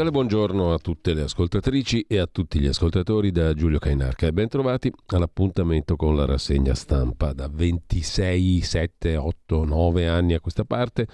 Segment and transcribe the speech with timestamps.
[0.00, 4.26] Cordiale buongiorno a tutte le ascoltatrici e a tutti gli ascoltatori da Giulio Cainarca.
[4.26, 7.34] E bentrovati all'appuntamento con la rassegna stampa.
[7.34, 11.06] Da 26, 7, 8, 9 anni a questa parte,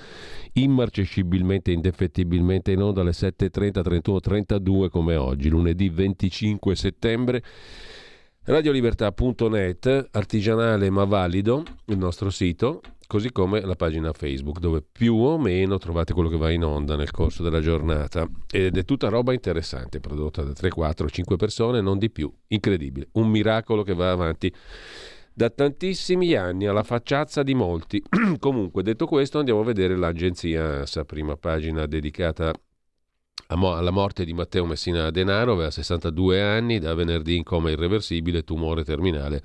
[0.52, 7.42] immarcescibilmente, indefettibilmente in onda alle 7.30, 31, 32 come oggi, lunedì 25 settembre.
[8.44, 15.38] Radiolibertà.net, artigianale ma valido, il nostro sito, così come la pagina Facebook dove più o
[15.38, 18.28] meno trovate quello che va in onda nel corso della giornata.
[18.50, 23.08] Ed è tutta roba interessante prodotta da 3, 4, 5 persone, non di più, incredibile,
[23.12, 24.52] un miracolo che va avanti.
[25.32, 28.02] Da tantissimi anni alla facciazza di molti.
[28.38, 32.52] Comunque, detto questo, andiamo a vedere l'agenzia ANSA, prima pagina dedicata
[33.48, 38.82] alla morte di Matteo Messina Denaro, aveva 62 anni, da venerdì in coma irreversibile, tumore
[38.82, 39.42] terminale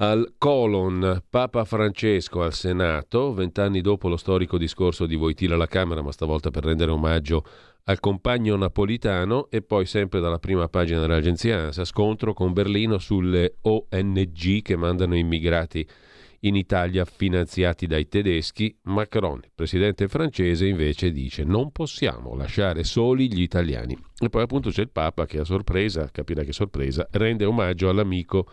[0.00, 6.00] al colon Papa Francesco al Senato, vent'anni dopo lo storico discorso di Voitila alla Camera,
[6.00, 7.44] ma stavolta per rendere omaggio
[7.84, 13.56] al compagno napolitano e poi sempre dalla prima pagina dell'agenzia ANSA, scontro con Berlino sulle
[13.60, 15.86] ONG che mandano immigrati
[16.40, 18.74] in Italia finanziati dai tedeschi.
[18.84, 23.98] Macron, presidente francese, invece dice non possiamo lasciare soli gli italiani.
[24.18, 28.46] E poi appunto c'è il Papa che a sorpresa, capirà che sorpresa, rende omaggio all'amico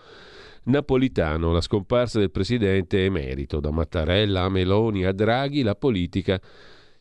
[0.68, 6.40] Napolitano, la scomparsa del presidente emerito, da Mattarella a Meloni a Draghi, la politica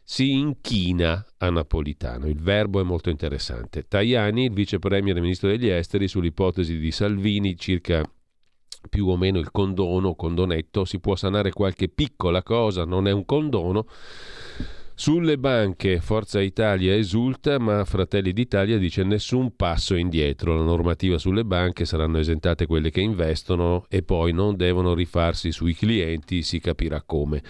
[0.02, 2.28] si inchina a Napolitano.
[2.28, 3.88] Il verbo è molto interessante.
[3.88, 8.08] Tajani, il vice premier e ministro degli esteri, sull'ipotesi di Salvini circa
[8.88, 13.24] più o meno il condono, condonetto, si può sanare qualche piccola cosa, non è un
[13.24, 13.86] condono
[14.98, 20.56] sulle banche Forza Italia esulta, ma Fratelli d'Italia dice nessun passo indietro.
[20.56, 25.74] La normativa sulle banche saranno esentate quelle che investono e poi non devono rifarsi sui
[25.74, 27.42] clienti, si capirà come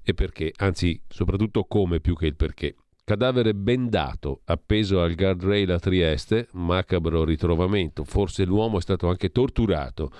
[0.00, 2.76] e perché, anzi soprattutto come più che il perché.
[3.02, 10.12] Cadavere bendato, appeso al guardrail a Trieste, macabro ritrovamento, forse l'uomo è stato anche torturato.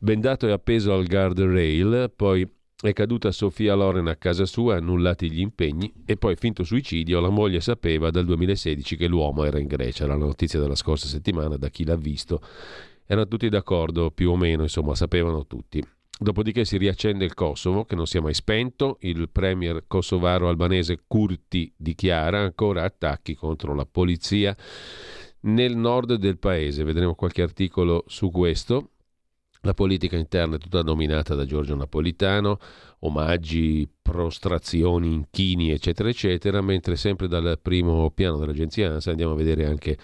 [0.00, 2.48] Bendato e appeso al guardrail, poi
[2.88, 7.20] è caduta Sofia Loren a casa sua, annullati gli impegni e poi finto suicidio.
[7.20, 10.06] La moglie sapeva dal 2016 che l'uomo era in Grecia.
[10.06, 12.42] La notizia della scorsa settimana, da chi l'ha visto,
[13.06, 15.82] erano tutti d'accordo, più o meno, insomma, sapevano tutti.
[16.16, 18.98] Dopodiché si riaccende il Kosovo, che non si è mai spento.
[19.00, 24.56] Il premier kosovaro albanese Kurti dichiara ancora attacchi contro la polizia
[25.40, 26.84] nel nord del paese.
[26.84, 28.90] Vedremo qualche articolo su questo.
[29.64, 32.58] La politica interna è tutta dominata da Giorgio Napolitano,
[33.00, 39.64] omaggi, prostrazioni, inchini, eccetera, eccetera, mentre sempre dal primo piano dell'agenzia ANSA andiamo a vedere
[39.64, 39.96] anche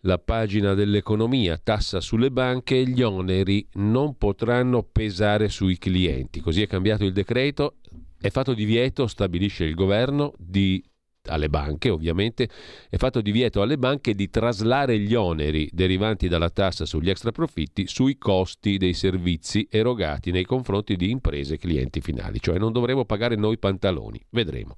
[0.00, 6.40] la pagina dell'economia, tassa sulle banche e gli oneri non potranno pesare sui clienti.
[6.40, 7.76] Così è cambiato il decreto,
[8.20, 10.84] è fatto divieto, stabilisce il governo, di
[11.26, 12.48] alle banche ovviamente,
[12.88, 18.18] è fatto divieto alle banche di traslare gli oneri derivanti dalla tassa sugli extraprofitti sui
[18.18, 23.36] costi dei servizi erogati nei confronti di imprese e clienti finali, cioè non dovremo pagare
[23.36, 24.74] noi pantaloni, vedremo.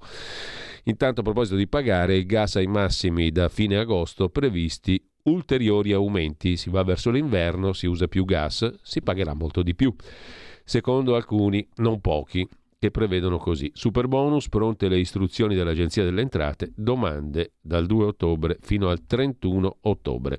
[0.83, 6.55] Intanto a proposito di pagare, il gas ai massimi da fine agosto previsti ulteriori aumenti,
[6.55, 9.93] si va verso l'inverno, si usa più gas, si pagherà molto di più.
[10.63, 12.47] Secondo alcuni, non pochi,
[12.79, 13.71] che prevedono così.
[13.73, 19.77] Super bonus, pronte le istruzioni dell'Agenzia delle Entrate, domande dal 2 ottobre fino al 31
[19.81, 20.37] ottobre.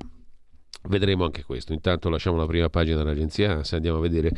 [0.89, 1.73] Vedremo anche questo.
[1.73, 4.31] Intanto lasciamo la prima pagina dell'Agenzia ANSA, andiamo a vedere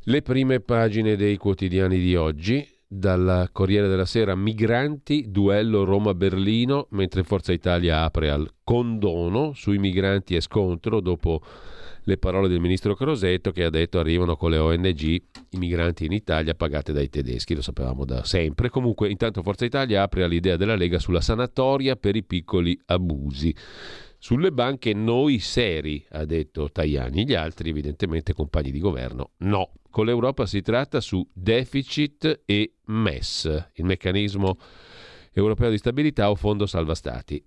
[0.00, 2.68] le prime pagine dei quotidiani di oggi.
[2.86, 10.36] dal Corriere della Sera migranti, duello Roma-Berlino, mentre Forza Italia apre al condono sui migranti
[10.36, 11.40] e scontro dopo
[12.04, 15.22] le parole del ministro Crosetto che ha detto arrivano con le ONG i
[15.58, 18.68] migranti in Italia pagate dai tedeschi, lo sapevamo da sempre.
[18.68, 23.54] Comunque intanto Forza Italia apre all'idea della Lega sulla sanatoria per i piccoli abusi.
[24.18, 29.72] Sulle banche noi seri, ha detto Tajani, gli altri evidentemente compagni di governo no.
[29.90, 34.58] Con l'Europa si tratta su deficit e MES, il meccanismo
[35.32, 37.44] europeo di stabilità o fondo salva stati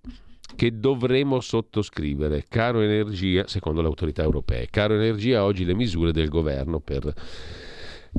[0.56, 2.44] che dovremo sottoscrivere.
[2.48, 7.12] Caro energia, secondo le autorità europee, caro energia oggi le misure del governo per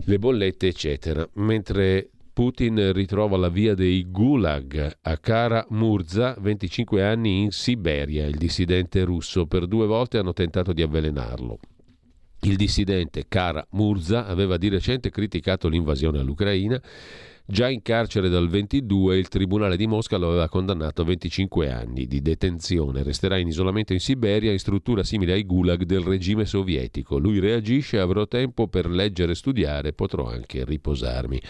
[0.06, 1.28] le bollette, eccetera.
[1.34, 2.10] Mentre
[2.40, 8.26] Putin ritrova la via dei gulag a Kara Murza, 25 anni in Siberia.
[8.26, 11.60] Il dissidente russo per due volte hanno tentato di avvelenarlo.
[12.44, 16.82] Il dissidente Kara Murza aveva di recente criticato l'invasione all'Ucraina.
[17.52, 22.06] Già in carcere dal 22 il Tribunale di Mosca lo aveva condannato a 25 anni
[22.06, 23.02] di detenzione.
[23.02, 27.18] Resterà in isolamento in Siberia in struttura simile ai gulag del regime sovietico.
[27.18, 31.42] Lui reagisce, avrò tempo per leggere e studiare, potrò anche riposarmi.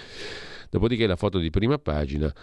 [0.70, 2.34] Dopodiché la foto di prima pagina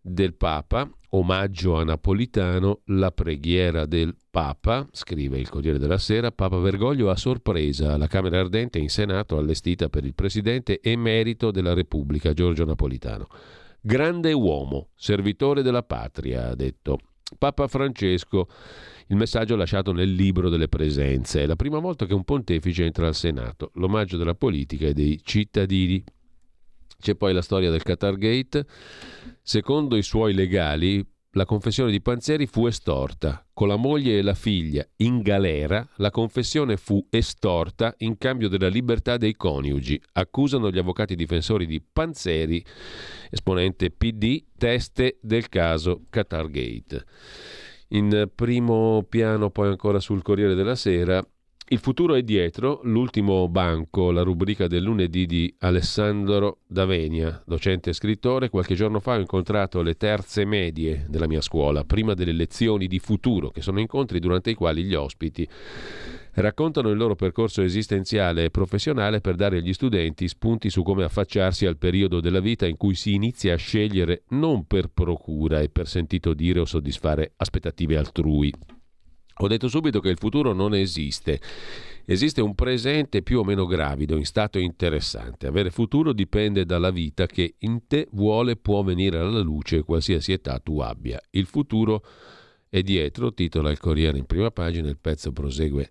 [0.00, 6.58] del Papa, omaggio a Napolitano, la preghiera del Papa, scrive il Corriere della Sera, Papa
[6.58, 12.32] Bergoglio a sorpresa alla Camera Ardente in Senato allestita per il Presidente emerito della Repubblica,
[12.32, 13.28] Giorgio Napolitano.
[13.80, 16.98] Grande uomo, servitore della patria, ha detto.
[17.38, 18.48] Papa Francesco,
[19.06, 21.42] il messaggio lasciato nel libro delle presenze.
[21.42, 25.20] È la prima volta che un pontefice entra al Senato, l'omaggio della politica e dei
[25.22, 26.02] cittadini.
[27.00, 28.64] C'è poi la storia del Qatar Gate.
[29.42, 31.04] Secondo i suoi legali,
[31.34, 33.46] la confessione di Panzeri fu estorta.
[33.52, 38.68] Con la moglie e la figlia in galera, la confessione fu estorta in cambio della
[38.68, 40.00] libertà dei coniugi.
[40.12, 42.64] Accusano gli avvocati difensori di Panzeri,
[43.30, 47.04] esponente PD, teste del caso Qatar Gate.
[47.88, 51.24] In primo piano, poi ancora sul Corriere della Sera,
[51.72, 57.92] il futuro è dietro, l'ultimo banco, la rubrica del lunedì di Alessandro Davenia, docente e
[57.92, 58.48] scrittore.
[58.48, 62.98] Qualche giorno fa ho incontrato le terze medie della mia scuola, prima delle lezioni di
[62.98, 65.48] futuro, che sono incontri durante i quali gli ospiti
[66.34, 71.66] raccontano il loro percorso esistenziale e professionale per dare agli studenti spunti su come affacciarsi
[71.66, 75.86] al periodo della vita in cui si inizia a scegliere non per procura e per
[75.86, 78.52] sentito dire o soddisfare aspettative altrui
[79.44, 81.40] ho detto subito che il futuro non esiste.
[82.04, 85.46] Esiste un presente più o meno gravido, in stato interessante.
[85.46, 90.58] Avere futuro dipende dalla vita che in te vuole può venire alla luce qualsiasi età
[90.58, 91.20] tu abbia.
[91.30, 92.04] Il futuro
[92.68, 95.90] è dietro, titola il Corriere in prima pagina, il pezzo prosegue.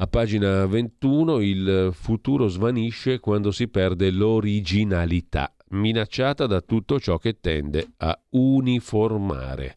[0.00, 7.40] A pagina 21 il futuro svanisce quando si perde l'originalità, minacciata da tutto ciò che
[7.40, 9.76] tende a uniformare.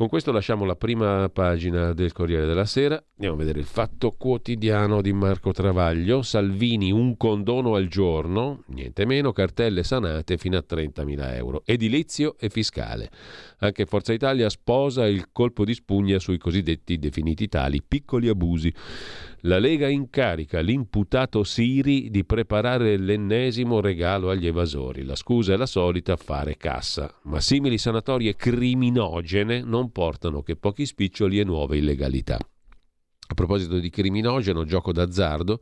[0.00, 2.94] Con questo lasciamo la prima pagina del Corriere della Sera.
[2.94, 6.22] Andiamo a vedere il fatto quotidiano di Marco Travaglio.
[6.22, 11.60] Salvini un condono al giorno, niente meno, cartelle sanate fino a 30.000 euro.
[11.66, 13.10] Edilizio e fiscale.
[13.58, 18.72] Anche Forza Italia sposa il colpo di spugna sui cosiddetti definiti tali piccoli abusi.
[19.44, 25.02] La Lega incarica l'imputato Siri di preparare l'ennesimo regalo agli evasori.
[25.02, 27.10] La scusa è la solita, fare cassa.
[27.24, 32.36] Ma simili sanatorie criminogene non portano che pochi spiccioli e nuove illegalità.
[32.36, 35.60] A proposito di criminogeno, gioco d'azzardo,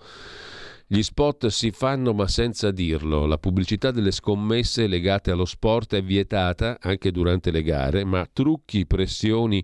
[0.91, 3.27] gli spot si fanno ma senza dirlo.
[3.27, 8.87] La pubblicità delle scommesse legate allo sport è vietata anche durante le gare, ma trucchi,
[8.87, 9.63] pressioni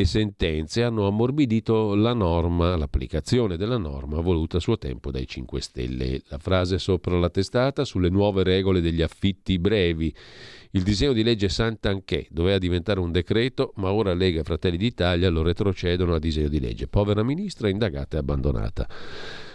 [0.00, 5.60] e sentenze hanno ammorbidito la norma, l'applicazione della norma voluta a suo tempo dai 5
[5.60, 6.22] Stelle.
[6.28, 10.14] La frase sopra la testata sulle nuove regole degli affitti brevi.
[10.72, 15.28] Il disegno di legge Sant'Anché doveva diventare un decreto, ma ora Lega e Fratelli d'Italia
[15.28, 16.88] lo retrocedono a disegno di legge.
[16.88, 18.88] Povera ministra indagata e abbandonata.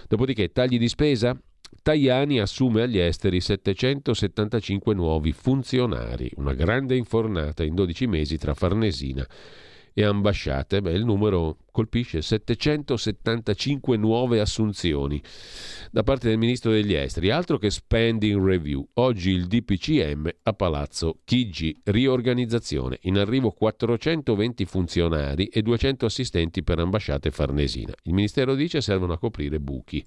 [0.08, 1.38] Dopodiché tagli di spesa?
[1.82, 9.24] Tajani assume agli esteri 775 nuovi funzionari, una grande infornata in 12 mesi tra Farnesina
[9.24, 9.65] e
[10.04, 15.22] ambasciate, beh, il numero colpisce 775 nuove assunzioni
[15.92, 18.86] da parte del ministro degli esteri, altro che spending review.
[18.96, 26.80] Oggi il DPCM a Palazzo Chigi, riorganizzazione, in arrivo 420 funzionari e 200 assistenti per
[26.80, 27.94] ambasciate farnesina.
[28.04, 30.06] Il ministero dice servono a coprire buchi.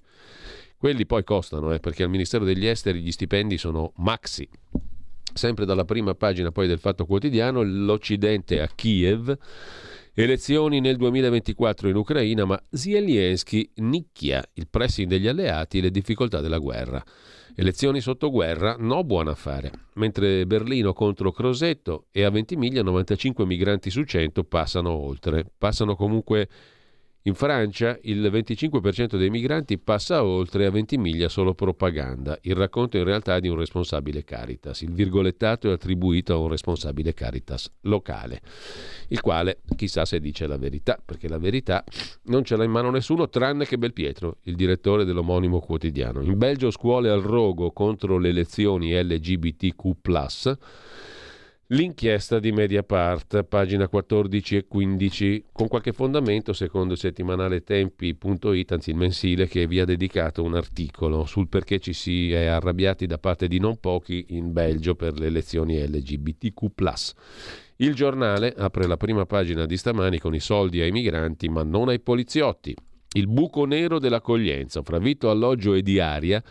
[0.79, 4.47] Quelli poi costano, eh, perché al Ministero degli Esteri gli stipendi sono maxi.
[5.33, 9.37] Sempre dalla prima pagina poi del Fatto Quotidiano, l'Occidente a Kiev
[10.21, 16.41] Elezioni nel 2024 in Ucraina, ma Zelensky nicchia il pressing degli alleati e le difficoltà
[16.41, 17.01] della guerra.
[17.55, 19.71] Elezioni sotto guerra, no buon affare.
[19.93, 25.45] Mentre Berlino contro Crosetto e a Ventimiglia 95 migranti su 100 passano oltre.
[25.57, 26.49] Passano comunque
[27.23, 32.37] in Francia il 25% dei migranti passa oltre a 20 miglia solo propaganda.
[32.43, 34.81] Il racconto in realtà è di un responsabile Caritas.
[34.81, 38.41] Il virgolettato è attribuito a un responsabile Caritas locale,
[39.09, 41.83] il quale chissà se dice la verità, perché la verità
[42.25, 46.21] non ce l'ha in mano nessuno tranne che Belpietro, il direttore dell'omonimo quotidiano.
[46.21, 49.95] In Belgio scuole al rogo contro le elezioni LGBTQ
[51.71, 58.89] L'inchiesta di Mediapart, pagina 14 e 15, con qualche fondamento secondo il settimanale Tempi.it, anzi
[58.89, 63.19] il mensile, che vi ha dedicato un articolo sul perché ci si è arrabbiati da
[63.19, 66.65] parte di non pochi in Belgio per le elezioni LGBTQ.
[67.75, 71.89] Il giornale apre la prima pagina di stamani con i soldi ai migranti, ma non
[71.89, 72.75] ai poliziotti.
[73.11, 76.43] Il buco nero dell'accoglienza, fra vitto, alloggio e diaria,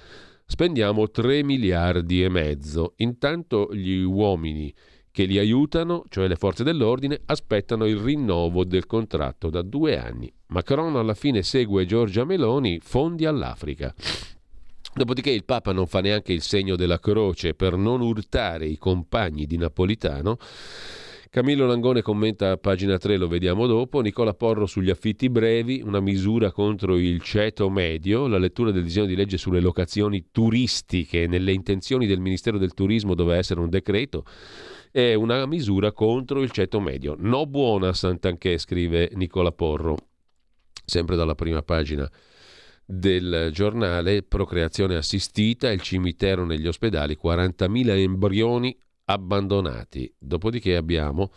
[0.46, 2.92] spendiamo 3 miliardi e mezzo.
[2.98, 4.72] Intanto gli uomini
[5.10, 10.32] che li aiutano, cioè le forze dell'ordine, aspettano il rinnovo del contratto da due anni.
[10.48, 13.94] Macron alla fine segue Giorgia Meloni, fondi all'Africa.
[14.94, 19.46] Dopodiché il Papa non fa neanche il segno della croce per non urtare i compagni
[19.46, 20.38] di Napolitano.
[21.30, 24.00] Camillo Langone commenta a pagina 3, lo vediamo dopo.
[24.00, 29.04] Nicola Porro sugli affitti brevi, una misura contro il ceto medio, la lettura del disegno
[29.04, 34.24] di legge sulle locazioni turistiche nelle intenzioni del Ministero del Turismo doveva essere un decreto
[34.90, 37.14] è una misura contro il ceto medio.
[37.18, 39.96] No buona Sant'Anché, scrive Nicola Porro,
[40.84, 42.10] sempre dalla prima pagina
[42.84, 50.12] del giornale Procreazione assistita, il cimitero negli ospedali, 40.000 embrioni abbandonati.
[50.18, 51.30] Dopodiché abbiamo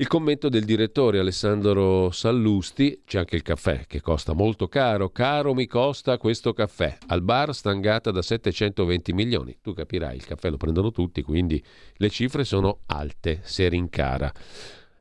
[0.00, 5.54] il commento del direttore Alessandro Sallusti, c'è anche il caffè che costa molto caro, caro
[5.54, 10.56] mi costa questo caffè, al bar stangata da 720 milioni, tu capirai, il caffè lo
[10.56, 11.60] prendono tutti, quindi
[11.94, 14.32] le cifre sono alte, se rincara.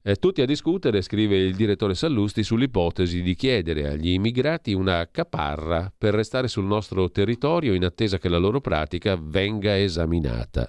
[0.02, 5.94] Eh, tutti a discutere, scrive il direttore Sallusti, sull'ipotesi di chiedere agli immigrati una caparra
[5.96, 10.68] per restare sul nostro territorio in attesa che la loro pratica venga esaminata.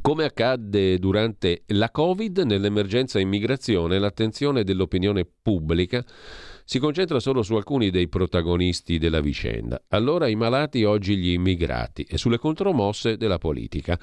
[0.00, 6.04] Come accadde durante la Covid, nell'emergenza immigrazione l'attenzione dell'opinione pubblica
[6.68, 9.80] si concentra solo su alcuni dei protagonisti della vicenda.
[9.90, 13.96] Allora i malati, oggi gli immigrati e sulle contromosse della politica.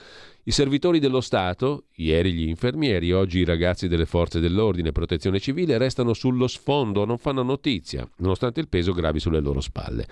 [0.46, 5.42] I servitori dello Stato, ieri gli infermieri, oggi i ragazzi delle forze dell'ordine e protezione
[5.42, 10.08] civile, restano sullo sfondo, non fanno notizia, nonostante il peso gravi sulle loro spalle.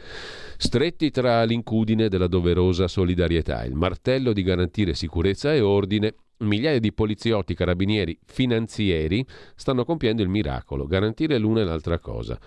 [0.58, 6.94] Stretti tra l'incudine della doverosa solidarietà, il martello di garantire sicurezza e ordine, migliaia di
[6.94, 12.40] poliziotti, carabinieri, finanzieri stanno compiendo il miracolo, garantire l'una e l'altra cosa.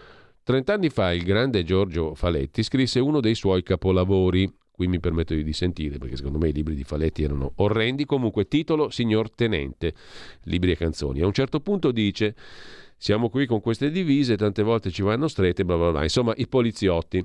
[0.42, 5.44] Trent'anni fa il grande Giorgio Faletti scrisse uno dei suoi capolavori, Qui mi permetto di
[5.44, 8.04] dissentire perché secondo me i libri di Faletti erano orrendi.
[8.06, 9.94] Comunque, titolo Signor Tenente,
[10.46, 11.20] libri e canzoni.
[11.20, 12.34] A un certo punto dice:
[12.96, 16.02] Siamo qui con queste divise, tante volte ci vanno strette, bla bla bla.
[16.02, 17.24] Insomma, i poliziotti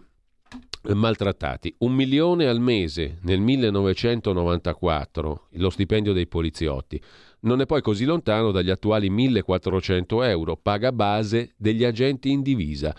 [0.93, 1.73] maltrattati.
[1.79, 7.01] Un milione al mese nel 1994, lo stipendio dei poliziotti.
[7.41, 12.95] Non è poi così lontano dagli attuali 1400 euro, paga base degli agenti in divisa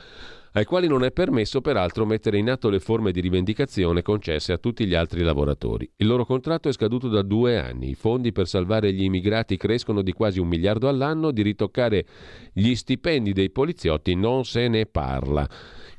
[0.53, 4.59] ai quali non è permesso peraltro mettere in atto le forme di rivendicazione concesse a
[4.59, 5.89] tutti gli altri lavoratori.
[5.97, 10.03] Il loro contratto è scaduto da due anni, i fondi per salvare gli immigrati crescono
[10.03, 12.05] di quasi un miliardo all'anno, di ritoccare
[12.53, 15.49] gli stipendi dei poliziotti non se ne parla.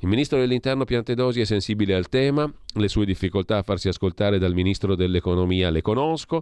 [0.03, 4.55] Il ministro dell'Interno Piantedosi è sensibile al tema, le sue difficoltà a farsi ascoltare dal
[4.55, 6.41] ministro dell'Economia le conosco,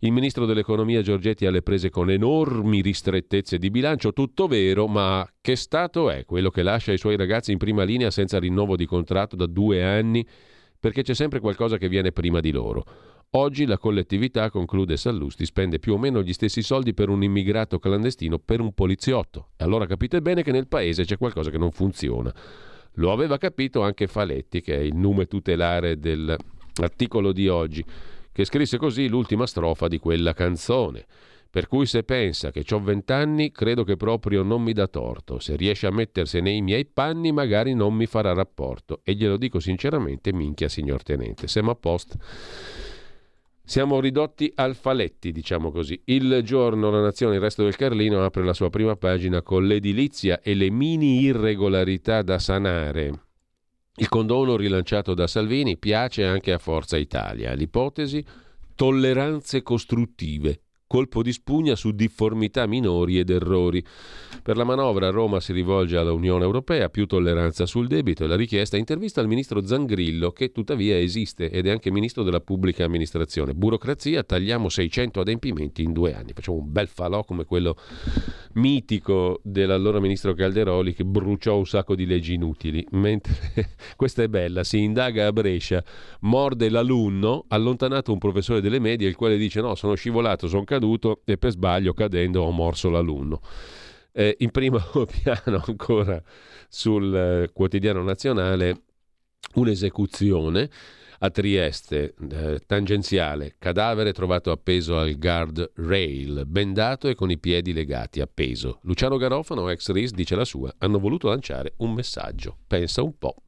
[0.00, 5.26] il ministro dell'Economia Giorgetti ha le prese con enormi ristrettezze di bilancio, tutto vero, ma
[5.40, 8.84] che Stato è quello che lascia i suoi ragazzi in prima linea senza rinnovo di
[8.84, 10.26] contratto da due anni?
[10.78, 12.84] Perché c'è sempre qualcosa che viene prima di loro.
[13.30, 17.78] Oggi la collettività, conclude Sallusti, spende più o meno gli stessi soldi per un immigrato
[17.78, 19.52] clandestino per un poliziotto.
[19.56, 22.34] Allora capite bene che nel paese c'è qualcosa che non funziona.
[22.94, 27.84] Lo aveva capito anche Faletti, che è il nome tutelare dell'articolo di oggi,
[28.32, 31.06] che scrisse così l'ultima strofa di quella canzone.
[31.50, 35.38] Per cui se pensa che ho vent'anni, credo che proprio non mi dà torto.
[35.38, 39.00] Se riesce a mettersi nei miei panni, magari non mi farà rapporto.
[39.02, 41.48] E glielo dico sinceramente, minchia, signor tenente.
[41.48, 42.18] Siamo a posto.
[43.68, 46.00] Siamo ridotti al faletti, diciamo così.
[46.06, 50.40] Il giorno La Nazione, il resto del Carlino, apre la sua prima pagina con l'edilizia
[50.40, 53.12] e le mini irregolarità da sanare.
[53.96, 57.52] Il condono rilanciato da Salvini piace anche a Forza Italia.
[57.52, 58.24] L'ipotesi
[58.74, 60.62] tolleranze costruttive.
[60.88, 63.84] Colpo di spugna su difformità minori ed errori.
[64.42, 68.76] Per la manovra Roma si rivolge all'Unione Europea, più tolleranza sul debito e la richiesta
[68.76, 73.52] intervista al ministro Zangrillo che tuttavia esiste ed è anche ministro della pubblica amministrazione.
[73.52, 76.32] Burocrazia, tagliamo 600 adempimenti in due anni.
[76.34, 77.76] Facciamo un bel falò come quello
[78.54, 82.84] mitico dell'allora ministro Calderoli che bruciò un sacco di leggi inutili.
[82.92, 83.34] Mentre
[83.94, 85.84] questa è bella, si indaga a Brescia,
[86.20, 90.77] morde l'alunno, allontanato un professore delle medie, il quale dice no, sono scivolato, sono caduto
[91.24, 93.40] e per sbaglio cadendo ho morso l'alunno.
[94.12, 94.78] Eh, in primo
[95.22, 96.22] piano ancora
[96.68, 98.82] sul eh, quotidiano nazionale
[99.54, 100.70] un'esecuzione
[101.20, 107.72] a Trieste, eh, tangenziale, cadavere trovato appeso al guard rail, bendato e con i piedi
[107.72, 108.78] legati, appeso.
[108.82, 112.58] Luciano Garofano, ex RIS, dice la sua, hanno voluto lanciare un messaggio.
[112.66, 113.42] Pensa un po'.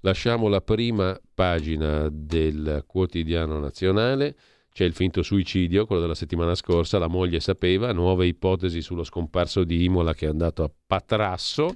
[0.00, 4.36] Lasciamo la prima pagina del quotidiano nazionale.
[4.76, 9.64] C'è il finto suicidio, quello della settimana scorsa, la moglie sapeva, nuove ipotesi sullo scomparso
[9.64, 11.74] di Imola che è andato a Patrasso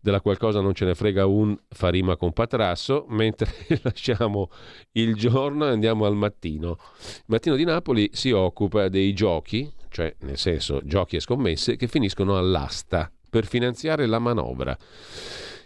[0.00, 3.52] della qualcosa non ce ne frega un, fa rima con Patrasso, mentre
[3.84, 4.48] lasciamo
[4.92, 6.78] il giorno e andiamo al mattino.
[6.78, 11.86] Il mattino di Napoli si occupa dei giochi, cioè nel senso giochi e scommesse, che
[11.86, 14.74] finiscono all'asta per finanziare la manovra.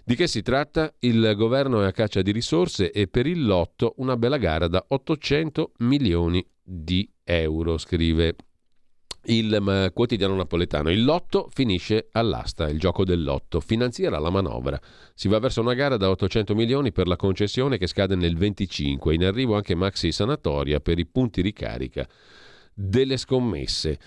[0.08, 0.94] Di che si tratta?
[1.00, 4.84] Il governo è a caccia di risorse e per il lotto una bella gara da
[4.86, 8.36] 800 milioni di euro, scrive
[9.25, 10.92] il quotidiano napoletano.
[10.92, 14.80] Il lotto finisce all'asta, il gioco del lotto, finanzierà la manovra.
[15.12, 19.12] Si va verso una gara da 800 milioni per la concessione che scade nel 25,
[19.12, 22.06] in arrivo anche maxi sanatoria per i punti ricarica
[22.78, 23.99] delle scommesse.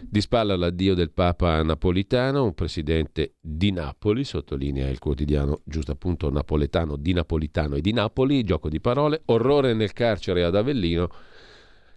[0.00, 6.28] Di spalla l'addio del Papa Napolitano, un presidente di Napoli, sottolinea il quotidiano giusto appunto
[6.30, 11.08] napoletano, di Napolitano e di Napoli, gioco di parole, orrore nel carcere ad Avellino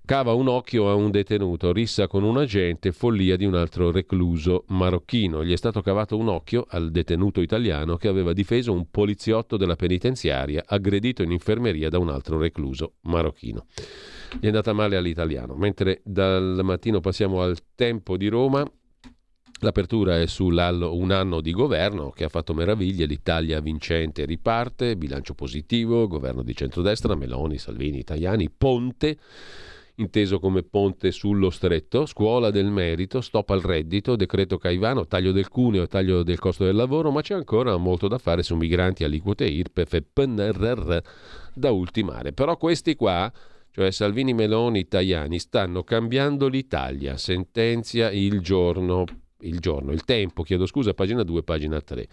[0.09, 4.63] Cava un occhio a un detenuto, rissa con un agente, follia di un altro recluso
[4.69, 5.45] marocchino.
[5.45, 9.75] Gli è stato cavato un occhio al detenuto italiano che aveva difeso un poliziotto della
[9.75, 13.67] penitenziaria aggredito in infermeria da un altro recluso marocchino.
[14.38, 15.55] Gli è andata male all'italiano.
[15.55, 18.69] Mentre dal mattino passiamo al tempo di Roma,
[19.62, 25.33] L'apertura è su un anno di governo che ha fatto meraviglie, l'Italia vincente riparte, bilancio
[25.33, 29.17] positivo, governo di centrodestra, Meloni, Salvini, Tajani, Ponte
[29.99, 35.49] inteso come ponte sullo stretto, scuola del merito, stop al reddito, decreto Caivano, taglio del
[35.49, 39.45] cuneo taglio del costo del lavoro, ma c'è ancora molto da fare su migranti, aliquote
[39.45, 40.97] IRPEF e PNRR
[41.53, 42.32] da ultimare.
[42.32, 43.32] Però questi qua,
[43.79, 49.05] cioè Salvini, Meloni, Tajani, stanno cambiando l'Italia, sentenzia il giorno,
[49.43, 52.07] il giorno, il tempo, chiedo scusa, pagina 2, pagina 3.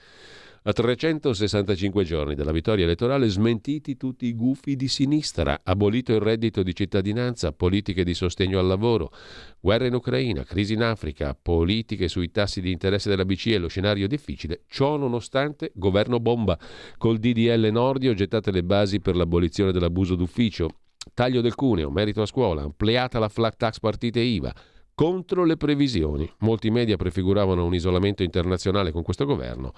[0.62, 6.62] A 365 giorni dalla vittoria elettorale smentiti tutti i gufi di sinistra, abolito il reddito
[6.62, 9.10] di cittadinanza, politiche di sostegno al lavoro,
[9.58, 14.06] guerra in Ucraina, crisi in Africa, politiche sui tassi di interesse della BCE lo scenario
[14.06, 16.56] difficile, ciò nonostante governo bomba,
[16.96, 20.70] col DDL Nordio gettate le basi per l'abolizione dell'abuso d'ufficio,
[21.14, 24.54] taglio del cuneo, merito a scuola, ampliata la flat tax partite IVA,
[24.94, 26.30] contro le previsioni.
[26.38, 29.72] Molti media prefiguravano un isolamento internazionale con questo governo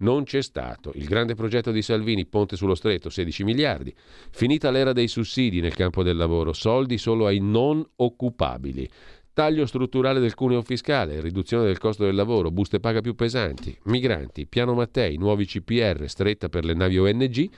[0.00, 0.92] non c'è stato.
[0.94, 3.94] Il grande progetto di Salvini, Ponte sullo Stretto, 16 miliardi.
[4.30, 8.88] Finita l'era dei sussidi nel campo del lavoro, soldi solo ai non occupabili.
[9.32, 14.46] Taglio strutturale del cuneo fiscale, riduzione del costo del lavoro, buste paga più pesanti, migranti,
[14.46, 17.48] piano Mattei, nuovi CPR, stretta per le navi ONG,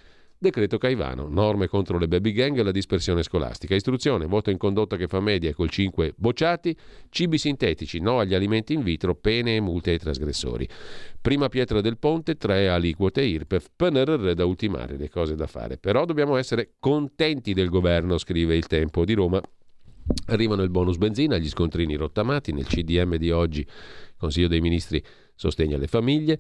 [0.43, 3.77] Decreto Caivano, norme contro le baby gang e la dispersione scolastica.
[3.77, 6.77] Istruzione, voto in condotta che fa media col 5 bocciati,
[7.11, 10.69] cibi sintetici, no agli alimenti in vitro, pene e multe ai trasgressori.
[11.21, 15.79] Prima pietra del ponte, tre aliquote IRPEF, PNRR da ultimare, le cose da fare.
[15.79, 19.41] Però dobbiamo essere contenti del governo, scrive il Tempo di Roma.
[20.27, 23.65] Arrivano il bonus benzina, gli scontrini rottamati, nel CDM di oggi,
[24.17, 25.01] Consiglio dei Ministri
[25.37, 26.39] sostegna le famiglie.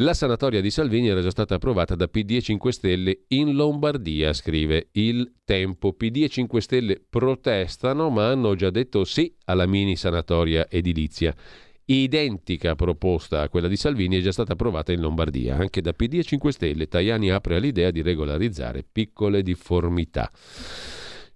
[0.00, 4.32] La sanatoria di Salvini era già stata approvata da PD e 5 Stelle in Lombardia,
[4.32, 5.92] scrive il Tempo.
[5.92, 11.34] PD e 5 Stelle protestano ma hanno già detto sì alla mini sanatoria edilizia.
[11.86, 16.14] Identica proposta a quella di Salvini è già stata approvata in Lombardia, anche da PD
[16.14, 16.86] e 5 Stelle.
[16.86, 20.30] Tajani apre all'idea di regolarizzare piccole difformità.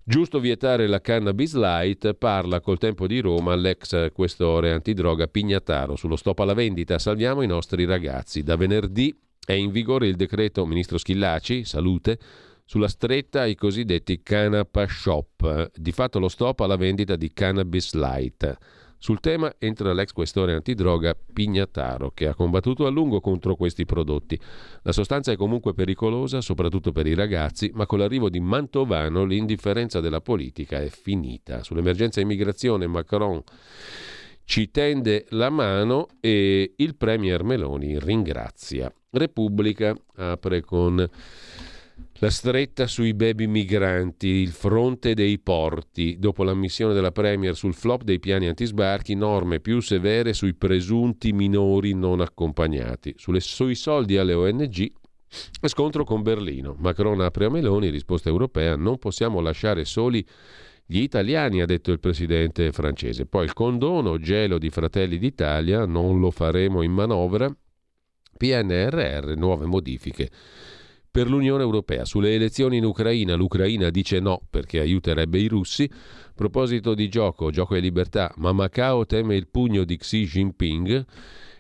[0.04, 6.16] Giusto vietare la cannabis light, parla col tempo di Roma l'ex questore antidroga Pignataro sullo
[6.16, 6.98] stop alla vendita.
[6.98, 8.42] Salviamo i nostri ragazzi.
[8.42, 12.18] Da venerdì è in vigore il decreto ministro Schillaci, salute,
[12.64, 15.70] sulla stretta ai cosiddetti canapa shop.
[15.72, 18.58] Di fatto lo stop alla vendita di cannabis light
[19.02, 24.38] Sul tema entra l'ex questore antidroga Pignataro, che ha combattuto a lungo contro questi prodotti.
[24.82, 29.98] La sostanza è comunque pericolosa, soprattutto per i ragazzi, ma con l'arrivo di Mantovano l'indifferenza
[29.98, 31.64] della politica è finita.
[31.64, 33.42] Sull'emergenza immigrazione Macron
[34.44, 38.94] ci tende la mano e il Premier Meloni ringrazia.
[39.10, 41.10] Repubblica apre con
[42.22, 48.04] la stretta sui baby migranti, il fronte dei porti, dopo l'ammissione della Premier sul flop
[48.04, 53.14] dei piani antisbarchi, norme più severe sui presunti minori non accompagnati.
[53.16, 54.92] Sulle, sui soldi alle ONG,
[55.62, 56.76] scontro con Berlino.
[56.78, 60.24] Macron apre a Meloni, risposta europea, non possiamo lasciare soli
[60.86, 63.26] gli italiani, ha detto il presidente francese.
[63.26, 67.52] Poi il condono, gelo di Fratelli d'Italia, non lo faremo in manovra.
[68.36, 70.30] PNRR, nuove modifiche
[71.12, 72.06] per l'Unione Europea.
[72.06, 75.88] Sulle elezioni in Ucraina, l'Ucraina dice no perché aiuterebbe i russi.
[76.34, 81.04] Proposito di gioco, gioco e libertà, ma Macao teme il pugno di Xi Jinping.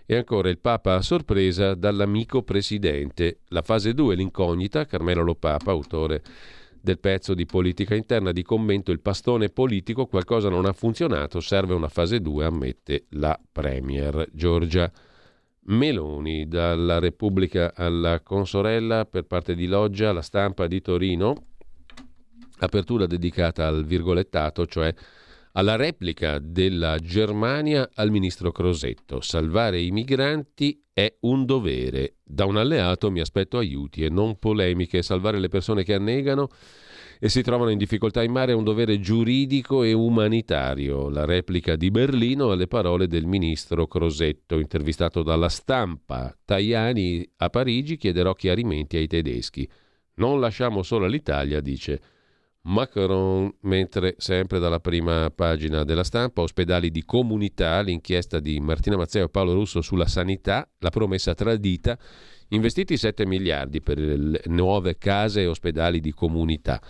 [0.06, 3.40] E ancora il Papa a sorpresa dall'amico presidente.
[3.48, 6.22] La fase 2, l'incognita, Carmelo Lopapa, autore
[6.80, 11.74] del pezzo di politica interna di commento Il pastone politico, qualcosa non ha funzionato, serve
[11.74, 14.90] una fase 2, ammette la Premier Giorgia.
[15.64, 21.34] Meloni, dalla Repubblica alla consorella per parte di Loggia, la stampa di Torino,
[22.58, 24.92] apertura dedicata al virgolettato, cioè
[25.52, 29.20] alla replica della Germania al ministro Crosetto.
[29.20, 32.16] Salvare i migranti è un dovere.
[32.24, 35.02] Da un alleato mi aspetto aiuti e non polemiche.
[35.02, 36.48] Salvare le persone che annegano
[37.24, 41.08] e si trovano in difficoltà in mare è un dovere giuridico e umanitario.
[41.08, 46.36] La replica di Berlino alle parole del ministro Crosetto, intervistato dalla stampa.
[46.44, 49.70] Tajani a Parigi chiederò chiarimenti ai tedeschi.
[50.14, 52.00] Non lasciamo solo l'Italia, dice
[52.62, 59.26] Macron, mentre sempre dalla prima pagina della stampa, ospedali di comunità, l'inchiesta di Martina Mazzeo
[59.26, 61.96] e Paolo Russo sulla sanità, la promessa tradita
[62.52, 66.82] Investiti 7 miliardi per le nuove case e ospedali di comunità,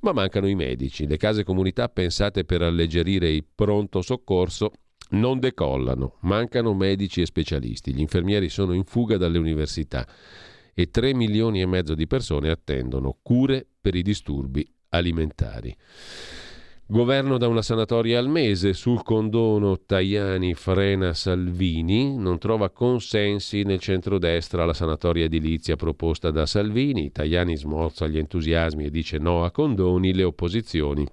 [0.00, 1.08] ma mancano i medici.
[1.08, 4.70] Le case comunità pensate per alleggerire il pronto soccorso
[5.10, 10.06] non decollano, mancano medici e specialisti, gli infermieri sono in fuga dalle università
[10.72, 15.74] e 3 milioni e mezzo di persone attendono cure per i disturbi alimentari.
[16.90, 23.78] Governo da una sanatoria al mese sul condono Tajani frena Salvini, non trova consensi nel
[23.78, 29.50] centrodestra la sanatoria edilizia proposta da Salvini, Tajani smorza gli entusiasmi e dice no a
[29.50, 31.06] condoni, le opposizioni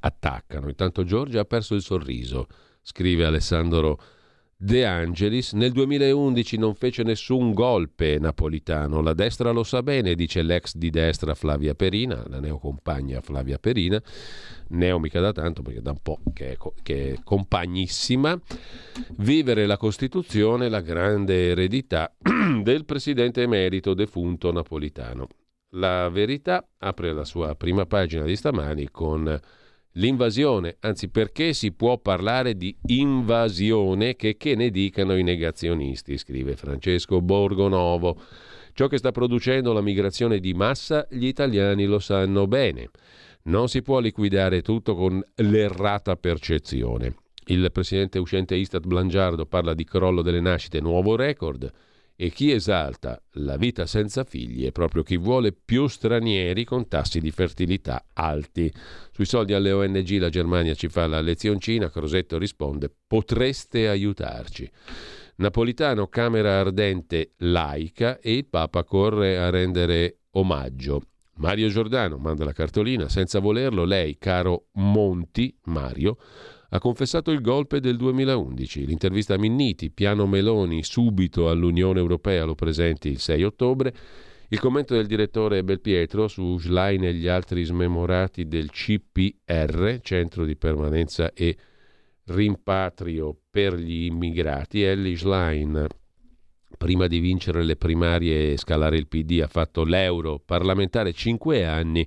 [0.00, 0.68] attaccano.
[0.68, 2.46] Intanto Giorgia ha perso il sorriso,
[2.82, 3.98] scrive Alessandro
[4.64, 9.02] De Angelis nel 2011 non fece nessun golpe napolitano.
[9.02, 14.02] La destra lo sa bene, dice l'ex di destra Flavia Perina, la neocompagna Flavia Perina,
[14.68, 18.40] neo mica da tanto perché da un po' che è, che è compagnissima.
[19.18, 22.10] Vivere la Costituzione, la grande eredità
[22.62, 25.28] del presidente emerito defunto napolitano.
[25.74, 29.38] La verità apre la sua prima pagina di stamani con
[29.94, 36.56] l'invasione, anzi perché si può parlare di invasione che, che ne dicano i negazionisti, scrive
[36.56, 38.20] Francesco Borgonovo.
[38.72, 42.90] Ciò che sta producendo la migrazione di massa gli italiani lo sanno bene.
[43.44, 47.14] Non si può liquidare tutto con l'errata percezione.
[47.46, 51.70] Il presidente uscente Istat Blangiardo parla di crollo delle nascite, nuovo record.
[52.16, 57.20] E chi esalta la vita senza figli è proprio chi vuole più stranieri con tassi
[57.20, 58.72] di fertilità alti.
[59.10, 64.70] Sui soldi alle ONG la Germania ci fa la lezioncina, Crosetto risponde potreste aiutarci.
[65.36, 71.02] Napolitano, Camera ardente laica e il Papa corre a rendere omaggio.
[71.38, 76.16] Mario Giordano manda la cartolina, senza volerlo lei, caro Monti, Mario,
[76.74, 78.86] ha confessato il golpe del 2011.
[78.86, 83.94] L'intervista a Minniti, piano Meloni subito all'Unione Europea, lo presenti il 6 ottobre.
[84.48, 90.56] Il commento del direttore Belpietro su Schlein e gli altri smemorati del CPR, Centro di
[90.56, 91.56] Permanenza e
[92.24, 94.82] Rimpatrio per gli Immigrati.
[94.82, 95.86] Ellie Schlein,
[96.76, 102.04] prima di vincere le primarie e scalare il PD, ha fatto l'euro parlamentare 5 anni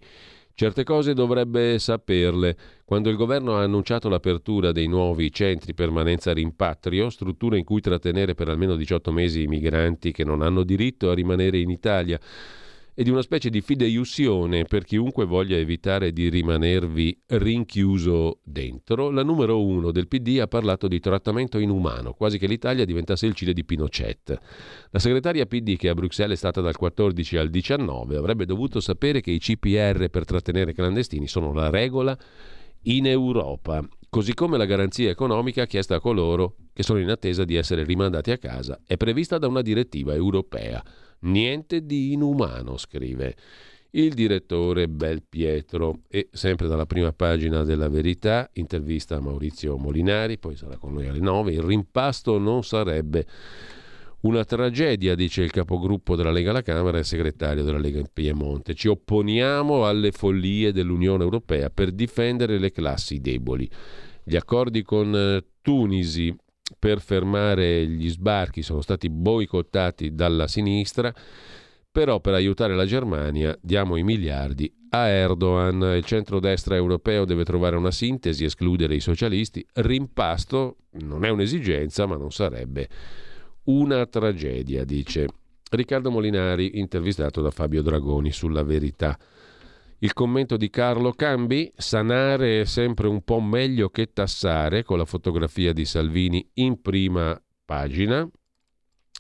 [0.58, 2.58] Certe cose dovrebbe saperle.
[2.88, 8.34] Quando il governo ha annunciato l'apertura dei nuovi centri permanenza rimpatrio, strutture in cui trattenere
[8.34, 12.18] per almeno 18 mesi i migranti che non hanno diritto a rimanere in Italia,
[12.94, 19.22] e di una specie di fideiussione per chiunque voglia evitare di rimanervi rinchiuso dentro, la
[19.22, 23.52] numero uno del PD ha parlato di trattamento inumano, quasi che l'Italia diventasse il Cile
[23.52, 24.40] di Pinochet.
[24.92, 29.20] La segretaria PD, che a Bruxelles è stata dal 14 al 19, avrebbe dovuto sapere
[29.20, 32.18] che i CPR per trattenere clandestini sono la regola
[32.90, 33.86] in Europa.
[34.10, 38.32] così come la garanzia economica chiesta a coloro che sono in attesa di essere rimandati
[38.32, 40.84] a casa è prevista da una direttiva europea.
[41.20, 43.36] Niente di inumano, scrive
[43.92, 46.02] il direttore Belpietro.
[46.08, 51.08] E sempre dalla prima pagina della Verità, intervista a Maurizio Molinari, poi sarà con noi
[51.08, 53.26] alle 9, il rimpasto non sarebbe
[54.22, 58.74] una tragedia, dice il capogruppo della Lega alla Camera e segretario della Lega in Piemonte.
[58.74, 63.70] Ci opponiamo alle follie dell'Unione Europea per difendere le classi deboli.
[64.24, 66.36] Gli accordi con eh, Tunisi
[66.78, 71.14] per fermare gli sbarchi sono stati boicottati dalla sinistra,
[71.90, 75.82] però per aiutare la Germania diamo i miliardi a Erdogan.
[75.96, 79.66] Il centrodestra europeo deve trovare una sintesi, escludere i socialisti.
[79.74, 82.90] Rimpasto non è un'esigenza, ma non sarebbe
[83.68, 85.28] una tragedia, dice
[85.70, 89.18] Riccardo Molinari, intervistato da Fabio Dragoni sulla verità.
[90.00, 95.06] Il commento di Carlo Cambi, sanare è sempre un po' meglio che tassare, con la
[95.06, 98.28] fotografia di Salvini in prima pagina.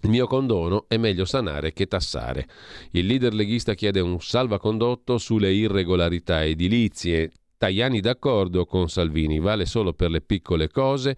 [0.03, 2.47] Il mio condono è meglio sanare che tassare.
[2.91, 7.31] Il leader leghista chiede un salvacondotto sulle irregolarità edilizie.
[7.57, 11.17] Tajani d'accordo con Salvini, vale solo per le piccole cose.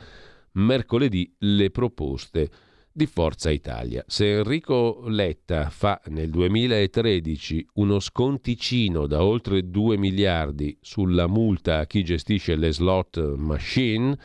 [0.54, 2.50] Mercoledì le proposte
[2.92, 4.04] di Forza Italia.
[4.08, 11.86] Se Enrico Letta fa nel 2013 uno sconticino da oltre 2 miliardi sulla multa a
[11.86, 14.18] chi gestisce le slot machine,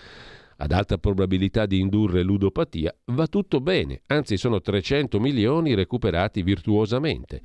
[0.56, 7.40] ad alta probabilità di indurre ludopatia, va tutto bene, anzi sono 300 milioni recuperati virtuosamente.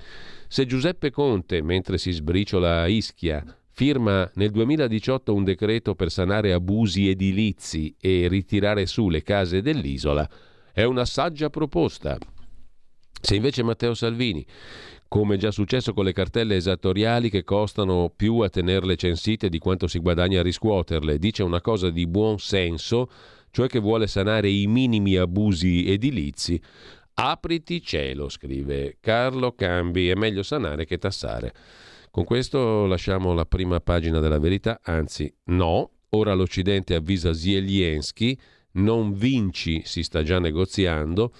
[0.47, 6.53] Se Giuseppe Conte, mentre si sbriciola a Ischia, firma nel 2018 un decreto per sanare
[6.53, 10.29] abusi edilizi e ritirare su le case dell'isola,
[10.80, 12.18] è una saggia proposta.
[13.20, 14.46] Se invece Matteo Salvini,
[15.10, 19.88] come già successo con le cartelle esattoriali che costano più a tenerle censite di quanto
[19.88, 23.10] si guadagna a riscuoterle, dice una cosa di buon senso,
[23.52, 26.62] cioè che vuole sanare i minimi abusi edilizi,
[27.15, 31.54] apriti cielo, scrive Carlo Cambi, è meglio sanare che tassare.
[32.10, 38.39] Con questo lasciamo la prima pagina della verità, anzi no, ora l'Occidente avvisa Zelensky
[38.80, 41.32] non vinci si sta già negoziando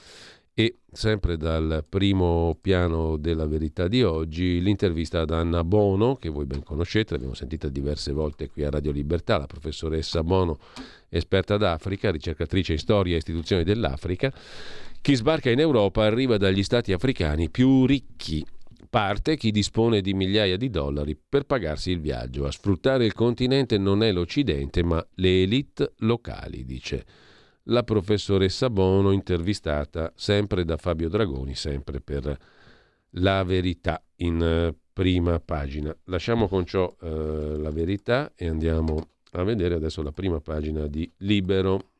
[0.60, 6.45] e sempre dal primo piano della verità di oggi l'intervista ad Anna Bono, che voi
[6.45, 10.58] ben conoscete, l'abbiamo sentita diverse volte qui a Radio Libertà, la professoressa Bono,
[11.08, 14.34] esperta d'Africa, ricercatrice in storia e istituzioni dell'Africa.
[14.99, 18.45] Chi sbarca in Europa arriva dagli stati africani più ricchi
[18.89, 22.45] parte chi dispone di migliaia di dollari per pagarsi il viaggio.
[22.45, 27.06] A sfruttare il continente non è l'Occidente, ma le elite locali, dice
[27.69, 32.38] la professoressa Bono, intervistata sempre da Fabio Dragoni, sempre per
[33.13, 35.95] la verità in eh, prima pagina.
[36.05, 41.10] Lasciamo con ciò eh, la verità e andiamo a vedere adesso la prima pagina di
[41.17, 41.91] Libero.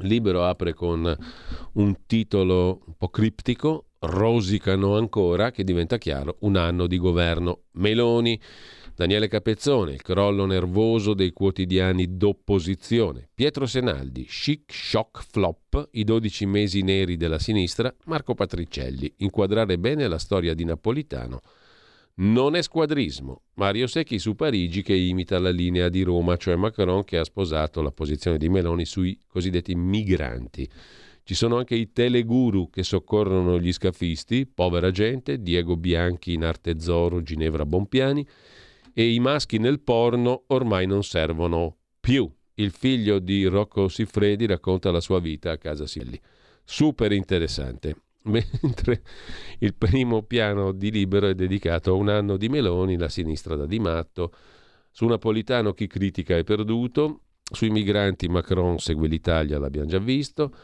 [0.00, 1.16] Libero apre con
[1.72, 8.40] un titolo un po' criptico, Rosicano ancora, che diventa chiaro, un anno di governo Meloni.
[8.96, 13.28] Daniele Capezzone, il crollo nervoso dei quotidiani d'opposizione.
[13.34, 17.94] Pietro Senaldi, chic shock flop, i 12 mesi neri della sinistra.
[18.06, 21.42] Marco Patricelli, inquadrare bene la storia di Napolitano.
[22.14, 23.42] Non è squadrismo.
[23.56, 27.82] Mario Secchi su Parigi che imita la linea di Roma, cioè Macron che ha sposato
[27.82, 30.66] la posizione di Meloni sui cosiddetti migranti.
[31.22, 36.80] Ci sono anche i teleguru che soccorrono gli scafisti, povera gente, Diego Bianchi in Arte
[36.80, 38.26] Zoro, Ginevra Bompiani,
[38.98, 42.32] e i maschi nel porno ormai non servono più.
[42.54, 46.18] Il figlio di Rocco Siffredi racconta la sua vita a casa Silli.
[46.64, 48.04] Super interessante.
[48.24, 49.02] Mentre
[49.58, 53.66] il primo piano di Libero è dedicato a un anno di Meloni, la sinistra da
[53.66, 54.32] Di Matto.
[54.90, 57.20] Su Napolitano chi critica è perduto.
[57.52, 60.56] Sui migranti Macron segue l'Italia, l'abbiamo già visto.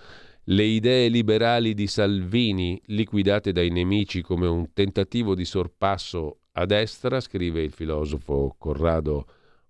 [0.45, 7.21] Le idee liberali di Salvini, liquidate dai nemici come un tentativo di sorpasso a destra,
[7.21, 9.27] scrive il filosofo Corrado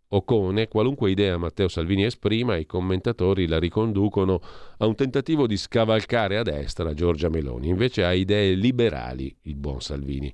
[0.09, 4.41] Ocone, qualunque idea Matteo Salvini esprima, i commentatori la riconducono
[4.79, 7.69] a un tentativo di scavalcare a destra Giorgia Meloni.
[7.69, 10.33] Invece ha idee liberali il buon Salvini.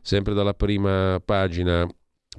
[0.00, 1.88] Sempre dalla prima pagina,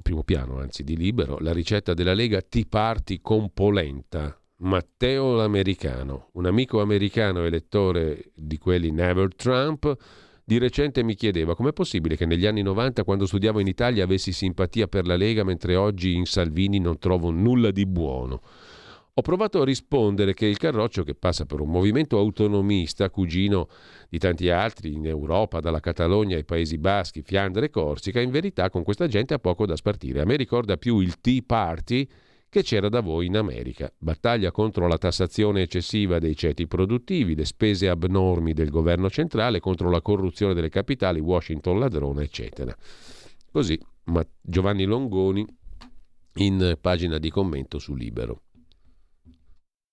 [0.00, 4.38] primo piano anzi, di Libero, la ricetta della Lega Tea Party con polenta.
[4.58, 9.94] Matteo l'americano, un amico americano elettore di quelli Never Trump,
[10.48, 14.30] di recente mi chiedeva com'è possibile che negli anni 90, quando studiavo in Italia, avessi
[14.30, 18.40] simpatia per la Lega, mentre oggi in Salvini non trovo nulla di buono.
[19.14, 23.66] Ho provato a rispondere che il Carroccio, che passa per un movimento autonomista, cugino
[24.08, 28.70] di tanti altri in Europa, dalla Catalogna ai Paesi Baschi, Fiandre e Corsica, in verità
[28.70, 30.20] con questa gente ha poco da spartire.
[30.20, 32.08] A me ricorda più il Tea Party
[32.56, 33.92] che c'era da voi in America.
[33.98, 39.90] Battaglia contro la tassazione eccessiva dei ceti produttivi, le spese abnormi del governo centrale, contro
[39.90, 42.74] la corruzione delle capitali, Washington ladrona, eccetera.
[43.52, 43.78] Così
[44.40, 45.44] Giovanni Longoni
[46.36, 48.44] in pagina di commento su Libero.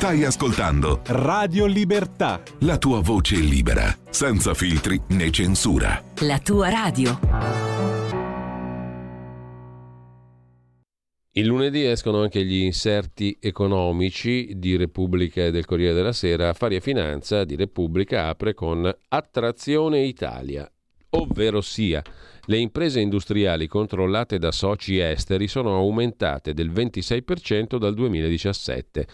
[0.00, 2.42] Stai ascoltando Radio Libertà.
[2.60, 6.02] La tua voce libera, senza filtri né censura.
[6.20, 7.18] La tua radio.
[11.32, 16.48] Il lunedì escono anche gli inserti economici di Repubblica e del Corriere della Sera.
[16.48, 20.66] Affari e Finanza di Repubblica apre con Attrazione Italia,
[21.10, 22.02] ovvero sia
[22.46, 29.06] le imprese industriali controllate da soci esteri sono aumentate del 26% dal 2017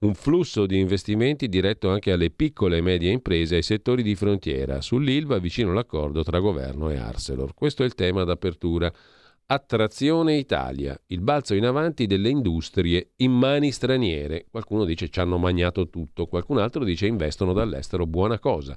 [0.00, 4.14] un flusso di investimenti diretto anche alle piccole e medie imprese e ai settori di
[4.14, 4.80] frontiera.
[4.80, 7.52] Sull'ILVA vicino l'accordo tra governo e Arcelor.
[7.52, 8.90] Questo è il tema d'apertura.
[9.44, 14.46] Attrazione Italia, il balzo in avanti delle industrie in mani straniere.
[14.48, 18.76] Qualcuno dice ci hanno magnato tutto, qualcun altro dice investono dall'estero, buona cosa.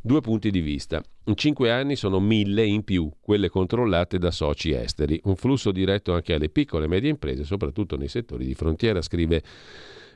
[0.00, 1.02] Due punti di vista.
[1.24, 5.18] In cinque anni sono mille in più quelle controllate da soci esteri.
[5.24, 9.42] Un flusso diretto anche alle piccole e medie imprese, soprattutto nei settori di frontiera, scrive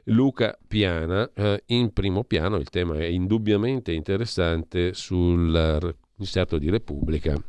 [0.04, 1.30] Luca Piana.
[1.32, 7.40] Eh, in primo piano il tema è indubbiamente interessante sull'inserto di Repubblica,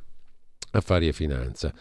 [0.71, 1.73] Affari e Finanza,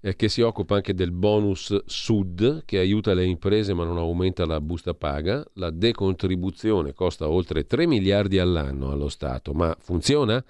[0.00, 4.46] eh, che si occupa anche del bonus Sud che aiuta le imprese ma non aumenta
[4.46, 5.44] la busta paga.
[5.54, 10.42] La decontribuzione costa oltre 3 miliardi all'anno allo Stato, ma funziona?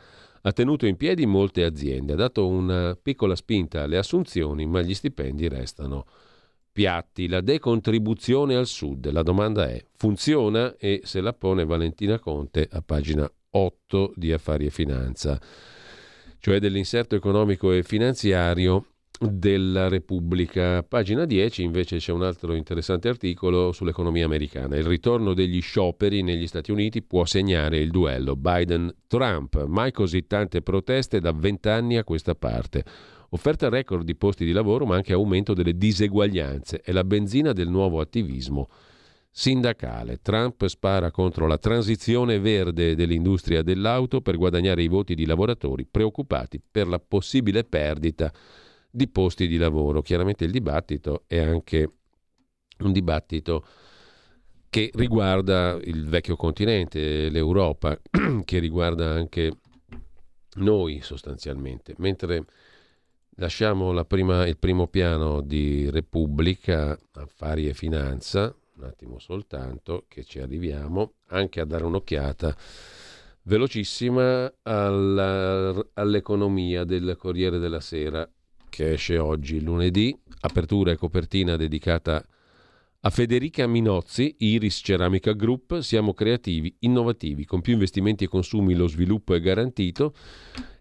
[0.43, 4.95] ha tenuto in piedi molte aziende, ha dato una piccola spinta alle assunzioni, ma gli
[4.95, 6.07] stipendi restano
[6.79, 9.11] piatti, la decontribuzione al sud.
[9.11, 10.77] La domanda è, funziona?
[10.77, 15.41] E se la pone Valentina Conte a pagina 8 di Affari e Finanza,
[16.39, 20.85] cioè dell'inserto economico e finanziario della Repubblica.
[20.85, 24.77] Pagina 10 invece c'è un altro interessante articolo sull'economia americana.
[24.77, 29.65] Il ritorno degli scioperi negli Stati Uniti può segnare il duello Biden-Trump.
[29.65, 32.85] Mai così tante proteste da vent'anni a questa parte.
[33.31, 36.81] Offerta record di posti di lavoro, ma anche aumento delle diseguaglianze.
[36.81, 38.69] È la benzina del nuovo attivismo
[39.31, 40.21] sindacale.
[40.23, 46.61] Trump spara contro la transizione verde dell'industria dell'auto per guadagnare i voti di lavoratori preoccupati
[46.71, 48.33] per la possibile perdita
[48.91, 50.01] di posti di lavoro.
[50.01, 51.93] Chiaramente il dibattito è anche
[52.79, 53.65] un dibattito
[54.71, 57.99] che riguarda il vecchio continente, l'Europa,
[58.45, 59.53] che riguarda anche
[60.57, 62.45] noi sostanzialmente, mentre
[63.41, 70.41] Lasciamo prima, il primo piano di Repubblica, Affari e Finanza, un attimo soltanto che ci
[70.41, 72.57] arriviamo, anche a dare un'occhiata
[73.43, 78.29] velocissima alla, all'economia del Corriere della Sera
[78.69, 82.21] che esce oggi lunedì, apertura e copertina dedicata
[83.01, 88.89] a Federica Minozzi, Iris Ceramica Group, siamo creativi, innovativi, con più investimenti e consumi lo
[88.89, 90.13] sviluppo è garantito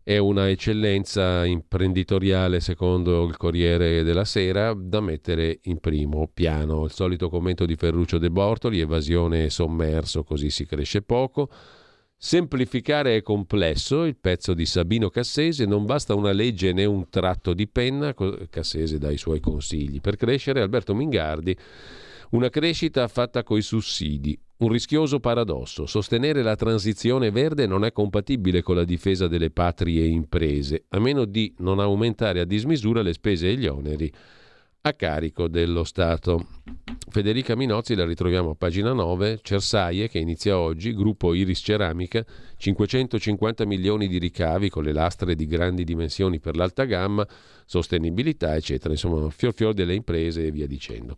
[0.08, 6.86] è una eccellenza imprenditoriale, secondo il Corriere della Sera, da mettere in primo piano.
[6.86, 11.50] Il solito commento di Ferruccio De Bortoli, evasione sommerso, così si cresce poco.
[12.15, 17.54] Semplificare è complesso, il pezzo di Sabino Cassese, non basta una legge né un tratto
[17.54, 18.15] di penna,
[18.50, 20.00] Cassese dà i suoi consigli.
[20.00, 21.54] Per crescere, Alberto Mingardi,
[22.30, 25.86] una crescita fatta coi sussidi, un rischioso paradosso.
[25.86, 31.26] Sostenere la transizione verde non è compatibile con la difesa delle patrie imprese, a meno
[31.26, 34.12] di non aumentare a dismisura le spese e gli oneri
[34.82, 36.47] a carico dello Stato.
[37.10, 42.24] Federica Minozzi la ritroviamo a pagina 9, Cersaie che inizia oggi, gruppo Iris Ceramica,
[42.58, 47.28] 550 milioni di ricavi con le lastre di grandi dimensioni per l'alta gamma,
[47.66, 51.18] sostenibilità eccetera, insomma fior fior delle imprese e via dicendo.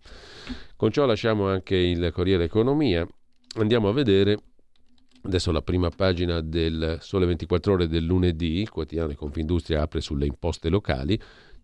[0.75, 3.07] Con ciò lasciamo anche il Corriere Economia,
[3.55, 4.37] andiamo a vedere
[5.21, 9.99] Adesso la prima pagina del Sole 24 ore del lunedì, il quotidiano di Confindustria apre
[9.99, 11.19] sulle imposte locali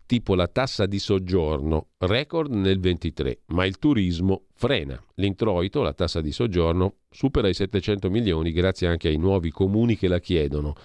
[0.06, 5.02] tipo la tassa di soggiorno, record nel 23, ma il turismo frena.
[5.16, 10.08] L'introito, la tassa di soggiorno, supera i 700 milioni grazie anche ai nuovi comuni che
[10.08, 10.76] la chiedono.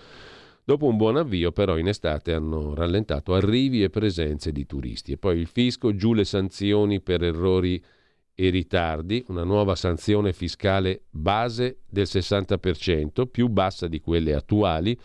[0.65, 5.13] Dopo un buon avvio, però, in estate hanno rallentato arrivi e presenze di turisti.
[5.13, 7.83] E poi il fisco, giù le sanzioni per errori
[8.43, 14.99] e ritardi, una nuova sanzione fiscale base del 60%, più bassa di quelle attuali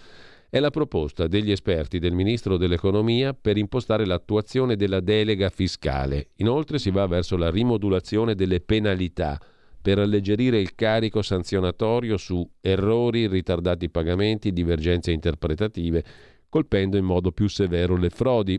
[0.49, 6.29] è la proposta degli esperti del Ministro dell'Economia per impostare l'attuazione della delega fiscale.
[6.37, 9.37] Inoltre si va verso la rimodulazione delle penalità
[9.81, 16.03] per alleggerire il carico sanzionatorio su errori, ritardati pagamenti, divergenze interpretative,
[16.47, 18.57] colpendo in modo più severo le frodi.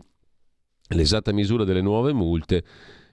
[0.89, 2.63] L'esatta misura delle nuove multe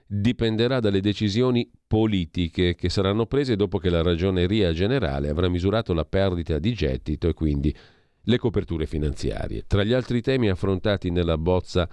[0.07, 6.05] dipenderà dalle decisioni politiche che saranno prese dopo che la ragioneria generale avrà misurato la
[6.05, 7.75] perdita di gettito e quindi
[8.27, 9.63] le coperture finanziarie.
[9.67, 11.89] Tra gli altri temi affrontati nella bozza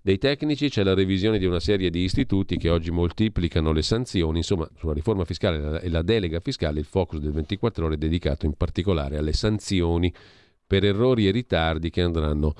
[0.00, 4.38] dei tecnici c'è la revisione di una serie di istituti che oggi moltiplicano le sanzioni,
[4.38, 8.46] insomma sulla riforma fiscale e la delega fiscale il focus del 24 ore è dedicato
[8.46, 10.12] in particolare alle sanzioni
[10.66, 12.54] per errori e ritardi che andranno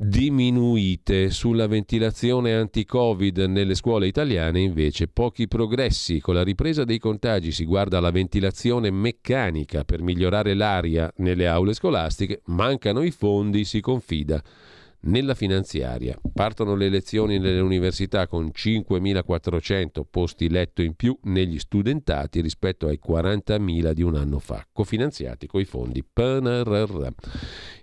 [0.00, 1.30] diminuite.
[1.30, 6.20] Sulla ventilazione anti-Covid nelle scuole italiane invece pochi progressi.
[6.20, 11.74] Con la ripresa dei contagi si guarda alla ventilazione meccanica per migliorare l'aria nelle aule
[11.74, 14.40] scolastiche, mancano i fondi, si confida
[15.02, 16.18] nella finanziaria.
[16.32, 22.98] Partono le lezioni nelle università con 5.400 posti letto in più negli studentati rispetto ai
[23.04, 27.08] 40.000 di un anno fa, cofinanziati coi fondi PNRR.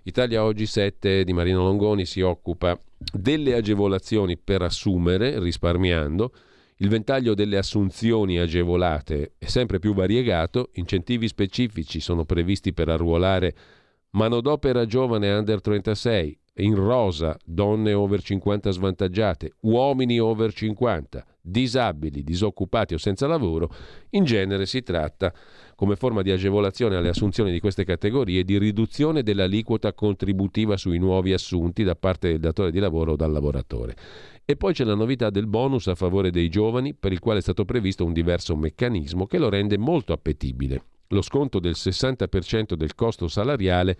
[0.04, 2.78] Italia Oggi 7 di Marino Longoni si occupa
[3.12, 6.32] delle agevolazioni per assumere risparmiando.
[6.78, 13.54] Il ventaglio delle assunzioni agevolate è sempre più variegato, incentivi specifici sono previsti per arruolare
[14.10, 22.94] manodopera giovane under 36, in rosa donne over 50 svantaggiate, uomini over 50, disabili, disoccupati
[22.94, 23.70] o senza lavoro,
[24.10, 25.32] in genere si tratta,
[25.74, 31.32] come forma di agevolazione alle assunzioni di queste categorie, di riduzione dell'aliquota contributiva sui nuovi
[31.32, 33.94] assunti da parte del datore di lavoro o dal lavoratore.
[34.44, 37.42] E poi c'è la novità del bonus a favore dei giovani, per il quale è
[37.42, 40.82] stato previsto un diverso meccanismo che lo rende molto appetibile.
[41.08, 43.96] Lo sconto del 60% del costo salariale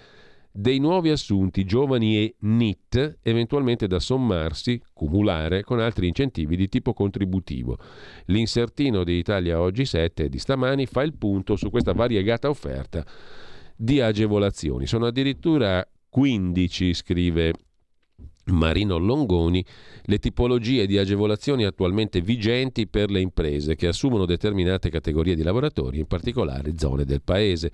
[0.56, 6.94] dei nuovi assunti giovani e NIT, eventualmente da sommarsi, cumulare con altri incentivi di tipo
[6.94, 7.76] contributivo.
[8.26, 13.04] L'insertino di Italia Oggi 7 di stamani fa il punto su questa variegata offerta
[13.76, 14.86] di agevolazioni.
[14.86, 17.52] Sono addirittura 15, scrive
[18.46, 19.64] Marino Longoni
[20.08, 25.98] le tipologie di agevolazioni attualmente vigenti per le imprese che assumono determinate categorie di lavoratori,
[25.98, 27.72] in particolare zone del paese.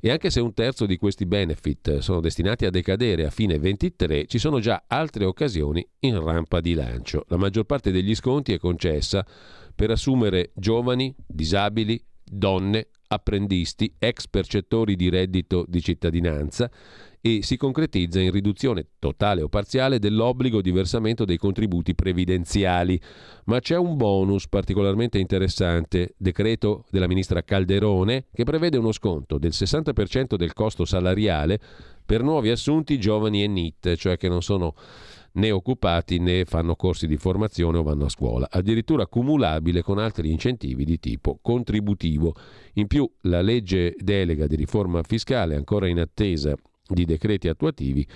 [0.00, 4.26] E anche se un terzo di questi benefit sono destinati a decadere a fine 23,
[4.26, 7.24] ci sono già altre occasioni in rampa di lancio.
[7.28, 9.24] La maggior parte degli sconti è concessa
[9.74, 16.70] per assumere giovani, disabili, donne, apprendisti, ex percettori di reddito di cittadinanza
[17.24, 23.00] e si concretizza in riduzione totale o parziale dell'obbligo di versamento dei contributi previdenziali.
[23.44, 29.52] Ma c'è un bonus particolarmente interessante, decreto della ministra Calderone, che prevede uno sconto del
[29.54, 31.60] 60% del costo salariale
[32.04, 34.74] per nuovi assunti giovani e NIT, cioè che non sono
[35.34, 40.32] né occupati né fanno corsi di formazione o vanno a scuola, addirittura cumulabile con altri
[40.32, 42.34] incentivi di tipo contributivo.
[42.74, 46.56] In più la legge delega di riforma fiscale ancora in attesa
[46.92, 48.06] di decreti attuativi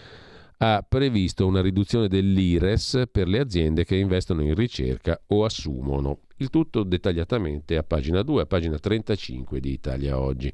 [0.59, 6.21] ha previsto una riduzione dell'IRES per le aziende che investono in ricerca o assumono.
[6.39, 10.53] Il tutto dettagliatamente a pagina 2, a pagina 35 di Italia Oggi.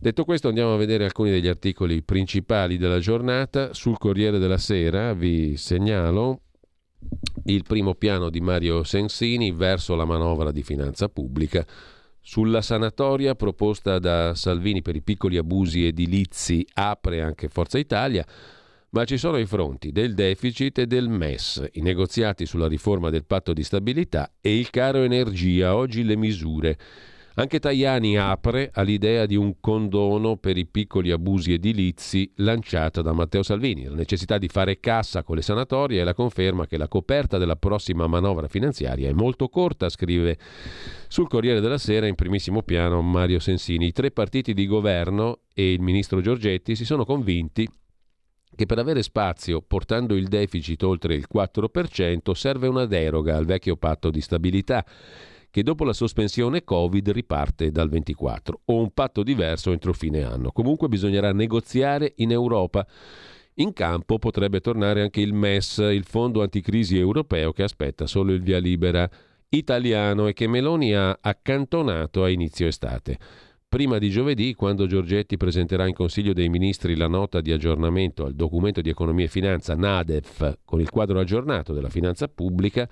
[0.00, 3.72] Detto questo andiamo a vedere alcuni degli articoli principali della giornata.
[3.72, 6.42] Sul Corriere della Sera vi segnalo
[7.44, 11.64] il primo piano di Mario Sensini verso la manovra di finanza pubblica
[12.28, 18.22] sulla sanatoria proposta da Salvini per i piccoli abusi edilizi apre anche Forza Italia,
[18.90, 23.24] ma ci sono i fronti del deficit e del MES, i negoziati sulla riforma del
[23.24, 26.78] patto di stabilità e il caro energia, oggi le misure.
[27.38, 33.44] Anche Tajani apre all'idea di un condono per i piccoli abusi edilizi lanciata da Matteo
[33.44, 37.38] Salvini, la necessità di fare cassa con le sanatorie e la conferma che la coperta
[37.38, 40.36] della prossima manovra finanziaria è molto corta, scrive
[41.06, 43.86] sul Corriere della Sera in primissimo piano Mario Sensini.
[43.86, 47.68] I tre partiti di governo e il ministro Giorgetti si sono convinti
[48.52, 53.76] che per avere spazio, portando il deficit oltre il 4%, serve una deroga al vecchio
[53.76, 54.84] patto di stabilità
[55.58, 60.52] che dopo la sospensione Covid riparte dal 24 o un patto diverso entro fine anno.
[60.52, 62.86] Comunque bisognerà negoziare in Europa.
[63.54, 68.40] In campo potrebbe tornare anche il MES, il Fondo Anticrisi Europeo che aspetta solo il
[68.40, 69.10] via libera
[69.48, 73.18] italiano e che Meloni ha accantonato a inizio estate.
[73.66, 78.34] Prima di giovedì, quando Giorgetti presenterà in Consiglio dei Ministri la nota di aggiornamento al
[78.34, 82.88] documento di economia e finanza NADEF con il quadro aggiornato della finanza pubblica,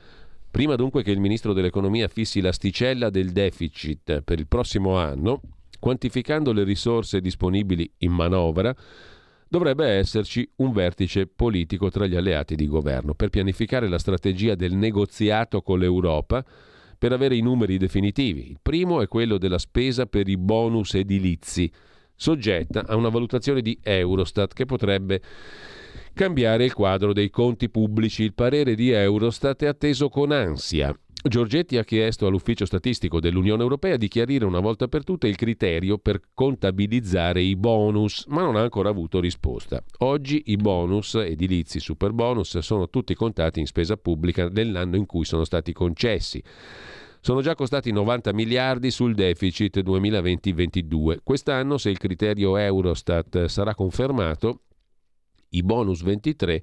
[0.57, 5.43] Prima dunque che il ministro dell'economia fissi l'asticella del deficit per il prossimo anno,
[5.79, 8.75] quantificando le risorse disponibili in manovra,
[9.47, 14.73] dovrebbe esserci un vertice politico tra gli alleati di governo per pianificare la strategia del
[14.73, 16.43] negoziato con l'Europa
[16.97, 18.53] per avere i numeri definitivi.
[18.53, 21.71] Il primo è quello della spesa per i bonus edilizi,
[22.15, 25.21] soggetta a una valutazione di Eurostat che potrebbe
[26.17, 28.23] cambiare il quadro dei conti pubblici.
[28.23, 30.99] Il parere di Eurostat è atteso con ansia.
[31.23, 35.99] Giorgetti ha chiesto all'ufficio statistico dell'Unione Europea di chiarire una volta per tutte il criterio
[35.99, 39.83] per contabilizzare i bonus, ma non ha ancora avuto risposta.
[39.99, 45.27] Oggi i bonus edilizi super bonus sono tutti contati in spesa pubblica nell'anno in cui
[45.27, 46.43] sono stati concessi.
[47.21, 51.19] Sono già costati 90 miliardi sul deficit 2020-22.
[51.23, 54.61] Quest'anno, se il criterio Eurostat sarà confermato,
[55.51, 56.63] i bonus 23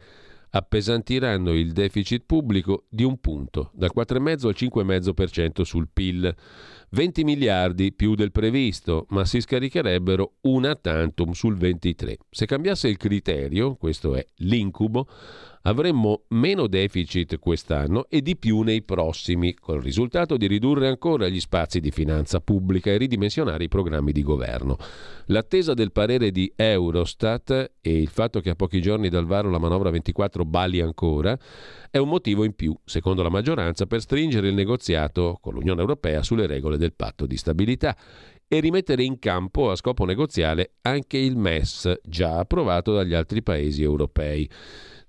[0.55, 6.35] appesantiranno il deficit pubblico di un punto, dal 4,5 al 5,5% sul PIL.
[6.91, 12.17] 20 miliardi più del previsto, ma si scaricherebbero una tantum sul 23.
[12.29, 15.07] Se cambiasse il criterio, questo è l'incubo,
[15.65, 21.39] avremmo meno deficit quest'anno e di più nei prossimi, col risultato di ridurre ancora gli
[21.39, 24.77] spazi di finanza pubblica e ridimensionare i programmi di governo.
[25.27, 29.57] L'attesa del parere di Eurostat e il fatto che a pochi giorni dal varo la
[29.57, 31.37] manovra 24 bali ancora
[31.89, 36.23] è un motivo in più, secondo la maggioranza, per stringere il negoziato con l'Unione Europea
[36.23, 37.95] sulle regole del patto di stabilità
[38.47, 43.81] e rimettere in campo a scopo negoziale anche il MES, già approvato dagli altri paesi
[43.81, 44.49] europei.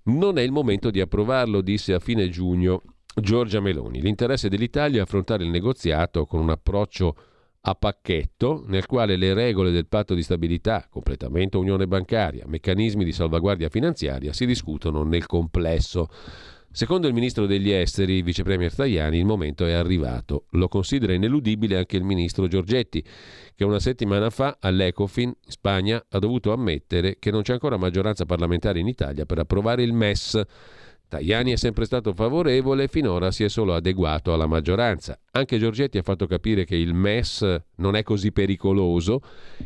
[0.06, 2.82] Non è il momento di approvarlo, disse a fine giugno
[3.14, 4.02] Giorgia Meloni.
[4.02, 7.16] L'interesse dell'Italia è affrontare il negoziato con un approccio
[7.62, 13.12] a pacchetto nel quale le regole del patto di stabilità, completamento unione bancaria, meccanismi di
[13.12, 16.08] salvaguardia finanziaria si discutono nel complesso.
[16.76, 20.46] Secondo il ministro degli esteri, vice premier Tajani, il momento è arrivato.
[20.50, 23.00] Lo considera ineludibile anche il ministro Giorgetti,
[23.54, 28.24] che una settimana fa all'Ecofin in Spagna ha dovuto ammettere che non c'è ancora maggioranza
[28.26, 30.42] parlamentare in Italia per approvare il MES.
[31.06, 35.16] Tajani è sempre stato favorevole e finora si è solo adeguato alla maggioranza.
[35.30, 39.20] Anche Giorgetti ha fatto capire che il MES non è così pericoloso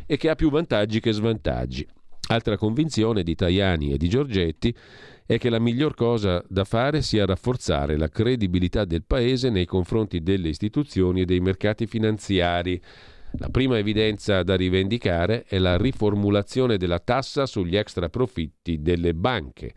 [0.05, 1.87] e che ha più vantaggi che svantaggi.
[2.27, 4.75] Altra convinzione di Tajani e di Giorgetti
[5.29, 10.23] è che la miglior cosa da fare sia rafforzare la credibilità del Paese nei confronti
[10.23, 12.81] delle istituzioni e dei mercati finanziari.
[13.33, 19.71] La prima evidenza da rivendicare è la riformulazione della tassa sugli extraprofitti delle banche,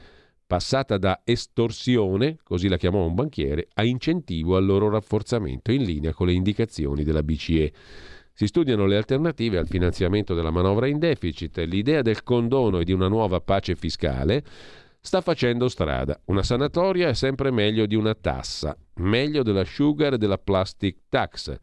[0.46, 6.14] passata da estorsione, così la chiamò un banchiere, a incentivo al loro rafforzamento in linea
[6.14, 7.72] con le indicazioni della BCE.
[8.32, 11.58] Si studiano le alternative al finanziamento della manovra in deficit.
[11.58, 14.42] L'idea del condono e di una nuova pace fiscale
[15.04, 16.18] sta facendo strada.
[16.26, 21.58] Una sanatoria è sempre meglio di una tassa, meglio della sugar e della plastic tax,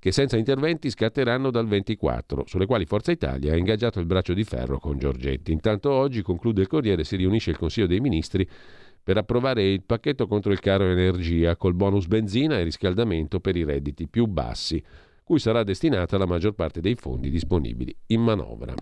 [0.00, 4.42] che senza interventi scatteranno dal 24, sulle quali Forza Italia ha ingaggiato il braccio di
[4.42, 5.52] ferro con Giorgetti.
[5.52, 8.46] Intanto oggi, conclude il Corriere, si riunisce il Consiglio dei Ministri
[9.02, 13.64] per approvare il pacchetto contro il caro energia col bonus benzina e riscaldamento per i
[13.64, 14.82] redditi più bassi,
[15.22, 18.74] cui sarà destinata la maggior parte dei fondi disponibili in manovra.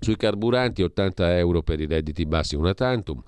[0.00, 3.22] Sui carburanti 80 euro per i redditi bassi una tantum.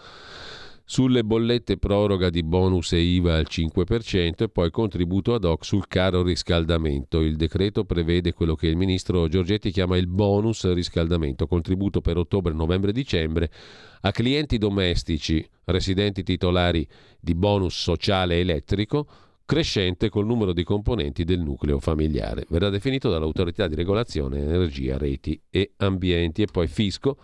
[0.84, 5.86] Sulle bollette proroga di bonus e IVA al 5% e poi contributo ad hoc sul
[5.86, 7.20] caro riscaldamento.
[7.20, 12.52] Il decreto prevede quello che il ministro Giorgetti chiama il bonus riscaldamento, contributo per ottobre,
[12.54, 13.52] novembre e dicembre
[14.00, 16.84] a clienti domestici residenti titolari
[17.20, 19.06] di bonus sociale elettrico
[19.50, 22.46] crescente col numero di componenti del nucleo familiare.
[22.50, 27.18] Verrà definito dall'autorità di regolazione energia, reti e ambienti e poi fisco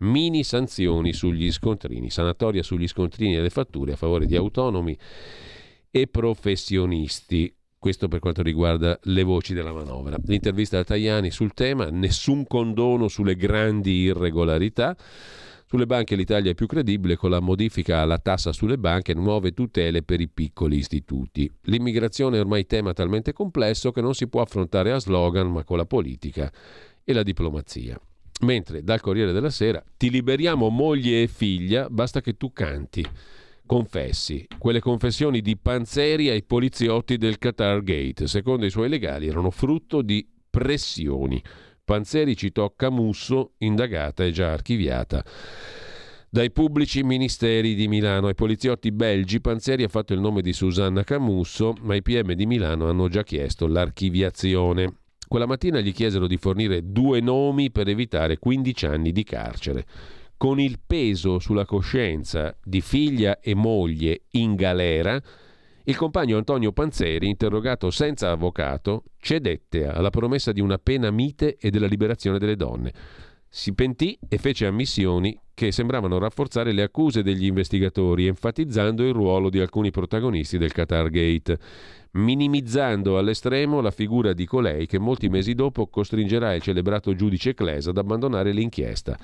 [0.00, 4.94] mini sanzioni sugli scontrini, sanatoria sugli scontrini e le fatture a favore di autonomi
[5.90, 7.56] e professionisti.
[7.78, 10.18] Questo per quanto riguarda le voci della manovra.
[10.26, 14.94] L'intervista a Tajani sul tema, nessun condono sulle grandi irregolarità.
[15.70, 19.52] Sulle banche l'Italia è più credibile con la modifica alla tassa sulle banche e nuove
[19.52, 21.48] tutele per i piccoli istituti.
[21.66, 25.76] L'immigrazione è ormai tema talmente complesso che non si può affrontare a slogan ma con
[25.76, 26.52] la politica
[27.04, 27.96] e la diplomazia.
[28.40, 33.06] Mentre dal Corriere della Sera ti liberiamo moglie e figlia, basta che tu canti
[33.64, 39.52] confessi, quelle confessioni di Panzeri ai poliziotti del Qatar Gate, secondo i suoi legali, erano
[39.52, 41.40] frutto di pressioni.
[41.90, 45.24] Panzeri citò Camusso, indagata e già archiviata.
[46.30, 51.02] Dai pubblici ministeri di Milano ai poliziotti belgi, Panzeri ha fatto il nome di Susanna
[51.02, 54.98] Camusso, ma i PM di Milano hanno già chiesto l'archiviazione.
[55.26, 59.84] Quella mattina gli chiesero di fornire due nomi per evitare 15 anni di carcere
[60.36, 65.20] con il peso sulla coscienza di figlia e moglie in galera,
[65.90, 71.70] il compagno Antonio Panzeri, interrogato senza avvocato, cedette alla promessa di una pena mite e
[71.70, 72.92] della liberazione delle donne.
[73.48, 79.50] Si pentì e fece ammissioni che sembravano rafforzare le accuse degli investigatori, enfatizzando il ruolo
[79.50, 81.58] di alcuni protagonisti del Qatar Gate,
[82.12, 87.90] minimizzando all'estremo la figura di colei che molti mesi dopo costringerà il celebrato giudice Clesa
[87.90, 89.18] ad abbandonare l'inchiesta.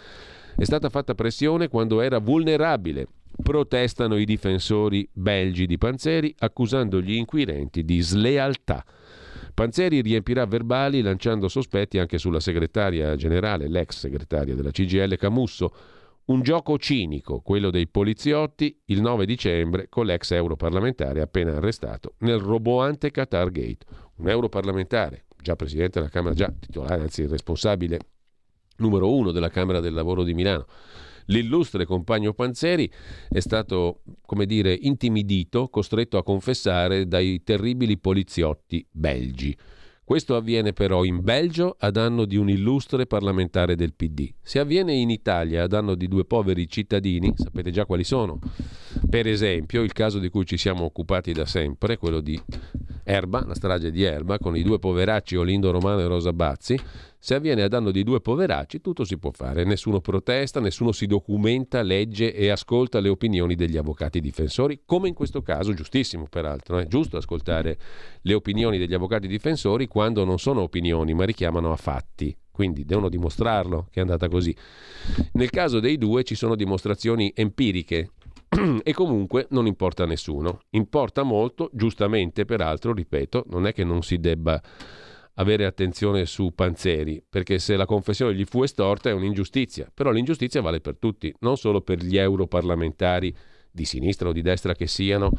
[0.56, 3.06] È stata fatta pressione quando era vulnerabile.
[3.42, 8.84] Protestano i difensori belgi di Panzeri accusando gli inquirenti di slealtà.
[9.54, 15.74] Panzeri riempirà verbali lanciando sospetti anche sulla segretaria generale, l'ex segretaria della CGL Camusso.
[16.26, 22.38] Un gioco cinico, quello dei poliziotti, il 9 dicembre con l'ex europarlamentare appena arrestato nel
[22.38, 23.86] roboante Qatar Gate.
[24.16, 27.98] Un europarlamentare, già presidente della Camera, già titolare, anzi responsabile
[28.78, 30.66] numero uno della Camera del Lavoro di Milano.
[31.26, 32.90] L'illustre compagno Panzeri
[33.28, 39.56] è stato, come dire, intimidito, costretto a confessare dai terribili poliziotti belgi.
[40.06, 44.32] Questo avviene però in Belgio a danno di un illustre parlamentare del PD.
[44.40, 48.38] Se avviene in Italia a danno di due poveri cittadini, sapete già quali sono.
[49.10, 52.40] Per esempio, il caso di cui ci siamo occupati da sempre, quello di
[53.08, 56.76] Erba, la strage di Erba, con i due poveracci Olindo Romano e Rosa Bazzi,
[57.16, 61.06] se avviene a danno di due poveracci, tutto si può fare, nessuno protesta, nessuno si
[61.06, 66.78] documenta, legge e ascolta le opinioni degli avvocati difensori, come in questo caso, giustissimo peraltro,
[66.78, 67.78] è giusto ascoltare
[68.22, 72.36] le opinioni degli avvocati difensori quando non sono opinioni, ma richiamano a fatti.
[72.50, 74.56] Quindi devono dimostrarlo che è andata così.
[75.32, 78.12] Nel caso dei due ci sono dimostrazioni empiriche
[78.82, 80.60] e comunque non importa a nessuno.
[80.70, 84.60] Importa molto, giustamente peraltro, ripeto, non è che non si debba
[85.38, 90.62] avere attenzione su Panzeri, perché se la confessione gli fu estorta è un'ingiustizia, però l'ingiustizia
[90.62, 93.34] vale per tutti, non solo per gli europarlamentari
[93.70, 95.30] di sinistra o di destra che siano,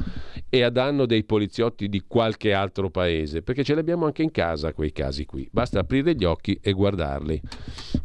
[0.48, 4.30] e a danno dei poliziotti di qualche altro paese, perché ce li abbiamo anche in
[4.30, 5.48] casa quei casi qui.
[5.50, 7.40] Basta aprire gli occhi e guardarli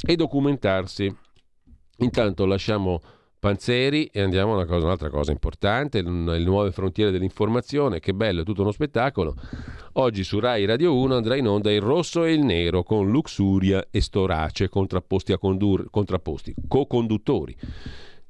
[0.03, 1.15] e documentarsi.
[1.97, 2.99] Intanto lasciamo
[3.43, 8.43] Panzeri e andiamo a una cosa, un'altra cosa importante, le nuove frontiere dell'informazione, che bello,
[8.43, 9.35] è tutto uno spettacolo.
[9.95, 13.85] Oggi su Rai Radio 1 andrà in onda il rosso e il nero con Luxuria
[13.91, 17.53] e Storace contrapposti a condur- contrapposti, co-conduttori.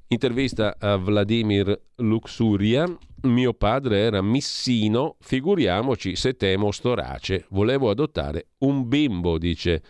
[0.07, 2.86] Intervista a Vladimir Luxuria.
[3.22, 7.45] Mio padre era missino, figuriamoci se temo Storace.
[7.49, 9.84] Volevo adottare un bimbo, dice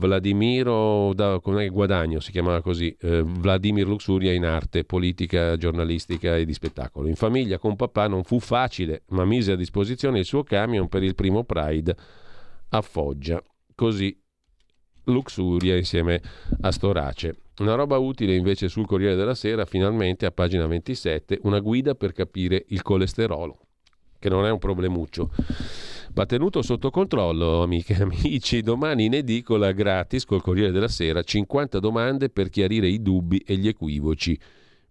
[0.00, 6.46] Vladimiro da, come Guadagno si chiamava così, eh, Vladimir Luxuria in arte, politica, giornalistica e
[6.46, 7.06] di spettacolo.
[7.06, 11.02] In famiglia con papà non fu facile, ma mise a disposizione il suo camion per
[11.02, 11.94] il primo Pride
[12.70, 13.42] a Foggia.
[13.74, 14.18] Così
[15.04, 16.22] Luxuria insieme
[16.62, 17.36] a Storace.
[17.58, 22.12] Una roba utile invece sul Corriere della Sera, finalmente a pagina 27, una guida per
[22.12, 23.58] capire il colesterolo,
[24.18, 25.30] che non è un problemuccio
[26.12, 28.62] va tenuto sotto controllo, amiche e amici.
[28.62, 33.56] Domani in edicola gratis col Corriere della Sera 50 domande per chiarire i dubbi e
[33.56, 34.38] gli equivoci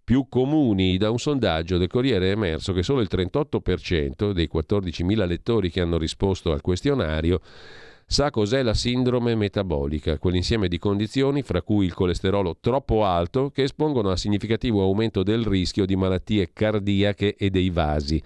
[0.04, 0.98] più comuni.
[0.98, 5.82] Da un sondaggio del Corriere è emerso che solo il 38% dei 14.000 lettori che
[5.82, 7.42] hanno risposto al questionario
[8.12, 13.62] sa cos'è la sindrome metabolica, quell'insieme di condizioni fra cui il colesterolo troppo alto che
[13.62, 18.20] espongono a significativo aumento del rischio di malattie cardiache e dei vasi.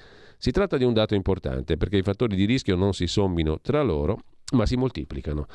[0.43, 3.81] Si tratta di un dato importante perché i fattori di rischio non si sommino tra
[3.81, 4.23] loro,
[4.55, 5.45] ma si moltiplicano.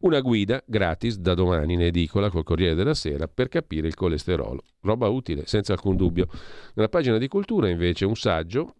[0.00, 4.62] Una guida gratis da domani in edicola col Corriere della Sera per capire il colesterolo.
[4.82, 6.28] Roba utile, senza alcun dubbio.
[6.74, 8.74] Nella pagina di cultura invece un saggio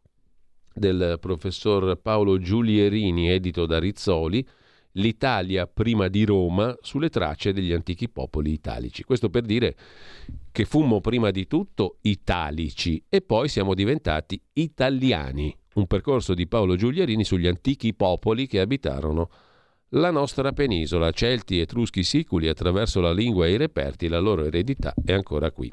[0.75, 4.47] del professor Paolo Giulierini, edito da Rizzoli,
[4.97, 9.03] L'Italia prima di Roma sulle tracce degli antichi popoli italici.
[9.03, 9.75] Questo per dire
[10.55, 15.52] che fummo prima di tutto italici e poi siamo diventati italiani.
[15.74, 19.28] un percorso di Paolo Giuliarini sugli antichi popoli che abitarono
[19.88, 24.94] la nostra penisola, Celti, Etruschi, Siculi, attraverso la lingua e i reperti, la loro eredità
[25.05, 25.68] è ancora qui.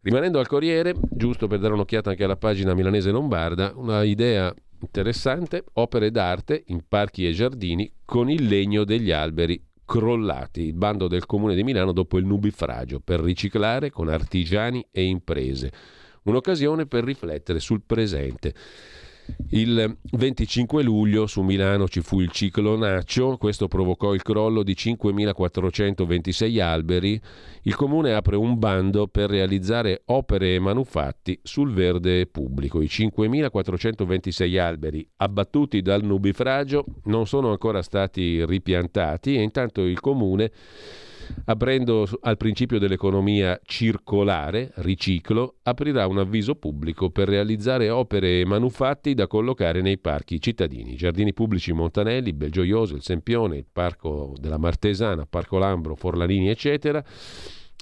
[0.00, 5.62] Rimanendo al Corriere, giusto per dare un'occhiata anche alla pagina milanese lombarda, una idea interessante,
[5.74, 11.26] opere d'arte in parchi e giardini con il legno degli alberi crollati, il bando del
[11.26, 15.72] comune di Milano dopo il nubifragio, per riciclare con artigiani e imprese.
[16.22, 18.54] Un'occasione per riflettere sul presente.
[19.50, 26.60] Il 25 luglio su Milano ci fu il ciclonaccio, questo provocò il crollo di 5.426
[26.60, 27.20] alberi.
[27.62, 32.80] Il comune apre un bando per realizzare opere e manufatti sul verde pubblico.
[32.80, 40.50] I 5.426 alberi abbattuti dal nubifragio non sono ancora stati ripiantati e intanto il comune
[41.44, 49.14] aprendo al principio dell'economia circolare, riciclo, aprirà un avviso pubblico per realizzare opere e manufatti
[49.14, 55.26] da collocare nei parchi cittadini, giardini pubblici Montanelli, Belgioioso, il Sempione, il Parco della Martesana,
[55.26, 57.02] Parco Lambro, Forlanini, eccetera.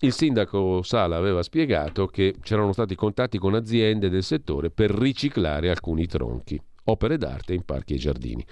[0.01, 5.70] Il sindaco Sala aveva spiegato che c'erano stati contatti con aziende del settore per riciclare
[5.70, 6.61] alcuni tronchi
[6.91, 8.45] opere d'arte in parchi e giardini.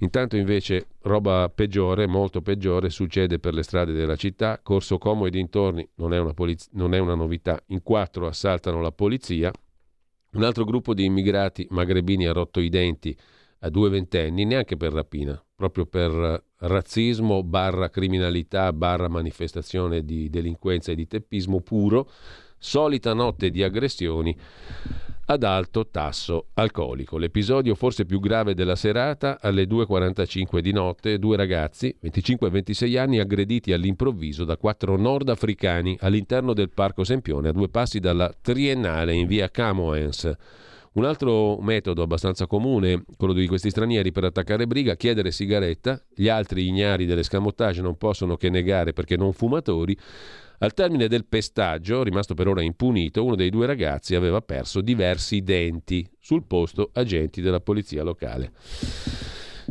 [0.00, 4.60] Intanto invece roba peggiore, molto peggiore, succede per le strade della città.
[4.62, 7.60] Corso Como e dintorni non è una, poliz- non è una novità.
[7.66, 9.50] In quattro assaltano la polizia.
[10.30, 13.16] Un altro gruppo di immigrati magrebini ha rotto i denti
[13.60, 20.92] a due ventenni, neanche per rapina, proprio per razzismo, barra criminalità, barra manifestazione di delinquenza
[20.92, 22.08] e di teppismo puro.
[22.56, 24.36] Solita notte di aggressioni
[25.30, 27.18] ad alto tasso alcolico.
[27.18, 32.96] L'episodio forse più grave della serata, alle 2.45 di notte, due ragazzi, 25 e 26
[32.96, 39.12] anni, aggrediti all'improvviso da quattro nordafricani all'interno del Parco Sempione, a due passi dalla Triennale
[39.12, 40.34] in via Camoens.
[40.94, 46.28] Un altro metodo abbastanza comune, quello di questi stranieri per attaccare briga, chiedere sigaretta, gli
[46.28, 49.96] altri ignari dell'escamotage non possono che negare perché non fumatori,
[50.58, 55.42] al termine del pestaggio, rimasto per ora impunito, uno dei due ragazzi aveva perso diversi
[55.42, 58.52] denti, sul posto agenti della polizia locale.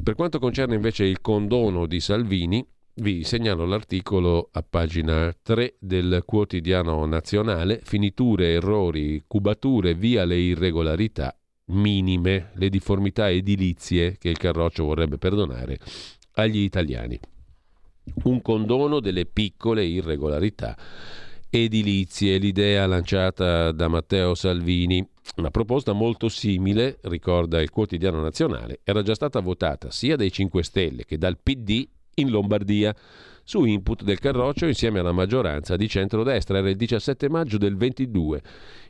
[0.02, 2.66] Per quanto concerne invece il condono di Salvini,
[2.96, 11.38] vi segnalo l'articolo a pagina 3 del quotidiano nazionale, finiture, errori, cubature, via le irregolarità
[11.66, 15.78] minime, le difformità edilizie che il Carroccio vorrebbe perdonare
[16.34, 17.20] agli italiani
[18.24, 20.76] un condono delle piccole irregolarità
[21.49, 25.05] edilizie, l'idea lanciata da Matteo Salvini.
[25.38, 30.64] Una proposta molto simile, ricorda il quotidiano nazionale, era già stata votata sia dai 5
[30.64, 32.95] Stelle che dal PD in Lombardia
[33.43, 36.58] su input del Carroccio insieme alla maggioranza di centrodestra.
[36.58, 38.41] Era il 17 maggio del 22.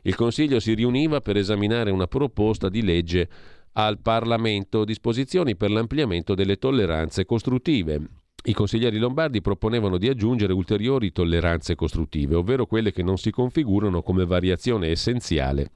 [0.02, 3.28] Il Consiglio si riuniva per esaminare una proposta di legge
[3.72, 8.00] al Parlamento, disposizioni per l'ampliamento delle tolleranze costruttive.
[8.44, 14.02] I consiglieri lombardi proponevano di aggiungere ulteriori tolleranze costruttive, ovvero quelle che non si configurano
[14.02, 15.72] come variazione essenziale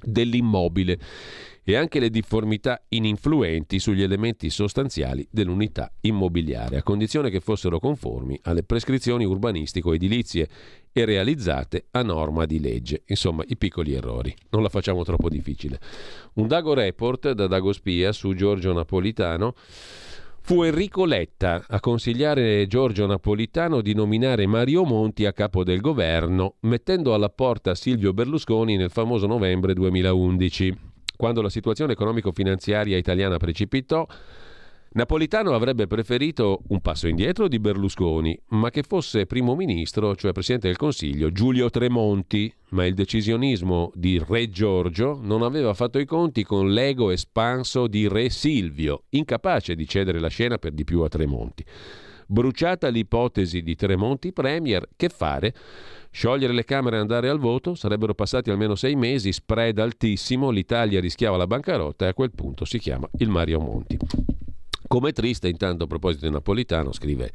[0.00, 0.98] dell'immobile
[1.64, 8.38] e anche le difformità ininfluenti sugli elementi sostanziali dell'unità immobiliare, a condizione che fossero conformi
[8.44, 10.48] alle prescrizioni urbanistico-edilizie
[10.92, 13.02] e realizzate a norma di legge.
[13.06, 14.34] Insomma, i piccoli errori.
[14.50, 15.78] Non la facciamo troppo difficile.
[16.34, 19.54] Un Dago Report da Dago Spia su Giorgio Napolitano
[20.48, 26.54] Fu Enrico Letta a consigliare Giorgio Napolitano di nominare Mario Monti a capo del governo,
[26.60, 30.74] mettendo alla porta Silvio Berlusconi nel famoso novembre 2011.
[31.18, 34.06] Quando la situazione economico-finanziaria italiana precipitò,
[34.98, 40.66] Napolitano avrebbe preferito un passo indietro di Berlusconi, ma che fosse primo ministro, cioè presidente
[40.66, 46.42] del Consiglio, Giulio Tremonti, ma il decisionismo di Re Giorgio non aveva fatto i conti
[46.42, 51.08] con l'ego espanso di Re Silvio, incapace di cedere la scena per di più a
[51.08, 51.64] Tremonti.
[52.26, 55.54] Bruciata l'ipotesi di Tremonti Premier, che fare?
[56.10, 57.76] Sciogliere le Camere e andare al voto?
[57.76, 62.64] Sarebbero passati almeno sei mesi, spread altissimo, l'Italia rischiava la bancarotta e a quel punto
[62.64, 64.36] si chiama il Mario Monti.
[64.88, 67.30] Come triste, intanto, a proposito di Napolitano, scrive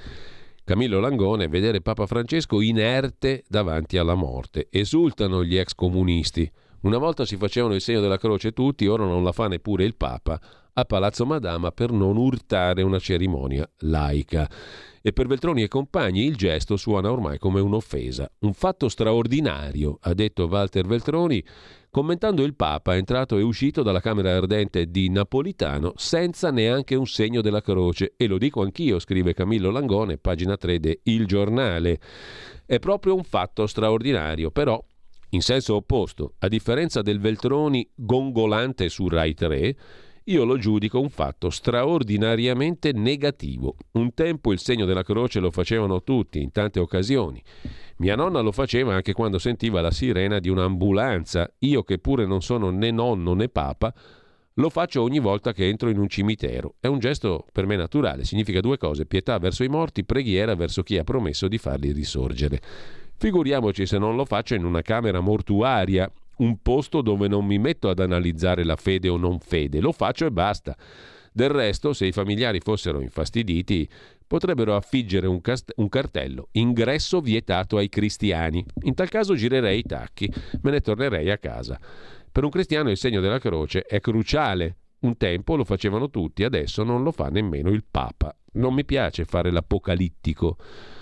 [0.63, 4.69] Camillo Langone, vedere Papa Francesco inerte davanti alla morte.
[4.71, 6.51] Esultano gli ex comunisti.
[6.81, 9.95] Una volta si facevano il segno della croce tutti, ora non la fa neppure il
[9.95, 10.41] Papa
[10.73, 14.49] a Palazzo Madama per non urtare una cerimonia laica.
[14.99, 18.31] E per Veltroni e compagni il gesto suona ormai come un'offesa.
[18.39, 21.43] Un fatto straordinario, ha detto Walter Veltroni,
[21.93, 27.39] commentando il Papa entrato e uscito dalla Camera Ardente di Napolitano senza neanche un segno
[27.39, 28.15] della croce.
[28.17, 31.99] E lo dico anch'io, scrive Camillo Langone, pagina 3 de Il Giornale.
[32.65, 34.83] È proprio un fatto straordinario, però
[35.33, 39.75] In senso opposto, a differenza del Veltroni gongolante su Rai 3,
[40.25, 43.75] io lo giudico un fatto straordinariamente negativo.
[43.91, 47.41] Un tempo il segno della croce lo facevano tutti, in tante occasioni.
[47.97, 51.51] Mia nonna lo faceva anche quando sentiva la sirena di un'ambulanza.
[51.59, 53.93] Io, che pure non sono né nonno né papa,
[54.57, 56.75] lo faccio ogni volta che entro in un cimitero.
[56.79, 60.83] È un gesto per me naturale, significa due cose, pietà verso i morti, preghiera verso
[60.83, 62.61] chi ha promesso di farli risorgere.
[63.17, 67.89] Figuriamoci se non lo faccio in una camera mortuaria un posto dove non mi metto
[67.89, 70.75] ad analizzare la fede o non fede, lo faccio e basta.
[71.31, 73.89] Del resto, se i familiari fossero infastiditi,
[74.27, 78.63] potrebbero affiggere un, cast- un, cartello ingresso vietato ai cristiani.
[78.83, 80.31] In tal caso girerei i tacchi,
[80.61, 81.79] me ne tornerei a casa.
[82.31, 84.77] Per un cristiano il segno della croce è cruciale.
[85.03, 88.33] Un tempo lo facevano tutti, adesso non lo fa nemmeno il Papa.
[88.53, 90.57] Non mi piace fare l'apocalittico.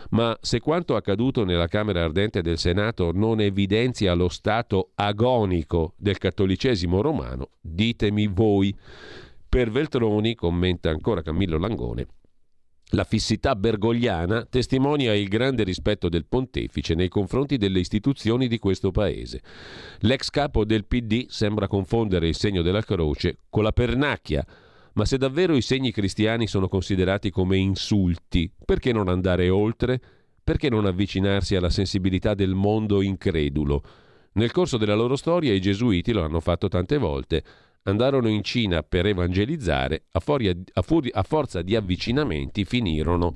[0.10, 6.18] Ma se quanto accaduto nella Camera Ardente del Senato non evidenzia lo stato agonico del
[6.18, 8.76] cattolicesimo romano, ditemi voi.
[9.48, 12.08] Per Veltroni, commenta ancora Camillo Langone,
[12.92, 18.92] la fissità bergogliana testimonia il grande rispetto del pontefice nei confronti delle istituzioni di questo
[18.92, 19.42] paese.
[20.00, 24.46] L'ex capo del PD sembra confondere il segno della croce con la pernacchia,
[24.94, 30.02] ma se davvero i segni cristiani sono considerati come insulti, perché non andare oltre?
[30.44, 33.84] Perché non avvicinarsi alla sensibilità del mondo incredulo?
[34.34, 37.44] Nel corso della loro storia i gesuiti lo hanno fatto tante volte.
[37.84, 43.32] Andarono in Cina per evangelizzare, a, foria, a, fuori, a forza di avvicinamenti finirono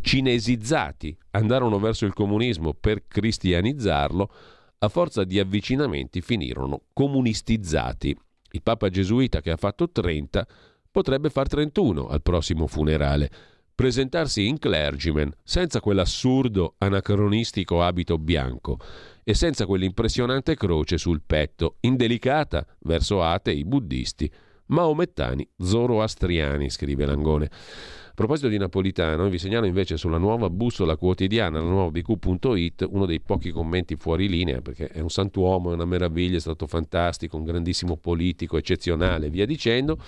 [0.00, 4.30] cinesizzati, andarono verso il comunismo per cristianizzarlo,
[4.78, 8.16] a forza di avvicinamenti finirono comunistizzati.
[8.52, 10.46] Il Papa gesuita che ha fatto 30
[10.90, 13.30] potrebbe far 31 al prossimo funerale.
[13.74, 18.78] Presentarsi in clergyman senza quell'assurdo anacronistico abito bianco
[19.24, 24.30] e senza quell'impressionante croce sul petto, indelicata verso atei, buddisti,
[24.66, 27.46] maomettani, zoroastriani, scrive Langone.
[27.46, 33.06] A proposito di Napolitano, vi segnalo invece sulla nuova bussola quotidiana, la nuova bq.it, uno
[33.06, 37.36] dei pochi commenti fuori linea, perché è un santuomo, è una meraviglia, è stato fantastico,
[37.36, 39.98] un grandissimo politico, eccezionale, via dicendo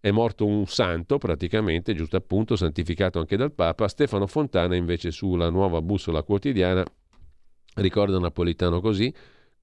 [0.00, 3.86] è morto un santo praticamente, giusto appunto, santificato anche dal Papa.
[3.86, 6.82] Stefano Fontana invece sulla nuova bussola quotidiana
[7.76, 9.12] ricorda Napolitano così,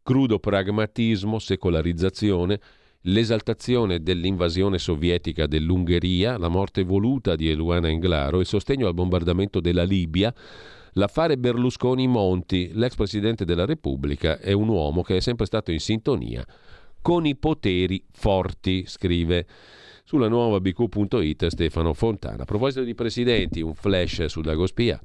[0.04, 2.60] crudo pragmatismo, secolarizzazione,
[3.02, 9.84] l'esaltazione dell'invasione sovietica dell'Ungheria, la morte voluta di Eluana Englaro, il sostegno al bombardamento della
[9.84, 10.34] Libia,
[10.94, 16.46] l'affare Berlusconi-Monti, l'ex presidente della Repubblica, è un uomo che è sempre stato in sintonia
[17.02, 19.46] con i poteri forti, scrive
[20.04, 22.44] sulla nuova bq.it Stefano Fontana.
[22.44, 25.00] A proposito di presidenti, un flash su Dagospia.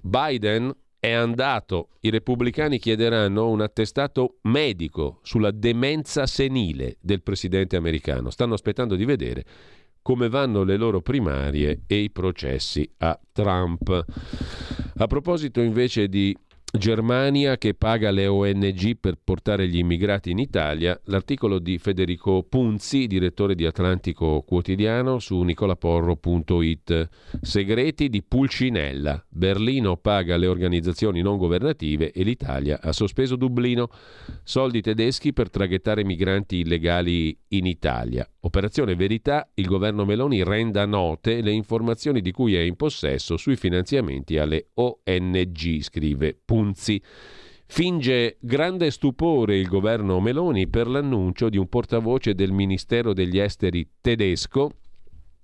[0.00, 0.74] Biden
[1.04, 8.30] è andato, i repubblicani chiederanno un attestato medico sulla demenza senile del presidente americano.
[8.30, 9.44] Stanno aspettando di vedere
[10.00, 14.04] come vanno le loro primarie e i processi a Trump.
[14.98, 16.36] A proposito invece di
[16.74, 23.06] Germania che paga le ONG per portare gli immigrati in Italia, l'articolo di Federico Punzi,
[23.06, 27.08] direttore di Atlantico Quotidiano, su nicolaporro.it.
[27.42, 29.22] Segreti di Pulcinella.
[29.28, 33.90] Berlino paga le organizzazioni non governative e l'Italia ha sospeso Dublino.
[34.42, 38.26] Soldi tedeschi per traghettare migranti illegali in Italia.
[38.44, 43.54] Operazione Verità, il governo Meloni renda note le informazioni di cui è in possesso sui
[43.54, 47.00] finanziamenti alle ONG, scrive Punzi.
[47.66, 53.88] Finge grande stupore il governo Meloni per l'annuncio di un portavoce del Ministero degli Esteri
[54.00, 54.72] tedesco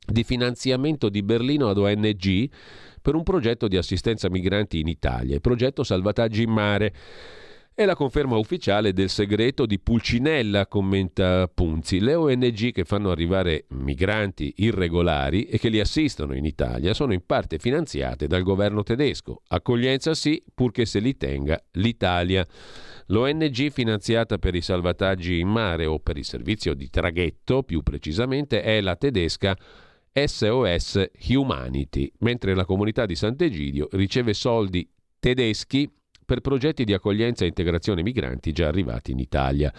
[0.05, 2.51] di finanziamento di Berlino ad ONG
[3.01, 6.93] per un progetto di assistenza migranti in Italia, il progetto Salvataggi in Mare.
[7.79, 12.01] È la conferma ufficiale del segreto di Pulcinella, commenta Punzi.
[12.01, 17.25] Le ONG che fanno arrivare migranti irregolari e che li assistono in Italia sono in
[17.25, 19.43] parte finanziate dal governo tedesco.
[19.47, 22.45] Accoglienza sì, purché se li tenga l'Italia.
[23.07, 28.61] L'ONG finanziata per i salvataggi in mare o per il servizio di traghetto, più precisamente,
[28.61, 29.57] è la tedesca
[30.13, 35.89] SOS Humanity, mentre la comunità di Sant'Egidio riceve soldi tedeschi
[36.29, 39.73] per progetti di accoglienza e integrazione migranti già arrivati in Italia.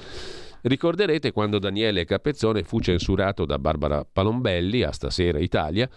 [0.62, 5.88] Ricorderete quando Daniele Capezzone fu censurato da Barbara Palombelli a Stasera Italia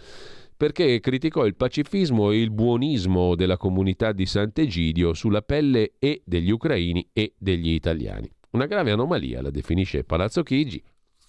[0.55, 6.51] perché criticò il pacifismo e il buonismo della comunità di Sant'Egidio sulla pelle e degli
[6.51, 8.31] ucraini e degli italiani.
[8.51, 10.83] Una grave anomalia, la definisce Palazzo Chigi,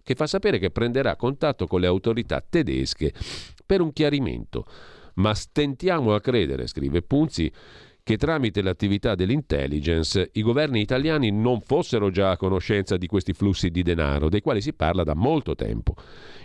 [0.04, 3.14] che fa sapere che prenderà contatto con le autorità tedesche
[3.66, 4.66] per un chiarimento.
[5.16, 7.52] Ma stentiamo a credere, scrive Punzi,
[8.04, 13.70] che tramite l'attività dell'intelligence i governi italiani non fossero già a conoscenza di questi flussi
[13.70, 15.96] di denaro, dei quali si parla da molto tempo.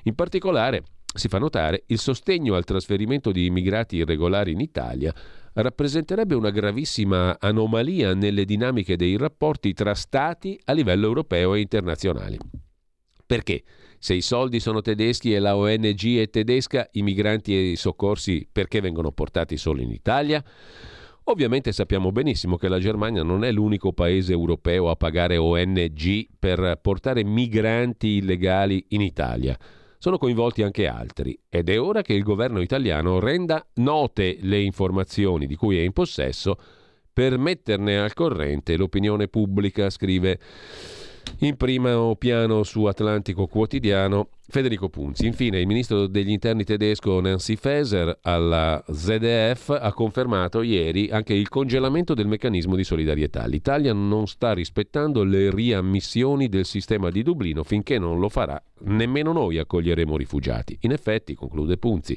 [0.04, 5.12] In particolare si fa notare il sostegno al trasferimento di immigrati irregolari in Italia
[5.54, 12.38] rappresenterebbe una gravissima anomalia nelle dinamiche dei rapporti tra Stati a livello europeo e internazionali.
[13.26, 13.64] Perché?
[13.98, 18.48] Se i soldi sono tedeschi e la ONG è tedesca, i migranti e i soccorsi
[18.50, 20.42] perché vengono portati solo in Italia?
[21.30, 26.78] Ovviamente sappiamo benissimo che la Germania non è l'unico paese europeo a pagare ONG per
[26.80, 29.54] portare migranti illegali in Italia.
[29.98, 35.46] Sono coinvolti anche altri ed è ora che il governo italiano renda note le informazioni
[35.46, 36.56] di cui è in possesso
[37.12, 40.40] per metterne al corrente l'opinione pubblica, scrive
[41.40, 45.26] in primo piano su Atlantico Quotidiano Federico Punzi.
[45.26, 51.48] Infine, il ministro degli interni tedesco Nancy Faeser alla ZDF ha confermato ieri anche il
[51.48, 53.46] congelamento del meccanismo di solidarietà.
[53.46, 59.32] L'Italia non sta rispettando le riammissioni del sistema di Dublino finché non lo farà, nemmeno
[59.32, 60.78] noi accoglieremo rifugiati.
[60.82, 62.16] In effetti, conclude Punzi,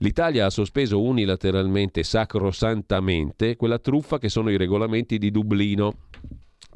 [0.00, 5.94] L'Italia ha sospeso unilateralmente, sacrosantamente, quella truffa che sono i regolamenti di Dublino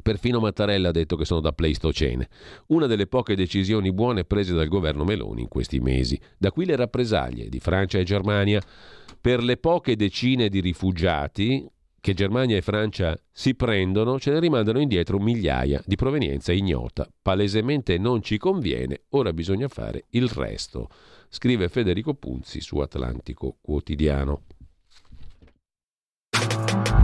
[0.01, 2.27] Perfino Mattarella ha detto che sono da Pleistocene.
[2.67, 6.19] Una delle poche decisioni buone prese dal governo Meloni in questi mesi.
[6.37, 8.61] Da qui le rappresaglie di Francia e Germania
[9.19, 11.69] per le poche decine di rifugiati
[12.01, 17.07] che Germania e Francia si prendono, ce ne rimandano indietro migliaia di provenienza ignota.
[17.21, 20.89] Palesemente non ci conviene, ora bisogna fare il resto,
[21.29, 24.45] scrive Federico Punzi su Atlantico Quotidiano.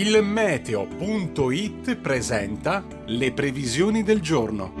[0.00, 4.72] Il meteo.it presenta le previsioni del giorno.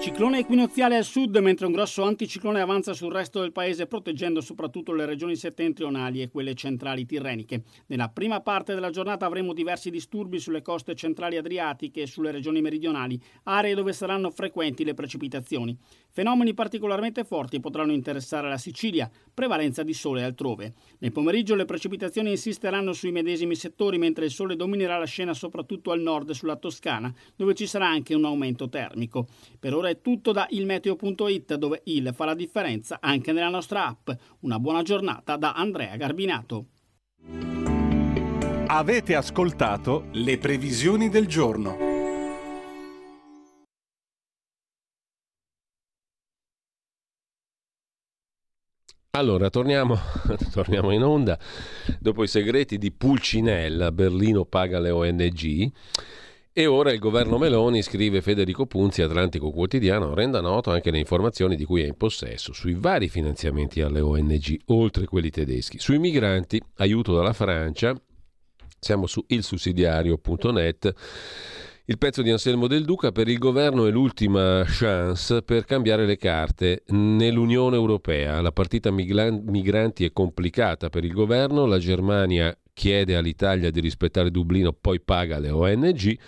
[0.00, 4.94] Ciclone equinoziale al sud, mentre un grosso anticiclone avanza sul resto del paese, proteggendo soprattutto
[4.94, 7.64] le regioni settentrionali e quelle centrali tirreniche.
[7.86, 12.62] Nella prima parte della giornata avremo diversi disturbi sulle coste centrali adriatiche e sulle regioni
[12.62, 15.76] meridionali, aree dove saranno frequenti le precipitazioni.
[16.14, 20.74] Fenomeni particolarmente forti potranno interessare la Sicilia, prevalenza di sole altrove.
[20.98, 25.90] Nel pomeriggio le precipitazioni insisteranno sui medesimi settori, mentre il sole dominerà la scena soprattutto
[25.90, 29.26] al nord sulla Toscana, dove ci sarà anche un aumento termico.
[29.58, 34.10] Per ora è tutto da ilmeteo.it, dove il fa la differenza anche nella nostra app.
[34.42, 36.66] Una buona giornata da Andrea Garbinato.
[38.68, 41.93] Avete ascoltato le previsioni del giorno.
[49.16, 49.96] Allora, torniamo,
[50.50, 51.38] torniamo, in onda.
[52.00, 55.70] Dopo i segreti di Pulcinella, Berlino paga le ONG.
[56.52, 61.54] E ora il governo Meloni, scrive Federico Punzi, Atlantico Quotidiano, renda noto anche le informazioni
[61.54, 65.78] di cui è in possesso sui vari finanziamenti alle ONG, oltre quelli tedeschi.
[65.78, 67.94] Sui migranti, aiuto dalla Francia,
[68.80, 70.92] siamo su ilsussidiario.net
[71.86, 76.16] il pezzo di Anselmo Del Duca per il governo è l'ultima chance per cambiare le
[76.16, 78.40] carte nell'Unione Europea.
[78.40, 84.72] La partita migranti è complicata per il governo, la Germania chiede all'Italia di rispettare Dublino,
[84.72, 86.18] poi paga le ONG,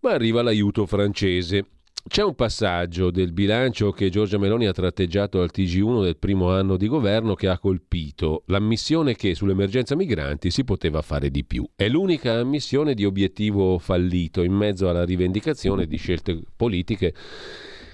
[0.00, 1.66] ma arriva l'aiuto francese.
[2.06, 6.76] C'è un passaggio del bilancio che Giorgia Meloni ha tratteggiato al TG1 del primo anno
[6.76, 11.66] di governo che ha colpito l'ammissione che sull'emergenza migranti si poteva fare di più.
[11.74, 17.14] È l'unica ammissione di obiettivo fallito in mezzo alla rivendicazione di scelte politiche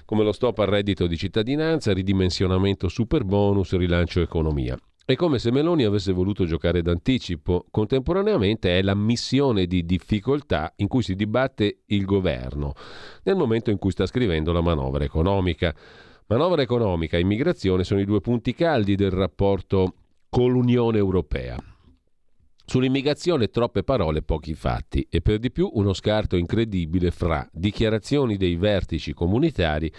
[0.03, 4.77] come lo stop al reddito di cittadinanza, ridimensionamento super bonus, rilancio economia.
[5.03, 7.65] È come se Meloni avesse voluto giocare d'anticipo.
[7.71, 12.73] Contemporaneamente è la missione di difficoltà in cui si dibatte il governo
[13.23, 15.75] nel momento in cui sta scrivendo la manovra economica.
[16.27, 19.95] Manovra economica e immigrazione sono i due punti caldi del rapporto
[20.29, 21.57] con l'Unione Europea.
[22.63, 28.55] Sull'immigrazione troppe parole, pochi fatti e per di più uno scarto incredibile fra dichiarazioni dei
[28.55, 29.91] vertici comunitari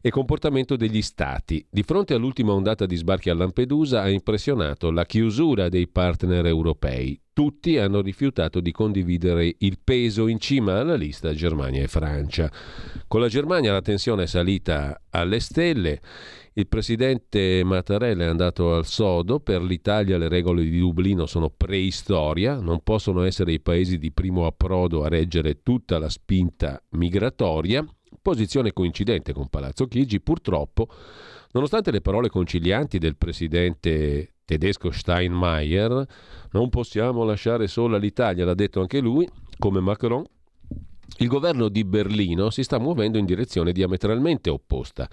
[0.00, 1.64] e comportamento degli Stati.
[1.68, 7.20] Di fronte all'ultima ondata di sbarchi a Lampedusa ha impressionato la chiusura dei partner europei.
[7.32, 12.50] Tutti hanno rifiutato di condividere il peso in cima alla lista Germania e Francia.
[13.06, 16.00] Con la Germania la tensione è salita alle stelle.
[16.52, 22.58] Il presidente Mattarella è andato al sodo, per l'Italia le regole di Dublino sono preistoria,
[22.58, 27.86] non possono essere i paesi di primo approdo a reggere tutta la spinta migratoria
[28.22, 30.88] posizione coincidente con Palazzo Chigi, purtroppo,
[31.52, 36.06] nonostante le parole concilianti del presidente tedesco Steinmeier,
[36.52, 40.24] non possiamo lasciare sola l'Italia, l'ha detto anche lui, come Macron,
[41.18, 45.08] il governo di Berlino si sta muovendo in direzione diametralmente opposta.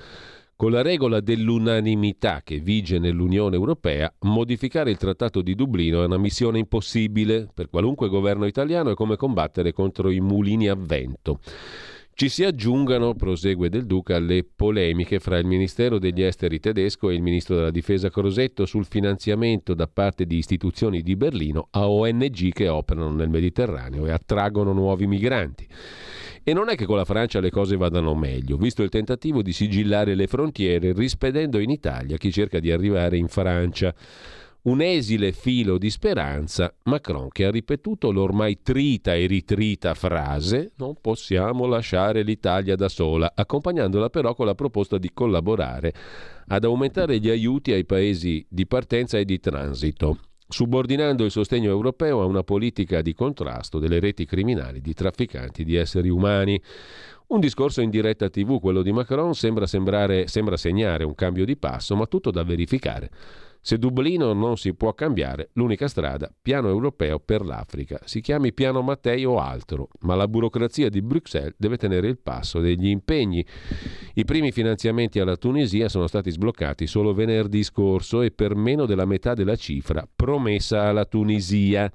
[0.55, 6.17] Con la regola dell'unanimità che vige nell'Unione Europea, modificare il Trattato di Dublino è una
[6.17, 11.39] missione impossibile per qualunque governo italiano, è come combattere contro i mulini a vento.
[12.19, 17.13] Ci si aggiungano, prosegue Del Duca, le polemiche fra il Ministero degli Esteri tedesco e
[17.13, 22.51] il Ministro della Difesa Crosetto sul finanziamento da parte di istituzioni di Berlino a ONG
[22.53, 25.67] che operano nel Mediterraneo e attraggono nuovi migranti.
[26.41, 29.53] E non è che con la Francia le cose vadano meglio, visto il tentativo di
[29.53, 33.93] sigillare le frontiere rispedendo in Italia chi cerca di arrivare in Francia
[34.63, 40.95] un esile filo di speranza, Macron che ha ripetuto l'ormai trita e ritrita frase non
[40.99, 45.93] possiamo lasciare l'Italia da sola, accompagnandola però con la proposta di collaborare
[46.47, 52.21] ad aumentare gli aiuti ai paesi di partenza e di transito, subordinando il sostegno europeo
[52.21, 56.61] a una politica di contrasto delle reti criminali di trafficanti di esseri umani.
[57.27, 61.57] Un discorso in diretta TV, quello di Macron, sembra, sembrare, sembra segnare un cambio di
[61.57, 63.09] passo, ma tutto da verificare.
[63.67, 67.99] Se Dublino non si può cambiare, l'unica strada, piano europeo per l'Africa.
[68.05, 72.61] Si chiami piano Mattei o altro, ma la burocrazia di Bruxelles deve tenere il passo
[72.61, 73.45] degli impegni.
[74.13, 79.03] I primi finanziamenti alla Tunisia sono stati sbloccati solo venerdì scorso e per meno della
[79.03, 81.91] metà della cifra promessa alla Tunisia.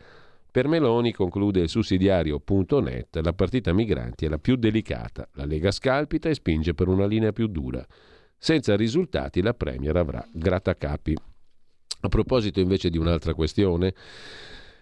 [0.50, 5.26] Per Meloni, conclude il sussidiario.net, la partita migranti è la più delicata.
[5.36, 7.82] La Lega scalpita e spinge per una linea più dura.
[8.36, 11.31] Senza risultati la Premier avrà grattacapi.
[12.04, 13.94] A proposito invece di un'altra questione,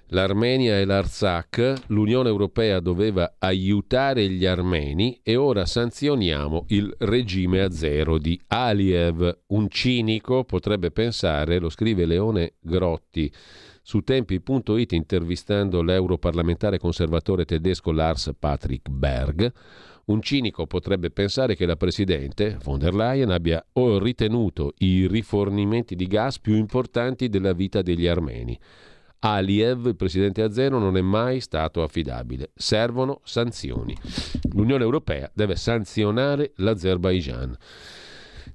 [0.09, 7.71] l'Armenia e l'Arzak, l'Unione Europea doveva aiutare gli armeni e ora sanzioniamo il regime a
[7.71, 9.41] zero di Aliev.
[9.49, 13.31] Un cinico potrebbe pensare, lo scrive Leone Grotti
[13.83, 19.53] su tempi.it intervistando l'europarlamentare conservatore tedesco Lars Patrick Berg,
[20.11, 26.07] un cinico potrebbe pensare che la Presidente von der Leyen abbia ritenuto i rifornimenti di
[26.07, 28.59] gas più importanti della vita degli armeni.
[29.23, 32.51] Aliev, il presidente azero, non è mai stato affidabile.
[32.55, 33.95] Servono sanzioni.
[34.53, 37.55] L'Unione Europea deve sanzionare l'Azerbaijan.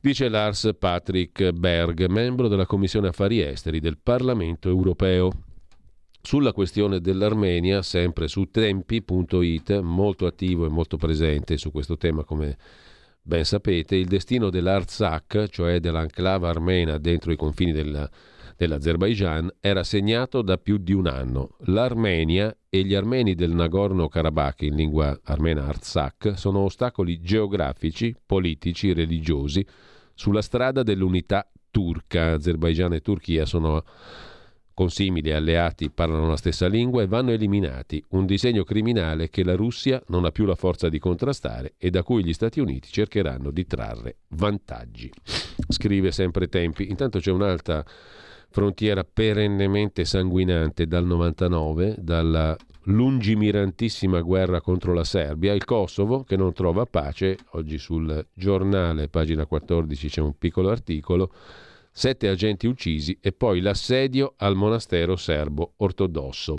[0.02, 5.32] Dice Lars Patrick Berg, membro della Commissione Affari Esteri del Parlamento Europeo.
[6.26, 12.58] Sulla questione dell'Armenia, sempre su tempi.it, molto attivo e molto presente su questo tema come
[13.22, 18.10] ben sapete, il destino dell'Artsakh, cioè dell'enclave armena dentro i confini della,
[18.58, 21.58] dell'Azerbaijan, era segnato da più di un anno.
[21.66, 29.64] L'Armenia e gli armeni del Nagorno-Karabakh, in lingua armena Artsakh, sono ostacoli geografici, politici, religiosi
[30.16, 32.32] sulla strada dell'unità turca.
[32.32, 33.84] Azerbaijan e Turchia sono
[34.76, 39.56] con simili alleati parlano la stessa lingua e vanno eliminati, un disegno criminale che la
[39.56, 43.52] Russia non ha più la forza di contrastare e da cui gli Stati Uniti cercheranno
[43.52, 45.10] di trarre vantaggi.
[45.70, 46.90] Scrive sempre Tempi.
[46.90, 47.84] Intanto c'è un'altra
[48.50, 56.52] frontiera perennemente sanguinante dal 99, dalla lungimirantissima guerra contro la Serbia, il Kosovo che non
[56.54, 61.32] trova pace, oggi sul giornale, pagina 14 c'è un piccolo articolo,
[61.98, 66.58] sette agenti uccisi e poi l'assedio al monastero serbo ortodosso.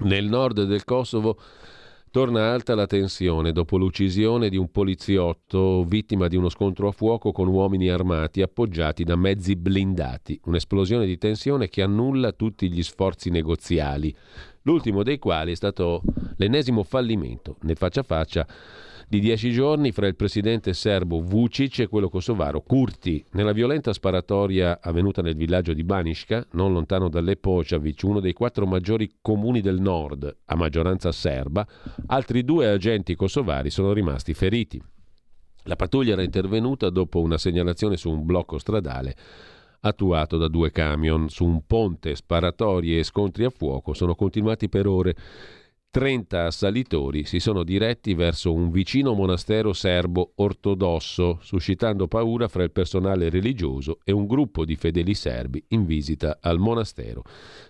[0.00, 1.40] Nel nord del Kosovo
[2.10, 7.32] torna alta la tensione dopo l'uccisione di un poliziotto vittima di uno scontro a fuoco
[7.32, 13.30] con uomini armati appoggiati da mezzi blindati, un'esplosione di tensione che annulla tutti gli sforzi
[13.30, 14.14] negoziali,
[14.64, 16.02] l'ultimo dei quali è stato
[16.36, 18.46] l'ennesimo fallimento nel faccia a faccia
[19.08, 23.24] di dieci giorni fra il presidente serbo Vucic e quello kosovaro Kurti.
[23.32, 28.66] Nella violenta sparatoria avvenuta nel villaggio di Baniška, non lontano da Lepočavić, uno dei quattro
[28.66, 31.66] maggiori comuni del nord, a maggioranza serba,
[32.06, 34.82] altri due agenti kosovari sono rimasti feriti.
[35.64, 39.16] La pattuglia era intervenuta dopo una segnalazione su un blocco stradale
[39.82, 41.28] attuato da due camion.
[41.28, 45.16] Su un ponte sparatori e scontri a fuoco sono continuati per ore.
[45.92, 52.70] 30 assalitori si sono diretti verso un vicino monastero serbo ortodosso, suscitando paura fra il
[52.70, 57.22] personale religioso e un gruppo di fedeli serbi in visita al monastero.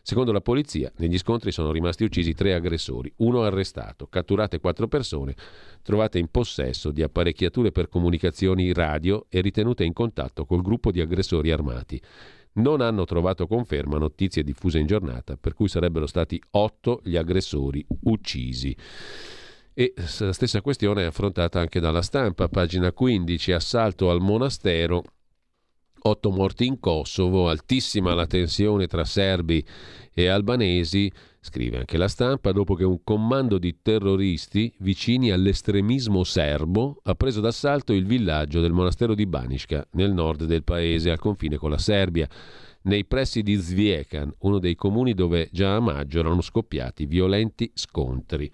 [0.03, 5.35] Secondo la polizia, negli scontri sono rimasti uccisi tre aggressori, uno arrestato, catturate quattro persone,
[5.83, 11.01] trovate in possesso di apparecchiature per comunicazioni radio e ritenute in contatto col gruppo di
[11.01, 12.01] aggressori armati
[12.55, 17.85] non hanno trovato conferma notizie diffuse in giornata, per cui sarebbero stati otto gli aggressori
[18.03, 18.77] uccisi.
[19.75, 25.03] E la stessa questione è affrontata anche dalla stampa, pagina 15, assalto al monastero,
[26.03, 29.65] otto morti in Kosovo, altissima la tensione tra serbi
[30.13, 31.11] e albanesi,
[31.45, 37.41] Scrive anche la stampa, dopo che un comando di terroristi vicini all'estremismo serbo ha preso
[37.41, 41.79] d'assalto il villaggio del monastero di Baniška, nel nord del paese, al confine con la
[41.79, 42.29] Serbia,
[42.83, 48.49] nei pressi di Zviekan, uno dei comuni dove già a maggio erano scoppiati violenti scontri.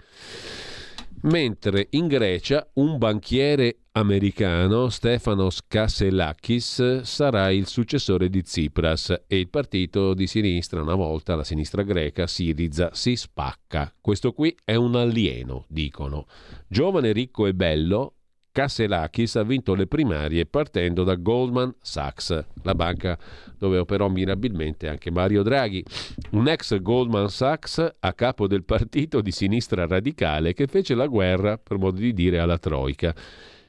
[1.23, 9.49] Mentre in Grecia un banchiere americano, Stefanos Kasselakis, sarà il successore di Tsipras e il
[9.49, 13.93] partito di sinistra, una volta la sinistra greca, Siriza, si spacca.
[14.01, 16.27] Questo qui è un alieno, dicono.
[16.69, 18.18] Giovane, ricco e bello,
[18.59, 23.17] Kasselakis ha vinto le primarie partendo da Goldman Sachs, la banca
[23.57, 25.85] dove operò mirabilmente anche Mario Draghi,
[26.33, 31.57] un ex Goldman Sachs a capo del partito di sinistra radicale che fece la guerra,
[31.57, 33.15] per modo di dire, alla Troica.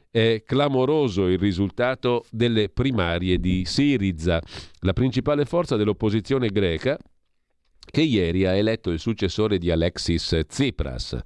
[0.09, 4.41] È clamoroso il risultato delle primarie di Siriza,
[4.79, 6.97] la principale forza dell'opposizione greca,
[7.91, 11.21] che ieri ha eletto il successore di Alexis Tsipras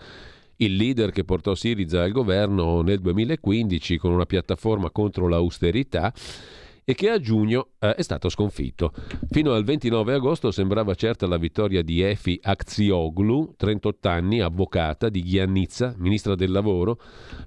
[0.57, 6.13] il leader che portò Siriza al governo nel 2015 con una piattaforma contro l'austerità
[6.85, 8.91] e che a giugno eh, è stato sconfitto.
[9.29, 15.21] Fino al 29 agosto sembrava certa la vittoria di Efi Akzioglu, 38 anni, avvocata di
[15.21, 16.99] Ghiannizza, ministra del lavoro.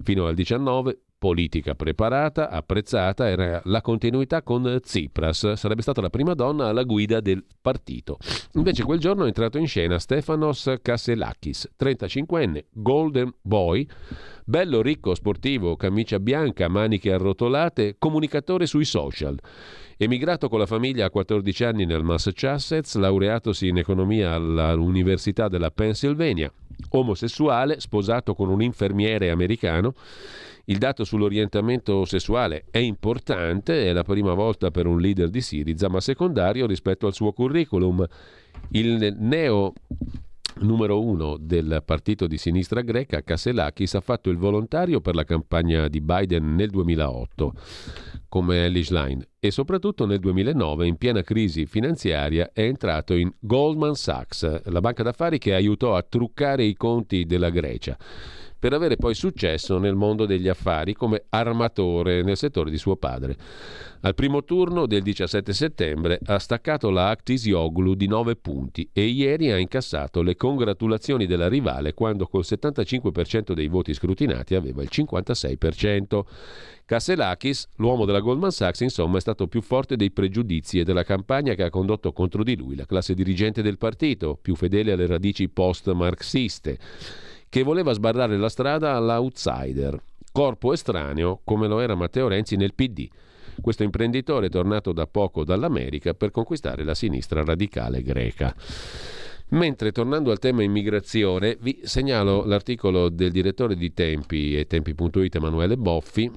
[0.03, 6.33] Fino al 19 politica preparata, apprezzata, era la continuità con Tsipras, sarebbe stata la prima
[6.33, 8.17] donna alla guida del partito.
[8.53, 13.87] Invece quel giorno è entrato in scena Stefanos Kasselakis, 35enne, golden boy,
[14.45, 19.37] bello, ricco, sportivo, camicia bianca, maniche arrotolate, comunicatore sui social.
[19.97, 26.51] Emigrato con la famiglia a 14 anni nel Massachusetts, laureatosi in economia all'Università della Pennsylvania,
[26.89, 29.95] omosessuale, sposato con un infermiere americano,
[30.69, 35.87] il dato sull'orientamento sessuale è importante, è la prima volta per un leader di Siriza,
[35.87, 38.05] ma secondario rispetto al suo curriculum.
[38.71, 39.73] Il neo
[40.59, 45.87] numero uno del partito di sinistra greca, Kasselakis, ha fatto il volontario per la campagna
[45.87, 47.53] di Biden nel 2008
[48.27, 53.95] come Elish Line e soprattutto nel 2009 in piena crisi finanziaria è entrato in Goldman
[53.95, 57.97] Sachs, la banca d'affari che aiutò a truccare i conti della Grecia
[58.59, 63.35] per avere poi successo nel mondo degli affari come armatore nel settore di suo padre.
[64.01, 69.51] Al primo turno del 17 settembre ha staccato la Actisioglu di 9 punti e ieri
[69.51, 76.21] ha incassato le congratulazioni della rivale quando col 75% dei voti scrutinati aveva il 56%.
[76.85, 81.53] Kasselakis, l'uomo della Goldman Sachs, insomma, è stato più forte dei pregiudizi e della campagna
[81.53, 85.49] che ha condotto contro di lui la classe dirigente del partito, più fedele alle radici
[85.49, 86.77] post-marxiste
[87.49, 90.01] che voleva sbarrare la strada all'outsider,
[90.31, 93.07] corpo estraneo come lo era Matteo Renzi nel PD.
[93.61, 98.55] Questo imprenditore è tornato da poco dall'America per conquistare la sinistra radicale greca.
[99.49, 105.77] Mentre tornando al tema immigrazione, vi segnalo l'articolo del direttore di Tempi e Tempi.it Emanuele
[105.77, 106.29] Boffi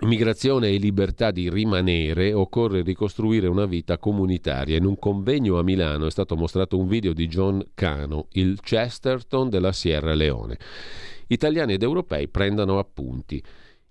[0.00, 4.76] Immigrazione e libertà di rimanere, occorre ricostruire una vita comunitaria.
[4.76, 9.48] In un convegno a Milano è stato mostrato un video di John Cano, il Chesterton
[9.48, 10.58] della Sierra Leone.
[11.28, 13.42] Italiani ed europei prendano appunti.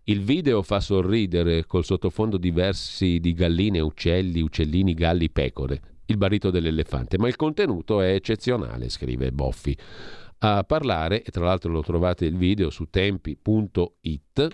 [0.04, 6.18] Il video fa sorridere col sottofondo di versi di galline, uccelli, uccellini, galli, pecore, il
[6.18, 9.76] barito dell'elefante, ma il contenuto è eccezionale, scrive Boffi.
[10.38, 14.48] A parlare, e tra l'altro lo trovate il video su tempi.it,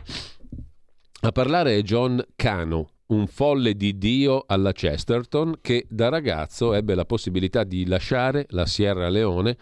[1.24, 6.96] a parlare è John Cano, un folle di Dio alla Chesterton che da ragazzo ebbe
[6.96, 9.56] la possibilità di lasciare la Sierra Leone,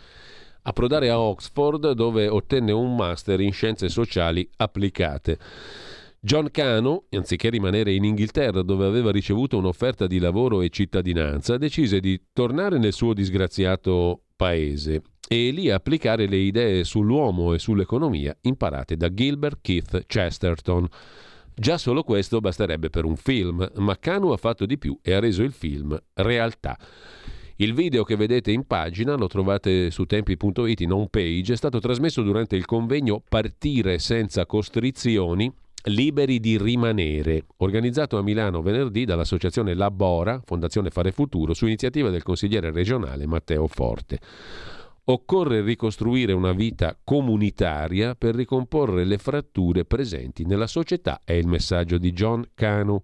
[0.62, 5.38] approdare a Oxford dove ottenne un master in scienze sociali applicate.
[6.22, 12.00] John Cano, anziché rimanere in Inghilterra dove aveva ricevuto un'offerta di lavoro e cittadinanza, decise
[12.00, 18.96] di tornare nel suo disgraziato paese e lì applicare le idee sull'uomo e sull'economia imparate
[18.96, 20.88] da Gilbert Keith Chesterton
[21.60, 25.20] Già solo questo basterebbe per un film, ma Canu ha fatto di più e ha
[25.20, 26.80] reso il film realtà.
[27.58, 31.80] Il video che vedete in pagina, lo trovate su tempi.it in home page, è stato
[31.80, 35.54] trasmesso durante il convegno Partire senza costrizioni
[35.84, 42.24] Liberi di rimanere, organizzato a Milano venerdì dall'associazione Labora, Fondazione Fare Futuro, su iniziativa del
[42.24, 44.20] consigliere regionale Matteo Forte.
[45.06, 51.98] Occorre ricostruire una vita comunitaria per ricomporre le fratture presenti nella società, è il messaggio
[51.98, 53.00] di John Canu.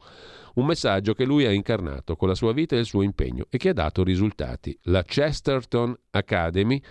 [0.56, 3.58] Un messaggio che lui ha incarnato con la sua vita e il suo impegno e
[3.58, 4.78] che ha dato risultati.
[4.84, 6.82] La Chesterton Academy,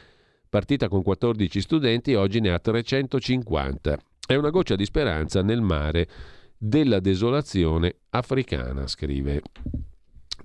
[0.48, 6.08] partita con 14 studenti, oggi ne ha 350 è una goccia di speranza nel mare
[6.56, 9.42] della desolazione africana, scrive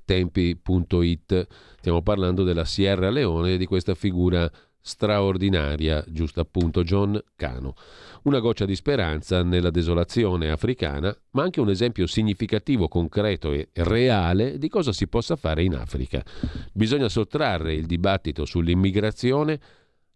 [0.09, 1.47] tempi.it.
[1.77, 7.75] Stiamo parlando della Sierra Leone e di questa figura straordinaria, giusto appunto John Cano.
[8.23, 14.57] Una goccia di speranza nella desolazione africana, ma anche un esempio significativo, concreto e reale
[14.57, 16.25] di cosa si possa fare in Africa.
[16.73, 19.59] Bisogna sottrarre il dibattito sull'immigrazione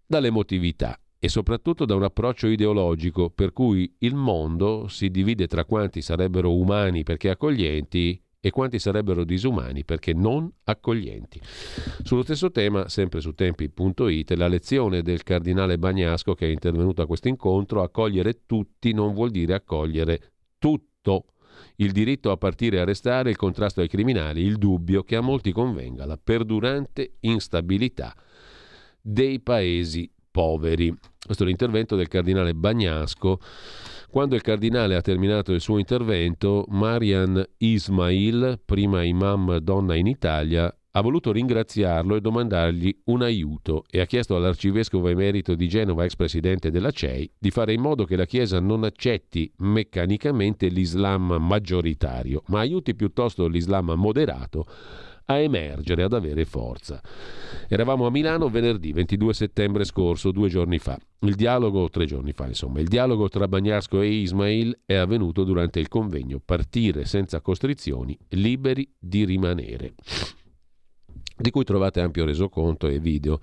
[0.07, 6.01] dall'emotività e soprattutto da un approccio ideologico per cui il mondo si divide tra quanti
[6.01, 11.39] sarebbero umani perché accoglienti e quanti sarebbero disumani perché non accoglienti.
[12.03, 17.05] Sullo stesso tema, sempre su tempi.it, la lezione del cardinale Bagnasco che è intervenuto a
[17.05, 21.27] questo incontro, accogliere tutti non vuol dire accogliere tutto.
[21.77, 25.21] Il diritto a partire e a restare, il contrasto ai criminali, il dubbio che a
[25.21, 28.13] molti convenga la perdurante instabilità
[28.99, 30.93] dei paesi poveri.
[31.25, 33.39] Questo è l'intervento del cardinale Bagnasco.
[34.13, 40.71] Quando il cardinale ha terminato il suo intervento, Marian Ismail, prima imam donna in Italia,
[40.91, 46.15] ha voluto ringraziarlo e domandargli un aiuto e ha chiesto all'arcivescovo emerito di Genova, ex
[46.15, 52.43] presidente della CEI, di fare in modo che la Chiesa non accetti meccanicamente l'Islam maggioritario,
[52.49, 54.67] ma aiuti piuttosto l'Islam moderato
[55.25, 57.01] a emergere, ad avere forza.
[57.67, 60.97] Eravamo a Milano venerdì 22 settembre scorso, due giorni fa.
[61.19, 65.79] Il dialogo, tre giorni fa insomma, il dialogo tra Bagnasco e Ismail è avvenuto durante
[65.79, 69.93] il convegno Partire senza costrizioni, liberi di rimanere,
[71.37, 73.39] di cui trovate ampio resoconto e video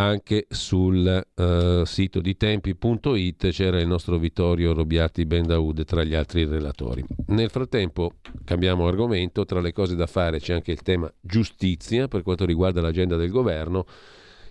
[0.00, 6.46] anche sul uh, sito di tempi.it c'era il nostro Vittorio Robiati Bendaud tra gli altri
[6.46, 7.04] relatori.
[7.26, 8.12] Nel frattempo
[8.44, 12.80] cambiamo argomento, tra le cose da fare c'è anche il tema giustizia per quanto riguarda
[12.80, 13.84] l'agenda del governo.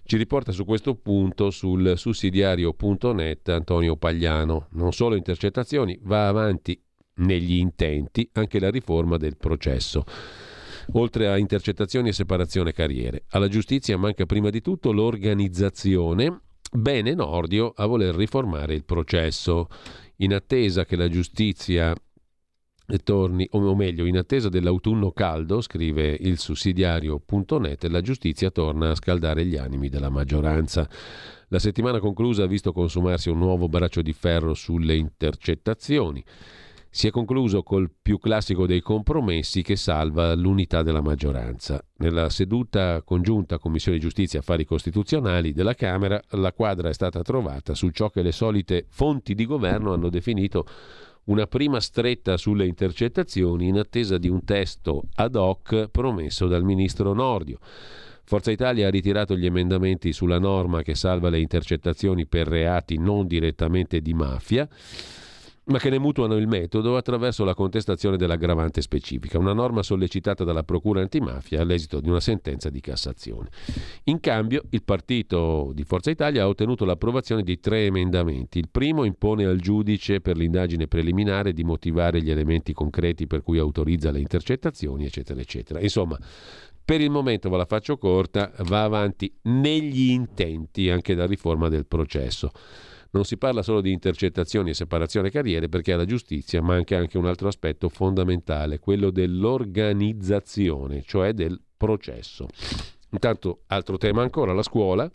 [0.03, 4.67] Ci riporta su questo punto sul sussidiario.net Antonio Pagliano.
[4.71, 6.81] Non solo intercettazioni, va avanti
[7.15, 10.05] negli intenti anche la riforma del processo
[10.93, 13.23] oltre a intercettazioni e separazione carriere.
[13.29, 16.41] Alla giustizia manca prima di tutto l'organizzazione.
[16.71, 19.67] Bene Nordio a voler riformare il processo.
[20.17, 21.95] In attesa che la giustizia
[23.03, 29.45] torni, o meglio, in attesa dell'autunno caldo, scrive il sussidiario.net, la giustizia torna a scaldare
[29.45, 30.89] gli animi della maggioranza.
[31.49, 36.23] La settimana conclusa ha visto consumarsi un nuovo braccio di ferro sulle intercettazioni
[36.91, 41.83] si è concluso col più classico dei compromessi che salva l'unità della maggioranza.
[41.97, 47.75] Nella seduta congiunta Commissione Giustizia e Affari Costituzionali della Camera la quadra è stata trovata
[47.75, 50.65] su ciò che le solite fonti di governo hanno definito
[51.25, 57.13] una prima stretta sulle intercettazioni in attesa di un testo ad hoc promesso dal ministro
[57.13, 57.59] Nordio.
[58.23, 63.27] Forza Italia ha ritirato gli emendamenti sulla norma che salva le intercettazioni per reati non
[63.27, 64.67] direttamente di mafia
[65.69, 70.63] ma che ne mutuano il metodo attraverso la contestazione dell'aggravante specifica, una norma sollecitata dalla
[70.63, 73.49] Procura antimafia all'esito di una sentenza di Cassazione.
[74.05, 78.57] In cambio, il partito di Forza Italia ha ottenuto l'approvazione di tre emendamenti.
[78.57, 83.59] Il primo impone al giudice per l'indagine preliminare di motivare gli elementi concreti per cui
[83.59, 85.79] autorizza le intercettazioni, eccetera, eccetera.
[85.79, 86.17] Insomma,
[86.83, 91.85] per il momento, ve la faccio corta, va avanti negli intenti anche la riforma del
[91.85, 92.51] processo.
[93.11, 97.25] Non si parla solo di intercettazioni e separazione carriere perché alla giustizia manca anche un
[97.25, 102.47] altro aspetto fondamentale, quello dell'organizzazione, cioè del processo.
[103.11, 105.09] Intanto, altro tema ancora, la scuola.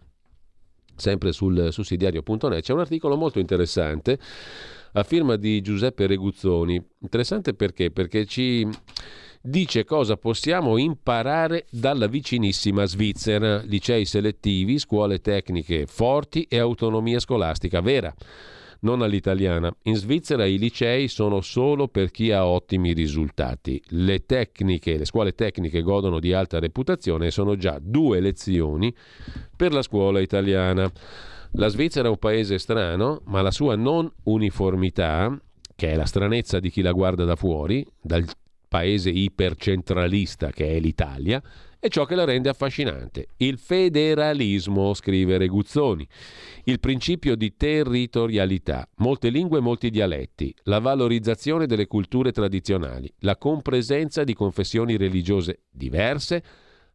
[0.97, 4.19] Sempre sul sussidiario.net c'è un articolo molto interessante
[4.93, 6.81] a firma di Giuseppe Reguzzoni.
[7.01, 7.91] Interessante perché?
[7.91, 8.67] Perché ci
[9.47, 17.83] dice cosa possiamo imparare dalla vicinissima Svizzera, licei selettivi, scuole tecniche forti e autonomia scolastica
[17.83, 18.13] vera,
[18.81, 19.71] non all'italiana.
[19.83, 23.83] In Svizzera i licei sono solo per chi ha ottimi risultati.
[23.89, 28.95] Le tecniche, le scuole tecniche godono di alta reputazione e sono già due lezioni
[29.55, 30.91] per la scuola italiana.
[31.53, 35.39] La Svizzera è un paese strano, ma la sua non uniformità
[35.77, 38.25] che è la stranezza di chi la guarda da fuori, dal
[38.75, 41.41] paese ipercentralista che è l'Italia,
[41.79, 43.29] è ciò che la rende affascinante.
[43.37, 46.05] Il federalismo, scrive Reguzzoni,
[46.65, 53.37] il principio di territorialità, molte lingue e molti dialetti, la valorizzazione delle culture tradizionali, la
[53.37, 56.43] compresenza di confessioni religiose diverse,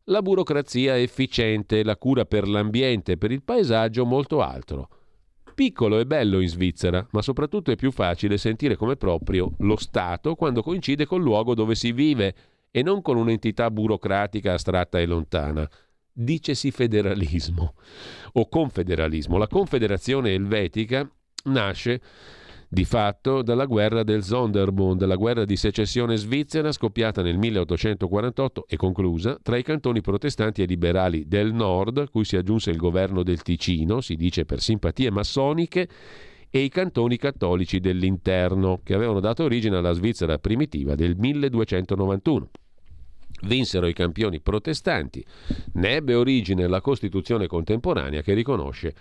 [0.06, 4.90] la burocrazia efficiente, la cura per l'ambiente e per il paesaggio, molto altro.
[5.60, 10.36] Piccolo e bello in Svizzera, ma soprattutto è più facile sentire come proprio lo Stato
[10.36, 12.34] quando coincide col luogo dove si vive
[12.72, 15.70] e non con un'entità burocratica astratta e lontana.
[16.14, 17.74] Dicesi federalismo
[18.32, 19.36] o confederalismo.
[19.36, 21.06] La Confederazione Elvetica
[21.48, 22.02] nasce
[22.72, 28.78] di fatto dalla guerra del Sonderbund, la guerra di secessione svizzera scoppiata nel 1848 e
[28.78, 33.42] conclusa tra i cantoni protestanti e liberali del nord, cui si aggiunse il governo del
[33.42, 35.90] Ticino, si dice per simpatie massoniche,
[36.52, 42.50] e i cantoni cattolici dell'interno, che avevano dato origine alla Svizzera primitiva del 1291.
[43.44, 45.26] Vinsero i campioni protestanti,
[45.74, 48.94] ne ebbe origine la Costituzione contemporanea che riconosce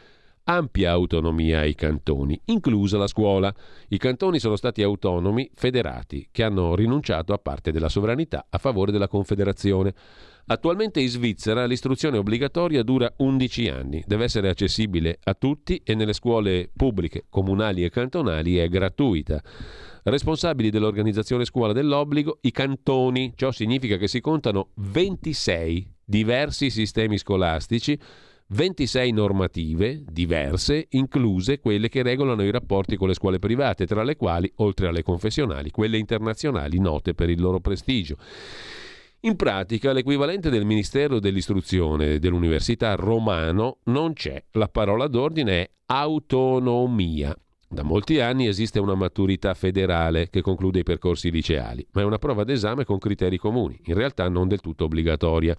[0.49, 3.55] ampia autonomia ai cantoni, inclusa la scuola.
[3.89, 8.91] I cantoni sono stati autonomi federati che hanno rinunciato a parte della sovranità a favore
[8.91, 9.95] della Confederazione.
[10.47, 16.15] Attualmente in Svizzera l'istruzione obbligatoria dura 11 anni, deve essere accessibile a tutti e nelle
[16.15, 19.43] scuole pubbliche, comunali e cantonali è gratuita.
[20.05, 28.01] Responsabili dell'organizzazione scuola dell'obbligo, i cantoni, ciò significa che si contano 26 diversi sistemi scolastici
[28.51, 34.17] 26 normative diverse, incluse quelle che regolano i rapporti con le scuole private, tra le
[34.17, 38.17] quali, oltre alle confessionali, quelle internazionali note per il loro prestigio.
[39.21, 44.43] In pratica l'equivalente del Ministero dell'Istruzione dell'Università romano non c'è.
[44.53, 47.37] La parola d'ordine è autonomia.
[47.69, 52.17] Da molti anni esiste una maturità federale che conclude i percorsi liceali, ma è una
[52.17, 55.55] prova d'esame con criteri comuni, in realtà non del tutto obbligatoria.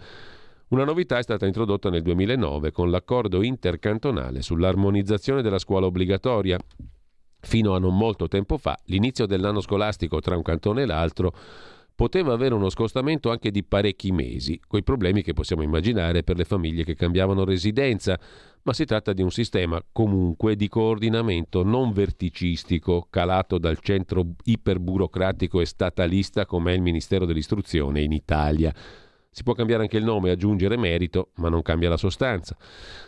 [0.70, 6.60] Una novità è stata introdotta nel 2009 con l'accordo intercantonale sull'armonizzazione della scuola obbligatoria.
[7.40, 11.34] Fino a non molto tempo fa, l'inizio dell'anno scolastico tra un cantone e l'altro
[11.96, 16.46] poteva avere uno scostamento anche di parecchi mesi, coi problemi che possiamo immaginare per le
[16.46, 18.20] famiglie che cambiavano residenza,
[18.62, 25.62] ma si tratta di un sistema comunque di coordinamento non verticistico, calato dal centro iperburocratico
[25.62, 28.72] e statalista come è il Ministero dell'Istruzione in Italia.
[29.40, 32.58] Si può cambiare anche il nome, aggiungere merito, ma non cambia la sostanza.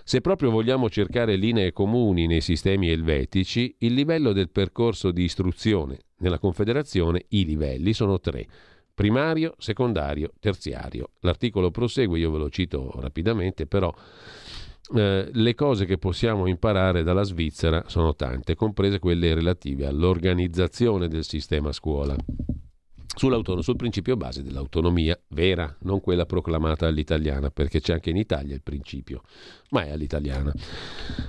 [0.06, 6.00] Se proprio vogliamo cercare linee comuni nei sistemi elvetici, il livello del percorso di istruzione
[6.20, 8.48] nella Confederazione, i livelli sono tre
[8.94, 11.10] primario, secondario, terziario.
[11.20, 13.94] L'articolo prosegue, io ve lo cito rapidamente, però
[14.96, 21.26] eh, le cose che possiamo imparare dalla Svizzera sono tante, comprese quelle relative all'organizzazione del
[21.26, 22.16] sistema scuola
[23.62, 28.62] sul principio base dell'autonomia vera, non quella proclamata all'italiana, perché c'è anche in Italia il
[28.62, 29.22] principio,
[29.70, 30.54] ma è all'italiana.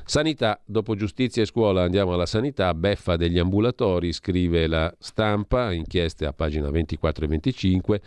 [0.04, 6.24] Sanità, dopo giustizia e scuola andiamo alla sanità, beffa degli ambulatori, scrive la stampa, inchieste
[6.24, 8.00] a pagina 24 e 25.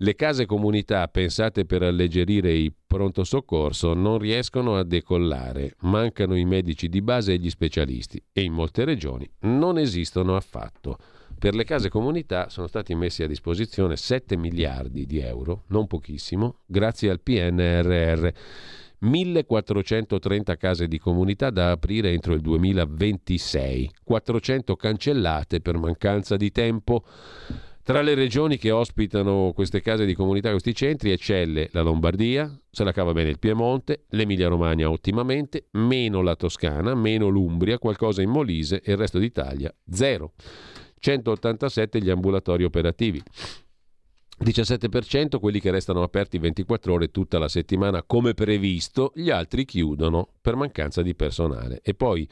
[0.00, 6.44] Le case comunità pensate per alleggerire i pronto soccorso non riescono a decollare, mancano i
[6.44, 10.98] medici di base e gli specialisti e in molte regioni non esistono affatto.
[11.38, 16.62] Per le case comunità sono stati messi a disposizione 7 miliardi di euro, non pochissimo,
[16.66, 18.28] grazie al PNRR.
[18.98, 27.04] 1430 case di comunità da aprire entro il 2026, 400 cancellate per mancanza di tempo.
[27.84, 32.82] Tra le regioni che ospitano queste case di comunità, questi centri, eccelle la Lombardia, se
[32.82, 38.80] la cava bene il Piemonte, l'Emilia-Romagna ottimamente, meno la Toscana, meno l'Umbria, qualcosa in Molise
[38.82, 40.32] e il resto d'Italia zero.
[40.98, 43.22] 187 gli ambulatori operativi.
[44.44, 50.28] 17% quelli che restano aperti 24 ore tutta la settimana come previsto, gli altri chiudono
[50.40, 51.80] per mancanza di personale.
[51.82, 52.28] E poi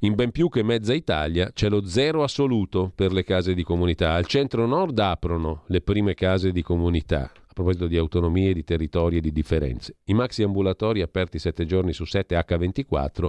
[0.00, 4.12] in ben più che mezza Italia c'è lo zero assoluto per le case di comunità.
[4.12, 9.18] Al centro nord aprono le prime case di comunità, a proposito di autonomie, di territori
[9.18, 9.96] e di differenze.
[10.06, 13.26] I maxi ambulatori aperti 7 giorni su 7 H24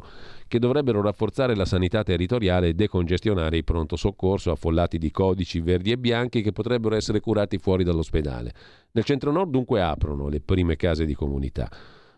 [0.47, 5.91] che dovrebbero rafforzare la sanità territoriale e decongestionare i pronto soccorso affollati di codici verdi
[5.91, 8.51] e bianchi che potrebbero essere curati fuori dall'ospedale.
[8.91, 11.69] Nel centro-nord dunque aprono le prime case di comunità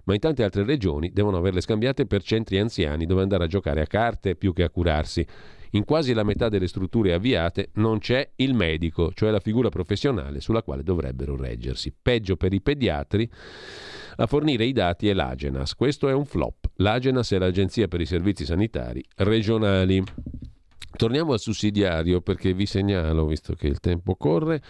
[0.07, 3.81] ma in tante altre regioni devono averle scambiate per centri anziani dove andare a giocare
[3.81, 5.25] a carte più che a curarsi.
[5.71, 10.39] In quasi la metà delle strutture avviate non c'è il medico, cioè la figura professionale
[10.39, 11.93] sulla quale dovrebbero reggersi.
[12.01, 13.29] Peggio per i pediatri.
[14.15, 15.75] A fornire i dati è l'Agenas.
[15.75, 16.69] Questo è un flop.
[16.75, 20.01] L'Agenas è l'Agenzia per i servizi sanitari regionali.
[20.97, 24.63] Torniamo al sussidiario perché vi segnalo, visto che il tempo corre,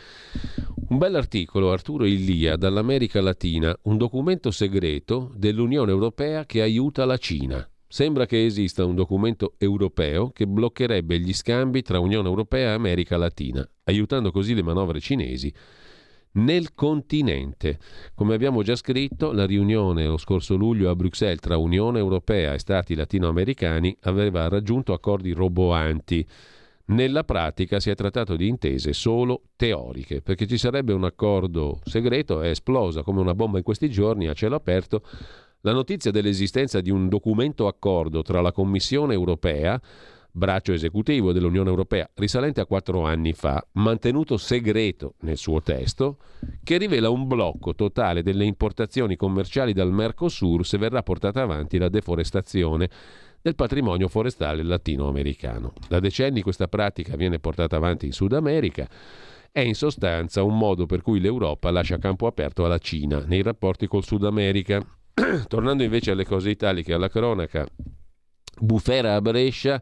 [0.90, 7.66] un bell'articolo Arturo Illia dall'America Latina, un documento segreto dell'Unione Europea che aiuta la Cina.
[7.88, 13.16] Sembra che esista un documento europeo che bloccherebbe gli scambi tra Unione Europea e America
[13.16, 15.54] Latina, aiutando così le manovre cinesi
[16.34, 17.80] nel continente.
[18.14, 22.60] Come abbiamo già scritto, la riunione lo scorso luglio a Bruxelles tra Unione Europea e
[22.60, 26.26] Stati latinoamericani aveva raggiunto accordi roboanti.
[26.90, 32.42] Nella pratica si è trattato di intese solo teoriche, perché ci sarebbe un accordo segreto,
[32.42, 35.02] è esplosa come una bomba in questi giorni a cielo aperto
[35.62, 39.82] la notizia dell'esistenza di un documento accordo tra la Commissione europea
[40.38, 46.20] braccio esecutivo dell'Unione Europea risalente a quattro anni fa, mantenuto segreto nel suo testo,
[46.64, 51.90] che rivela un blocco totale delle importazioni commerciali dal Mercosur se verrà portata avanti la
[51.90, 52.90] deforestazione
[53.42, 55.74] del patrimonio forestale latinoamericano.
[55.88, 58.88] Da decenni questa pratica viene portata avanti in Sud America.
[59.52, 63.88] È in sostanza un modo per cui l'Europa lascia campo aperto alla Cina nei rapporti
[63.88, 64.86] col Sud America.
[65.48, 67.66] Tornando invece alle cose italiche, alla cronaca,
[68.60, 69.82] bufera a Brescia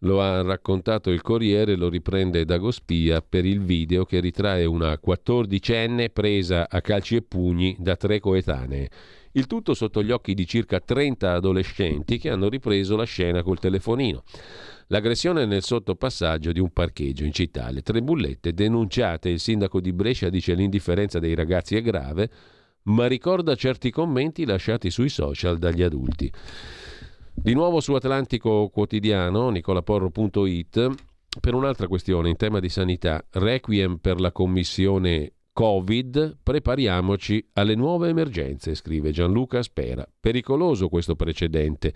[0.00, 6.10] lo ha raccontato il Corriere, lo riprende Dagospia per il video che ritrae una quattordicenne
[6.10, 8.90] presa a calci e pugni da tre coetanee.
[9.32, 13.60] Il tutto sotto gli occhi di circa 30 adolescenti che hanno ripreso la scena col
[13.60, 14.24] telefonino.
[14.88, 17.70] L'aggressione nel sottopassaggio di un parcheggio in città.
[17.70, 22.28] Le tre bullette denunciate, il sindaco di Brescia dice l'indifferenza dei ragazzi è grave,
[22.84, 26.32] ma ricorda certi commenti lasciati sui social dagli adulti.
[27.42, 30.88] Di nuovo su Atlantico Quotidiano, nicolaporro.it,
[31.40, 38.10] per un'altra questione in tema di sanità, requiem per la commissione Covid, prepariamoci alle nuove
[38.10, 40.06] emergenze, scrive Gianluca Spera.
[40.20, 41.94] Pericoloso questo precedente.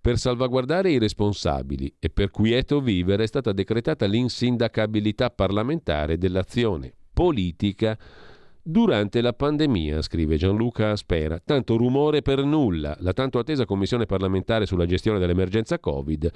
[0.00, 7.96] Per salvaguardare i responsabili e per quieto vivere è stata decretata l'insindacabilità parlamentare dell'azione politica
[8.70, 14.64] Durante la pandemia, scrive Gianluca Aspera, tanto rumore per nulla, la tanto attesa commissione parlamentare
[14.64, 16.30] sulla gestione dell'emergenza Covid,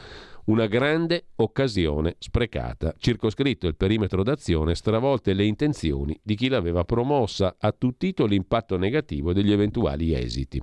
[0.47, 7.55] una grande occasione sprecata, circoscritto il perimetro d'azione, stravolte le intenzioni di chi l'aveva promossa,
[7.57, 10.61] attutito l'impatto negativo degli eventuali esiti.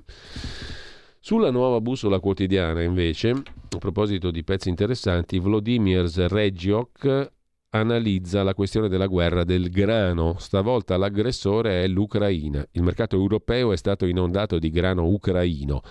[1.20, 7.30] Sulla nuova bussola quotidiana, invece, a proposito di pezzi interessanti, Vladimir Regiok
[7.74, 10.36] analizza la questione della guerra del grano.
[10.38, 12.66] Stavolta l'aggressore è l'Ucraina.
[12.72, 15.82] Il mercato europeo è stato inondato di grano ucraino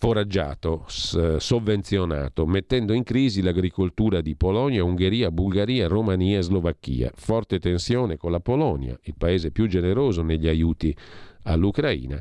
[0.00, 7.12] foraggiato, sovvenzionato, mettendo in crisi l'agricoltura di Polonia, Ungheria, Bulgaria, Romania e Slovacchia.
[7.14, 10.96] Forte tensione con la Polonia, il paese più generoso negli aiuti
[11.42, 12.18] all'Ucraina,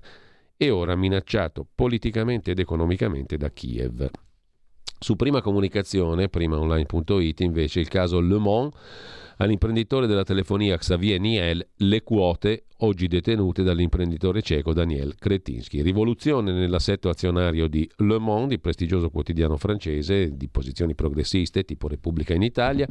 [0.58, 4.10] e ora minacciato politicamente ed economicamente da Kiev.
[5.02, 8.74] Su prima comunicazione, primaonline.it, invece il caso Le Mans
[9.38, 15.82] all'imprenditore della telefonia Xavier Niel le quote oggi detenute dall'imprenditore cieco Daniel Kretinsky.
[15.82, 22.34] Rivoluzione nell'assetto azionario di Le Monde, il prestigioso quotidiano francese di posizioni progressiste tipo Repubblica
[22.34, 22.86] in Italia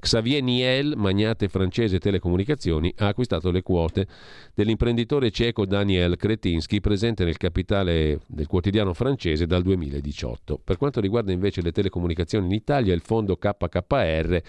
[0.00, 4.06] Xavier Niel, magnate francese telecomunicazioni, ha acquistato le quote
[4.54, 10.60] dell'imprenditore cieco Daniel Kretinsky presente nel capitale del quotidiano francese dal 2018.
[10.62, 14.40] Per quanto riguarda invece le telecomunicazioni in Italia, il fondo KKR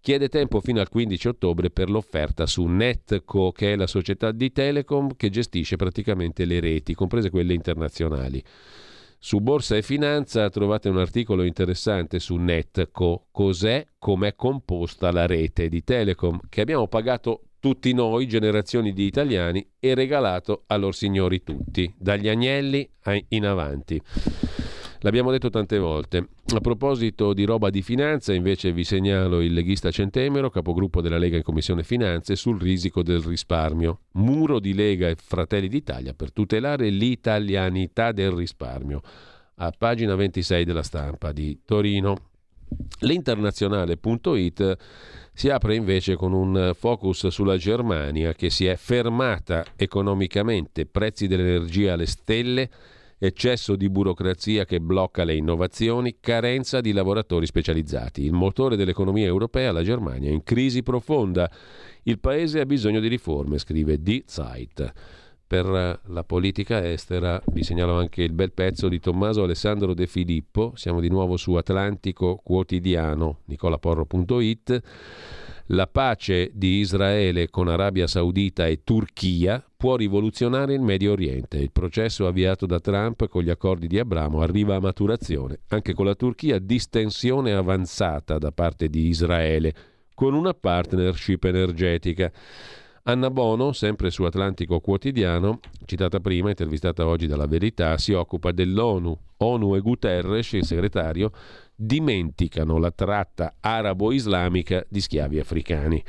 [0.00, 4.50] chiede tempo fino al 15 ottobre per l'offerta su Netco, che è la società di
[4.50, 8.42] Telecom che gestisce praticamente le reti, comprese quelle internazionali.
[9.26, 15.68] Su Borsa e Finanza trovate un articolo interessante su Netco, cos'è, com'è composta la rete
[15.68, 21.42] di Telecom, che abbiamo pagato tutti noi, generazioni di italiani, e regalato a loro signori
[21.42, 22.88] tutti, dagli agnelli
[23.30, 24.00] in avanti.
[25.00, 26.28] L'abbiamo detto tante volte.
[26.54, 31.36] A proposito di roba di finanza, invece vi segnalo il leghista Centemero, capogruppo della Lega
[31.36, 34.00] in Commissione Finanze, sul risico del risparmio.
[34.12, 39.02] Muro di Lega e Fratelli d'Italia per tutelare l'italianità del risparmio.
[39.56, 42.16] A pagina 26 della stampa di Torino.
[43.00, 44.76] L'internazionale.it
[45.32, 51.92] si apre invece con un focus sulla Germania che si è fermata economicamente, prezzi dell'energia
[51.92, 52.70] alle stelle
[53.18, 58.22] eccesso di burocrazia che blocca le innovazioni, carenza di lavoratori specializzati.
[58.22, 61.50] Il motore dell'economia europea, la Germania, è in crisi profonda.
[62.02, 64.92] Il paese ha bisogno di riforme, scrive Die Zeit.
[65.48, 70.72] Per la politica estera vi segnalo anche il bel pezzo di Tommaso Alessandro De Filippo,
[70.74, 74.80] siamo di nuovo su Atlantico Quotidiano, nicolaporro.it.
[75.66, 81.58] La pace di Israele con Arabia Saudita e Turchia può rivoluzionare il Medio Oriente.
[81.58, 85.60] Il processo avviato da Trump con gli accordi di Abramo arriva a maturazione.
[85.68, 89.72] Anche con la Turchia distensione avanzata da parte di Israele,
[90.12, 92.32] con una partnership energetica.
[93.04, 99.16] Anna Bono, sempre su Atlantico Quotidiano, citata prima, intervistata oggi dalla Verità, si occupa dell'ONU.
[99.36, 101.30] ONU e Guterres, il segretario,
[101.76, 106.02] dimenticano la tratta arabo-islamica di schiavi africani.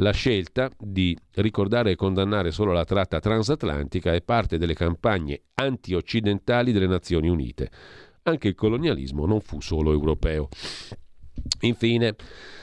[0.00, 6.70] La scelta di ricordare e condannare solo la tratta transatlantica è parte delle campagne anti-occidentali
[6.70, 7.70] delle Nazioni Unite.
[8.24, 10.48] Anche il colonialismo non fu solo europeo.
[11.60, 12.14] Infine,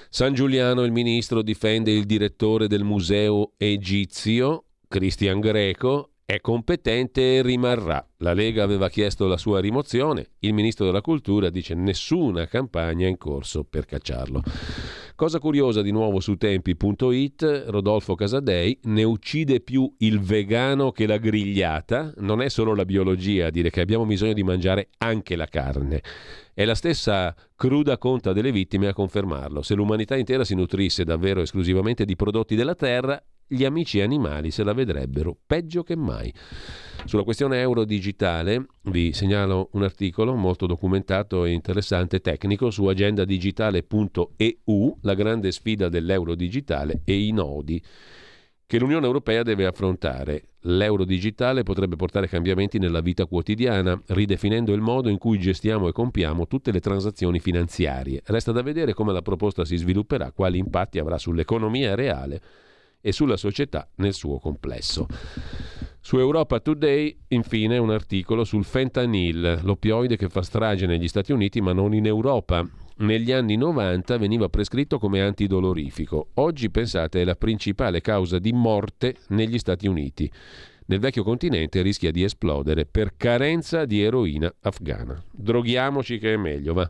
[0.10, 7.42] San Giuliano, il ministro, difende il direttore del museo egizio, Cristian Greco, è competente e
[7.42, 8.06] rimarrà.
[8.18, 13.18] La Lega aveva chiesto la sua rimozione, il ministro della cultura dice nessuna campagna in
[13.18, 14.44] corso per cacciarlo.
[15.16, 21.18] Cosa curiosa di nuovo su tempi.it, Rodolfo Casadei ne uccide più il vegano che la
[21.18, 25.46] grigliata, non è solo la biologia a dire che abbiamo bisogno di mangiare anche la
[25.46, 26.02] carne.
[26.52, 29.62] È la stessa cruda conta delle vittime a confermarlo.
[29.62, 33.24] Se l'umanità intera si nutrisse davvero esclusivamente di prodotti della terra,
[33.54, 36.34] gli amici animali se la vedrebbero peggio che mai.
[37.06, 44.98] Sulla questione euro digitale vi segnalo un articolo molto documentato e interessante tecnico su agendadigitale.eu,
[45.02, 47.80] la grande sfida dell'euro digitale e i nodi
[48.66, 50.48] che l'Unione Europea deve affrontare.
[50.62, 55.92] L'euro digitale potrebbe portare cambiamenti nella vita quotidiana, ridefinendo il modo in cui gestiamo e
[55.92, 58.24] compiamo tutte le transazioni finanziarie.
[58.26, 62.42] Resta da vedere come la proposta si svilupperà, quali impatti avrà sull'economia reale
[63.06, 65.08] e sulla società nel suo complesso.
[66.00, 71.60] Su Europa Today, infine, un articolo sul fentanyl, l'opioide che fa strage negli Stati Uniti
[71.60, 72.66] ma non in Europa.
[72.98, 76.30] Negli anni 90 veniva prescritto come antidolorifico.
[76.36, 80.32] Oggi, pensate, è la principale causa di morte negli Stati Uniti.
[80.86, 85.22] Nel vecchio continente rischia di esplodere per carenza di eroina afghana.
[85.32, 86.90] Droghiamoci che è meglio, va.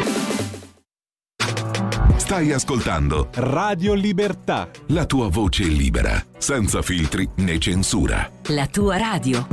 [2.31, 4.69] Stai ascoltando Radio Libertà.
[4.87, 8.31] la tua voce libera, senza filtri né censura.
[8.51, 9.45] La tua radio.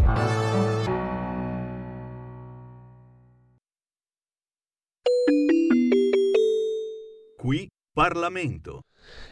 [7.37, 8.83] Qui Parlamento.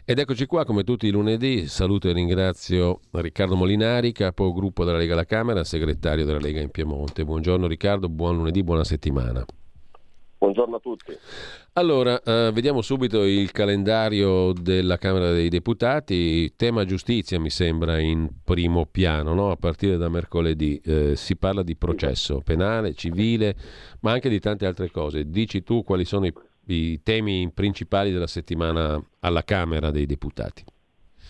[0.04, 5.12] Ed eccoci qua, come tutti i lunedì, saluto e ringrazio Riccardo Molinari, capogruppo della Lega
[5.12, 7.24] alla Camera, segretario della Lega in Piemonte.
[7.24, 9.44] Buongiorno Riccardo, buon lunedì, buona settimana.
[10.38, 11.16] Buongiorno a tutti.
[11.72, 16.54] Allora, eh, vediamo subito il calendario della Camera dei Deputati.
[16.56, 19.50] Tema giustizia mi sembra in primo piano, no?
[19.50, 20.78] a partire da mercoledì.
[20.84, 23.56] Eh, si parla di processo penale, civile,
[24.00, 25.30] ma anche di tante altre cose.
[25.30, 26.32] Dici tu quali sono i,
[26.66, 30.64] i temi principali della settimana alla Camera dei Deputati.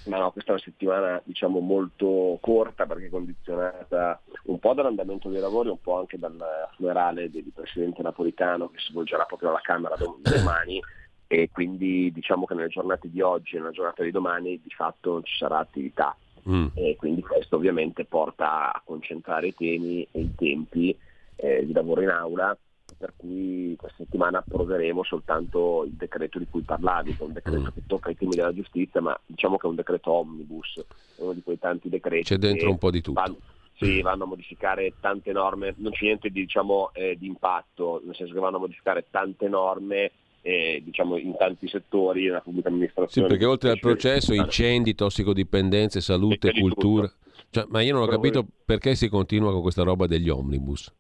[0.07, 5.41] Ma no, questa è una settimana diciamo molto corta perché condizionata un po' dall'andamento dei
[5.41, 6.37] lavori, un po' anche dal
[6.77, 10.81] funerale del presidente napolitano che si svolgerà proprio alla Camera dom- domani.
[11.29, 15.13] E quindi diciamo che nelle giornate di oggi e nella giornata di domani di fatto
[15.13, 16.17] non ci sarà attività.
[16.49, 16.67] Mm.
[16.75, 20.97] e quindi questo ovviamente porta a concentrare i temi e i tempi
[21.35, 22.57] eh, di lavoro in aula
[22.99, 27.61] per cui questa settimana approveremo soltanto il decreto di cui parlavi, che è un decreto
[27.61, 27.75] Mm.
[27.75, 31.33] che tocca i temi della giustizia, ma diciamo che è un decreto omnibus, è uno
[31.35, 33.21] di quei tanti decreti C'è dentro un po' di tutto.
[33.21, 33.39] vanno,
[33.75, 38.15] sì, vanno a modificare tante norme, non c'è niente di, diciamo, eh, di impatto, nel
[38.15, 42.75] senso che vanno a modificare tante norme eh, diciamo, in tanti settori della pubblica Sì,
[42.75, 43.29] amministrazione.
[43.29, 47.13] perché oltre al processo, Sì, incendi, tossicodipendenze, salute, cultura.
[47.51, 50.91] Cioè, ma io non ho capito perché si continua con questa roba degli omnibus.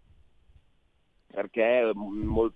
[1.36, 1.92] Perché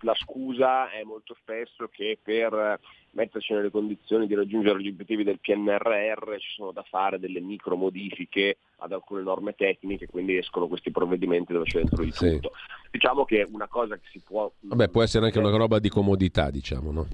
[0.00, 2.80] la scusa è molto spesso che per
[3.10, 7.76] metterci nelle condizioni di raggiungere gli obiettivi del PNRR ci sono da fare delle micro
[7.76, 12.30] modifiche ad alcune norme tecniche, quindi escono questi provvedimenti dove c'è dentro di Sì.
[12.30, 12.52] tutto.
[12.90, 14.50] Diciamo che una cosa che si può...
[14.60, 17.06] Vabbè, può essere anche eh, una roba di comodità, diciamo, no?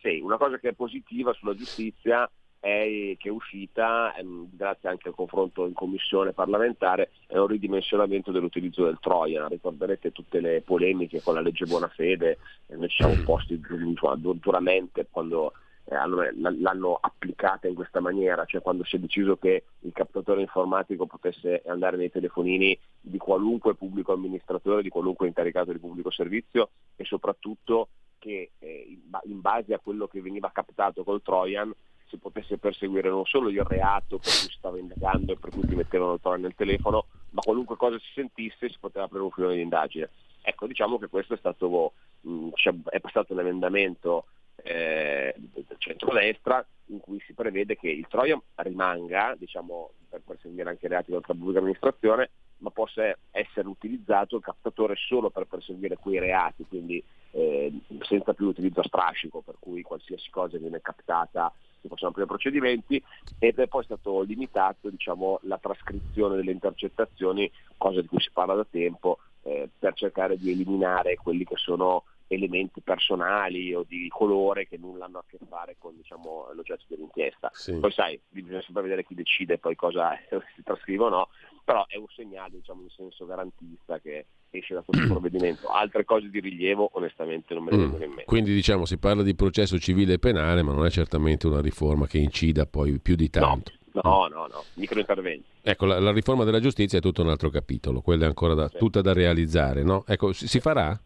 [0.00, 2.26] Sì, una cosa che è positiva sulla giustizia
[2.64, 8.32] è che è uscita, ehm, grazie anche al confronto in commissione parlamentare, è un ridimensionamento
[8.32, 9.48] dell'utilizzo del Trojan.
[9.48, 12.38] Ricorderete tutte le polemiche con la legge Buonafede,
[12.68, 15.52] eh, noi ci siamo du- du- duramente quando
[15.84, 20.40] eh, allora, l'hanno applicata in questa maniera, cioè quando si è deciso che il captatore
[20.40, 26.70] informatico potesse andare nei telefonini di qualunque pubblico amministratore, di qualunque incaricato di pubblico servizio
[26.96, 27.88] e soprattutto
[28.18, 31.70] che eh, in base a quello che veniva captato col Trojan
[32.14, 35.66] si potesse perseguire non solo il reato per cui si stava indagando e per cui
[35.66, 39.30] ti mettevano il Trojan nel telefono, ma qualunque cosa si sentisse si poteva aprire un
[39.30, 40.08] filone di indagine.
[40.42, 41.92] Ecco, diciamo che questo è stato,
[42.26, 42.50] mm,
[42.90, 44.26] è passato un emendamento
[44.56, 50.86] eh, del centrodestra in cui si prevede che il Trojan rimanga diciamo, per perseguire anche
[50.86, 56.18] i reati della pubblica amministrazione, ma possa essere utilizzato il captatore solo per perseguire quei
[56.18, 57.72] reati, quindi eh,
[58.02, 61.52] senza più utilizzo strascico, per cui qualsiasi cosa viene captata
[61.84, 63.02] si possono aprire procedimenti
[63.38, 68.54] ed è poi stato limitato diciamo, la trascrizione delle intercettazioni, cosa di cui si parla
[68.54, 74.66] da tempo, eh, per cercare di eliminare quelli che sono elementi personali o di colore
[74.66, 77.50] che nulla hanno a che fare con diciamo, l'oggetto dell'inchiesta.
[77.52, 77.74] Sì.
[77.78, 80.16] Poi sai, bisogna sempre vedere chi decide poi cosa
[80.56, 81.28] si trascrive o no,
[81.62, 84.26] però è un segnale diciamo, in senso garantista che
[84.58, 85.68] esce da questo provvedimento.
[85.68, 87.80] Altre cose di rilievo onestamente non me ne mm.
[87.80, 88.24] vengono in mente.
[88.24, 92.06] Quindi diciamo si parla di processo civile e penale, ma non è certamente una riforma
[92.06, 93.72] che incida poi più di tanto.
[93.72, 93.82] No.
[94.02, 95.44] No, no, no, microinterventi.
[95.62, 98.68] Ecco, la, la, riforma della giustizia è tutto un altro capitolo, quella è ancora da,
[98.68, 98.76] sì.
[98.76, 100.02] tutta da realizzare, no?
[100.08, 100.98] Ecco, si, si farà?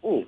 [0.00, 0.26] Uh,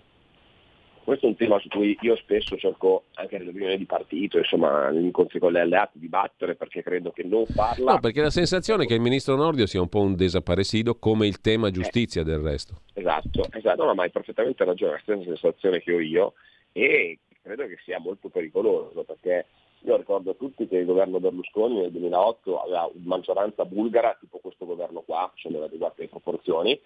[1.04, 4.90] questo è un tema su cui io spesso cerco anche nelle riunioni di partito, insomma,
[4.90, 7.92] negli incontri con le alleate, di battere perché credo che non parla.
[7.92, 11.26] No, perché la sensazione è che il ministro Nordio sia un po' un desaparecido come
[11.26, 12.74] il tema giustizia eh, del resto.
[12.94, 16.32] Esatto, esatto, no, ma hai perfettamente ragione, è la stessa sensazione che ho io
[16.72, 19.46] e credo che sia molto pericoloso perché
[19.84, 24.64] io ricordo a tutti che il governo Berlusconi nel 2008 aveva maggioranza bulgara, tipo questo
[24.64, 26.80] governo qua, facendo adeguate proporzioni,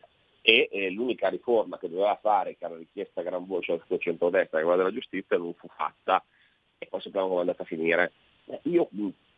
[0.49, 4.59] e eh, l'unica riforma che doveva fare, che era richiesta a gran voce al centro-destra,
[4.59, 6.25] che quella della giustizia, non fu fatta
[6.79, 8.13] e poi sappiamo come è andata a finire.
[8.45, 8.89] Eh, io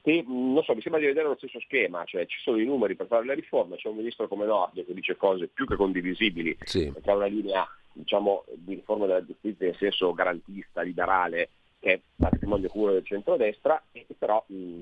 [0.03, 2.95] che, non so, mi sembra di vedere lo stesso schema, cioè ci sono i numeri
[2.95, 6.55] per fare le riforme, c'è un ministro come Nordio che dice cose più che condivisibili,
[6.61, 6.91] sì.
[6.93, 11.49] perché ha una linea diciamo, di riforma della giustizia in senso garantista, liberale,
[11.81, 14.81] che è patrimonio comune del centro-destra, e però mh,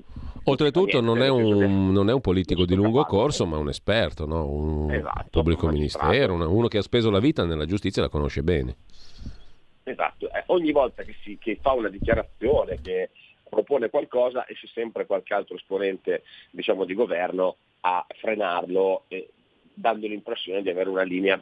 [0.49, 4.49] Oltretutto non è, un, non è, un, politico di lungo corso, ma un esperto, no?
[4.49, 8.11] un esatto, pubblico un ministero, uno che ha speso la vita nella giustizia e la
[8.11, 8.75] conosce bene.
[9.83, 13.09] Esatto, eh, ogni volta che, si, che fa una dichiarazione, che
[13.49, 19.29] propone qualcosa, esce sempre qualche altro esponente diciamo, di governo a frenarlo e
[19.73, 21.41] dando l'impressione di avere una linea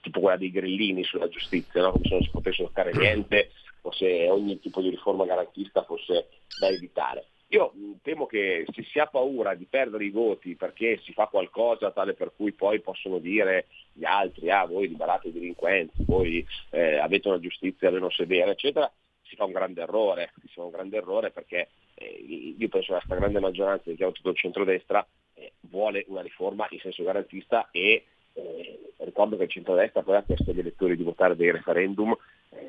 [0.00, 1.90] tipo quella dei grillini sulla giustizia, no?
[1.90, 3.50] come se non si potesse toccare niente
[3.86, 6.28] o se ogni tipo di riforma garantista fosse
[6.58, 7.26] da evitare.
[7.48, 11.92] Io temo che se si ha paura di perdere i voti perché si fa qualcosa
[11.92, 16.96] tale per cui poi possono dire gli altri, ah voi liberate i delinquenti, voi eh,
[16.96, 18.90] avete una giustizia meno severa, eccetera,
[19.22, 22.94] si fa un grande errore, si fa un grande errore perché eh, io penso che
[22.94, 28.04] la stragrande maggioranza di tutto il centrodestra eh, vuole una riforma in senso garantista e
[28.32, 32.16] eh, ricordo che il centrodestra poi ha chiesto agli elettori di votare dei referendum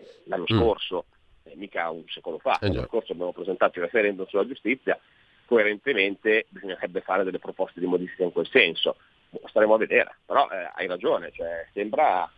[0.05, 0.57] eh, l'anno mm.
[0.57, 1.05] scorso
[1.43, 2.59] eh, mica un secolo fa.
[2.59, 4.99] Eh L'anno scorso abbiamo presentato il referendum sulla giustizia,
[5.45, 8.97] coerentemente bisognerebbe fare delle proposte di modifica in quel senso.
[9.45, 12.29] Staremo a vedere, però eh, hai ragione, cioè, sembra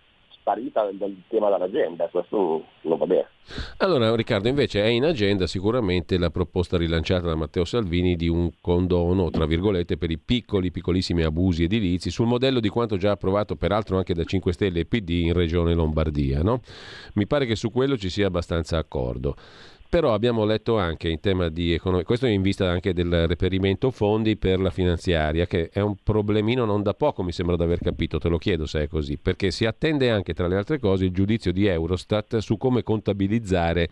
[0.48, 3.28] sparita dal tema dall'agenda, questo non va bene.
[3.78, 8.50] Allora Riccardo, invece è in agenda sicuramente la proposta rilanciata da Matteo Salvini di un
[8.62, 13.56] condono, tra virgolette, per i piccoli, piccolissimi abusi edilizi, sul modello di quanto già approvato
[13.56, 16.42] peraltro anche da 5 Stelle e PD in Regione Lombardia.
[16.42, 16.62] No?
[17.16, 19.36] Mi pare che su quello ci sia abbastanza accordo.
[19.90, 24.36] Però abbiamo letto anche in tema di economia, questo in vista anche del reperimento fondi
[24.36, 28.20] per la finanziaria, che è un problemino non da poco, mi sembra di aver capito,
[28.20, 31.12] te lo chiedo se è così, perché si attende anche, tra le altre cose, il
[31.12, 33.90] giudizio di Eurostat su come contabilizzare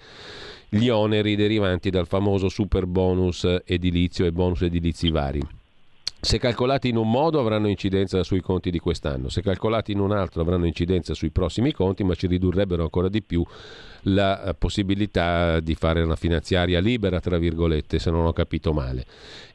[0.67, 5.39] gli oneri derivanti dal famoso super bonus edilizio e bonus edilizi vari.
[6.25, 10.11] Se calcolati in un modo avranno incidenza sui conti di quest'anno, se calcolati in un
[10.11, 13.45] altro avranno incidenza sui prossimi conti, ma ci ridurrebbero ancora di più
[14.05, 19.05] la eh, possibilità di fare una finanziaria libera, tra virgolette, se non ho capito male.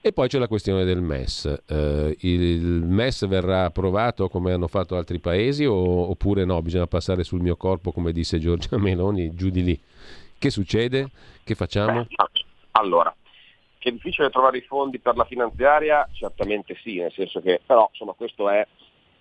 [0.01, 1.63] E poi c'è la questione del MES.
[1.67, 6.63] Eh, il MES verrà approvato come hanno fatto altri paesi o, oppure no?
[6.63, 9.81] Bisogna passare sul mio corpo, come disse Giorgia Meloni, giù di lì.
[10.39, 11.11] Che succede?
[11.43, 12.07] Che facciamo?
[12.71, 13.13] Allora,
[13.81, 16.07] che è difficile trovare i fondi per la finanziaria?
[16.13, 18.65] Certamente sì, nel senso che però insomma, questo è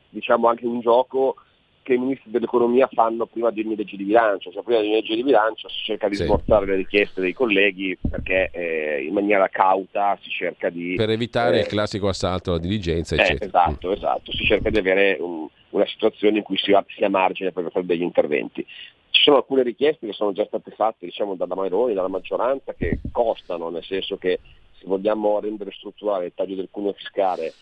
[0.10, 1.36] diciamo, anche un gioco
[1.81, 4.95] che i ministri dell'economia fanno prima di ogni legge di bilancio, cioè prima di ogni
[4.95, 6.26] legge di bilancio si cerca di sì.
[6.26, 10.95] smorzare le richieste dei colleghi perché eh, in maniera cauta si cerca di...
[10.95, 13.45] Per evitare eh, il classico assalto alla diligenza, eh, eccetera.
[13.45, 13.94] esatto, mm.
[13.94, 17.72] esatto, si cerca di avere un, una situazione in cui si si ha margine per
[17.72, 18.64] fare degli interventi.
[19.11, 22.99] Ci sono alcune richieste che sono già state fatte diciamo, dalla Maironi, dalla maggioranza, che
[23.11, 24.40] costano, nel senso che
[24.77, 27.53] se vogliamo rendere strutturale il taglio del cuneo fiscale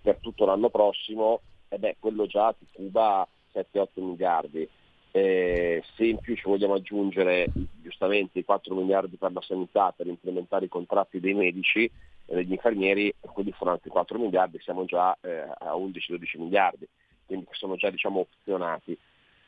[0.00, 4.68] per tutto l'anno prossimo, eh beh, quello già ti cuba 7-8 miliardi.
[5.14, 7.46] Eh, se in più ci vogliamo aggiungere
[7.82, 12.52] giustamente i 4 miliardi per la sanità per implementare i contratti dei medici e degli
[12.52, 16.88] infermieri, quelli furono altri 4 miliardi, siamo già eh, a 11-12 miliardi,
[17.26, 18.96] quindi sono già diciamo, opzionati.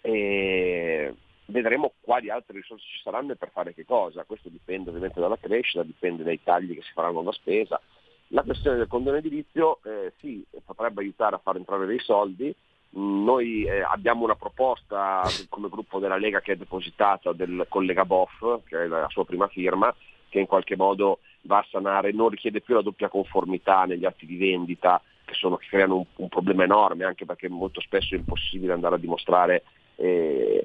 [0.03, 1.15] E
[1.47, 4.25] vedremo quali altre risorse ci saranno e per fare che cosa.
[4.25, 7.81] Questo dipende ovviamente dalla crescita, dipende dai tagli che si faranno alla spesa.
[8.29, 12.55] La questione del condono edilizio eh, sì, potrebbe aiutare a far entrare dei soldi,
[12.97, 18.63] noi eh, abbiamo una proposta come gruppo della Lega che è depositata del collega Boff,
[18.65, 19.95] che è la sua prima firma,
[20.29, 24.27] che in qualche modo va a sanare, non richiede più la doppia conformità negli atti
[24.27, 28.19] di vendita, che, sono, che creano un, un, problema enorme, anche perché molto spesso è
[28.19, 29.65] impossibile andare a dimostrare
[29.97, 30.65] eh,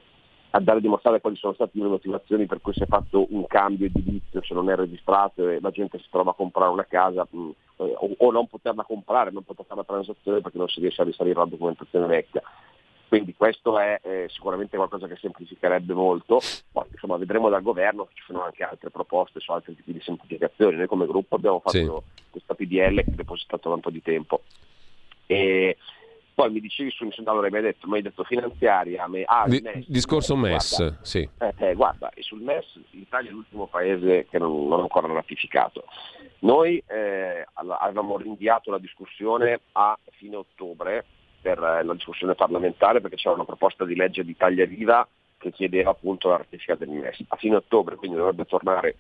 [0.52, 3.86] andare a dimostrare quali sono state le motivazioni per cui si è fatto un cambio
[3.86, 7.40] edilizio se non è registrato e la gente si trova a comprare una casa mh,
[7.40, 10.80] mm, eh, o, o, non poterla comprare, non poter fare la transazione perché non si
[10.80, 12.42] riesce a risalire la documentazione vecchia.
[13.08, 16.40] Quindi questo è eh, sicuramente qualcosa che semplificherebbe molto,
[16.72, 20.02] poi insomma vedremo dal governo che ci sono anche altre proposte su altri tipi di
[20.02, 20.78] semplificazioni.
[20.78, 22.24] Noi come gruppo abbiamo fatto sì.
[22.30, 24.44] questa PDL che è depositato da un po' di tempo.
[25.26, 25.78] E,
[26.40, 29.60] poi mi dicevi su allora mi hai detto, mi hai detto finanziaria, me, ah, Di,
[29.62, 31.30] MES, discorso MES, guarda, sì.
[31.38, 35.12] Eh, eh, guarda, e sul MES l'Italia è l'ultimo paese che non, non ha ancora
[35.12, 35.84] ratificato.
[36.40, 41.04] Noi eh, avevamo rinviato la discussione a fine ottobre
[41.42, 45.06] per eh, la discussione parlamentare perché c'era una proposta di legge di taglia viva
[45.38, 47.22] che chiedeva appunto la ratifica del MES.
[47.28, 48.96] A fine ottobre quindi dovrebbe tornare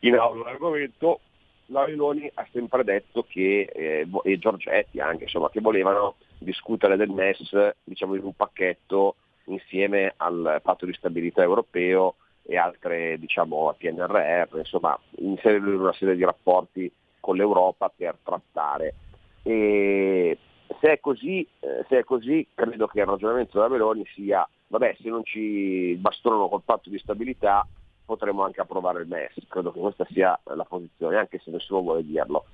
[0.00, 1.20] in aula l'argomento.
[1.68, 7.10] La Meloni ha sempre detto che, eh, e Giorgetti anche, insomma, che volevano discutere del
[7.10, 9.16] MES diciamo, in un pacchetto
[9.46, 16.14] insieme al patto di stabilità europeo e altre diciamo PNRR, insomma inserire in una serie
[16.14, 16.90] di rapporti
[17.20, 18.94] con l'Europa per trattare.
[19.42, 20.38] E
[20.80, 24.96] se è, così, eh, se è così, credo che il ragionamento della Meloni sia, vabbè,
[25.00, 27.66] se non ci bastonano col patto di stabilità
[28.04, 32.04] potremo anche approvare il MES, credo che questa sia la posizione, anche se nessuno vuole
[32.04, 32.44] dirlo.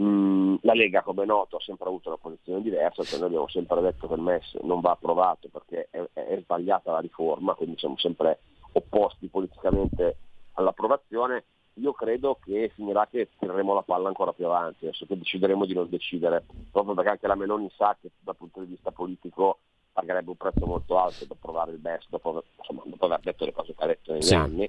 [0.00, 3.48] Mm, la Lega, come è noto, ha sempre avuto una posizione diversa, cioè noi abbiamo
[3.48, 7.78] sempre detto che il MES non va approvato perché è, è sbagliata la riforma, quindi
[7.78, 8.38] siamo sempre
[8.72, 10.16] opposti politicamente
[10.54, 11.44] all'approvazione.
[11.74, 15.74] Io credo che finirà che tireremo la palla ancora più avanti, adesso che decideremo di
[15.74, 19.58] non decidere, proprio perché anche la Meloni sa che dal punto di vista politico
[19.92, 23.52] pagherebbe un prezzo molto alto per approvare il MES dopo, insomma, dopo aver detto le
[23.52, 24.34] cose che ha detto negli sì.
[24.34, 24.68] anni.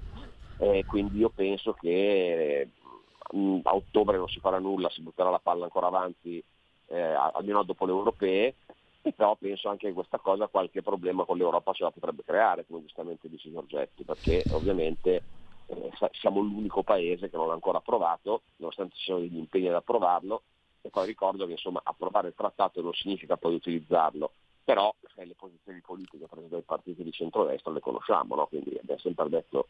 [0.60, 2.70] Eh, quindi io penso che
[3.36, 6.42] Mm, a ottobre non si farà nulla, si butterà la palla ancora avanti,
[6.88, 8.56] eh, almeno dopo le europee,
[9.16, 12.82] però penso anche che questa cosa qualche problema con l'Europa ce la potrebbe creare, come
[12.82, 15.24] giustamente dice Giorgetti, perché ovviamente
[15.68, 19.76] eh, siamo l'unico paese che non l'ha ancora approvato, nonostante ci siano degli impegni ad
[19.76, 20.44] approvarlo,
[20.82, 24.32] e poi ricordo che insomma, approvare il trattato non significa poi utilizzarlo,
[24.64, 28.48] però eh, le posizioni politiche prese dai partiti di centrodestra le conosciamo, no?
[28.48, 29.68] quindi abbiamo sempre detto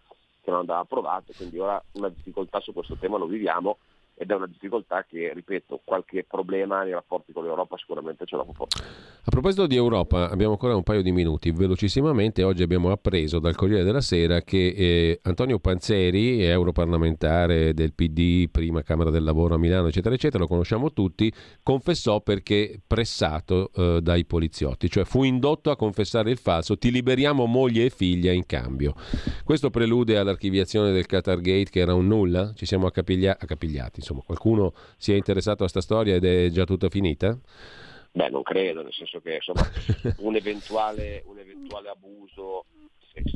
[0.47, 3.79] che non andava approvato, quindi ora una difficoltà su questo tema lo viviamo
[4.19, 8.43] ed è una difficoltà che, ripeto, qualche problema nei rapporti con l'Europa sicuramente ce la
[8.43, 8.83] può portare.
[9.23, 11.51] A proposito di Europa, abbiamo ancora un paio di minuti.
[11.51, 18.49] Velocissimamente, oggi abbiamo appreso dal Corriere della Sera che eh, Antonio Panzeri, europarlamentare del PD,
[18.49, 21.31] prima Camera del Lavoro a Milano, eccetera, eccetera, lo conosciamo tutti,
[21.61, 27.45] confessò perché pressato eh, dai poliziotti, cioè fu indotto a confessare il falso, ti liberiamo
[27.45, 28.95] moglie e figlia in cambio.
[29.43, 32.53] Questo prelude all'archiviazione del Qatar Gate che era un nulla?
[32.55, 36.63] Ci siamo accapiglia- accapigliati insomma, qualcuno si è interessato a sta storia ed è già
[36.63, 37.37] tutta finita?
[38.11, 39.61] Beh, non credo, nel senso che insomma,
[40.19, 42.65] un, eventuale, un eventuale abuso,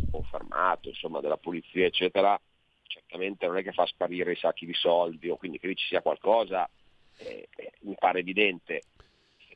[0.09, 2.39] confermato, insomma, della polizia, eccetera,
[2.83, 5.87] certamente non è che fa sparire i sacchi di soldi o quindi che lì ci
[5.87, 6.69] sia qualcosa,
[7.17, 8.83] eh, eh, mi pare evidente.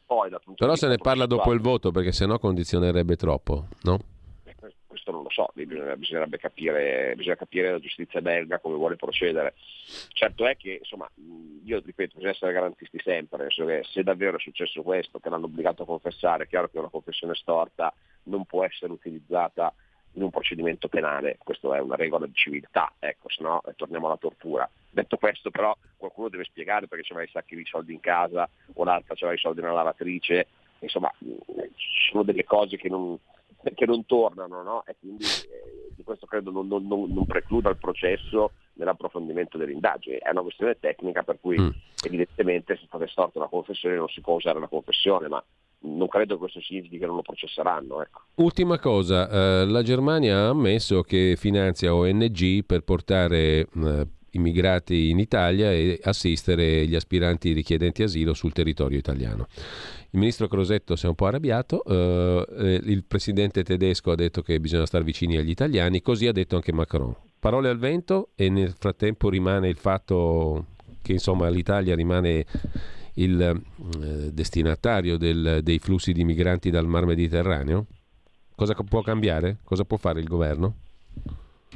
[0.05, 3.99] Poi, Però se ne parla dopo il voto perché sennò condizionerebbe troppo, no?
[4.95, 9.53] Questo non lo so, bisognerebbe capire, bisogna capire la giustizia belga come vuole procedere.
[10.13, 11.09] Certo è che, insomma,
[11.63, 15.85] io ripeto, bisogna essere garantisti sempre, se davvero è successo questo, che l'hanno obbligato a
[15.85, 17.93] confessare, è chiaro che una confessione storta
[18.23, 19.73] non può essere utilizzata
[20.13, 24.07] in un procedimento penale, questa è una regola di civiltà, ecco, se no eh, torniamo
[24.07, 24.69] alla tortura.
[24.89, 28.83] Detto questo però qualcuno deve spiegare perché c'aveva i sacchi di soldi in casa o
[28.85, 30.47] l'altra c'aveva i soldi nella lavatrice,
[30.79, 33.17] insomma ci sono delle cose che non,
[33.73, 34.83] che non tornano no?
[34.85, 40.17] e quindi eh, di questo credo non, non, non, precluda il processo nell'approfondimento delle indagini,
[40.17, 41.69] è una questione tecnica per cui mm.
[42.05, 45.43] evidentemente se state storta una confessione non si può usare la confessione, ma
[45.79, 48.01] non credo che questo significhi che non lo processeranno.
[48.01, 48.21] Ecco.
[48.35, 55.19] Ultima cosa, eh, la Germania ha ammesso che finanzia ONG per portare eh, immigrati in
[55.19, 59.47] Italia e assistere gli aspiranti richiedenti asilo sul territorio italiano.
[60.11, 64.41] Il ministro Crosetto si è un po' arrabbiato, eh, eh, il presidente tedesco ha detto
[64.41, 67.15] che bisogna stare vicini agli italiani, così ha detto anche Macron.
[67.39, 70.65] Parole al vento e nel frattempo rimane il fatto
[71.01, 72.45] che insomma l'Italia rimane
[73.15, 77.85] il eh, destinatario del, dei flussi di migranti dal mar Mediterraneo?
[78.55, 79.57] Cosa può cambiare?
[79.63, 80.75] Cosa può fare il governo?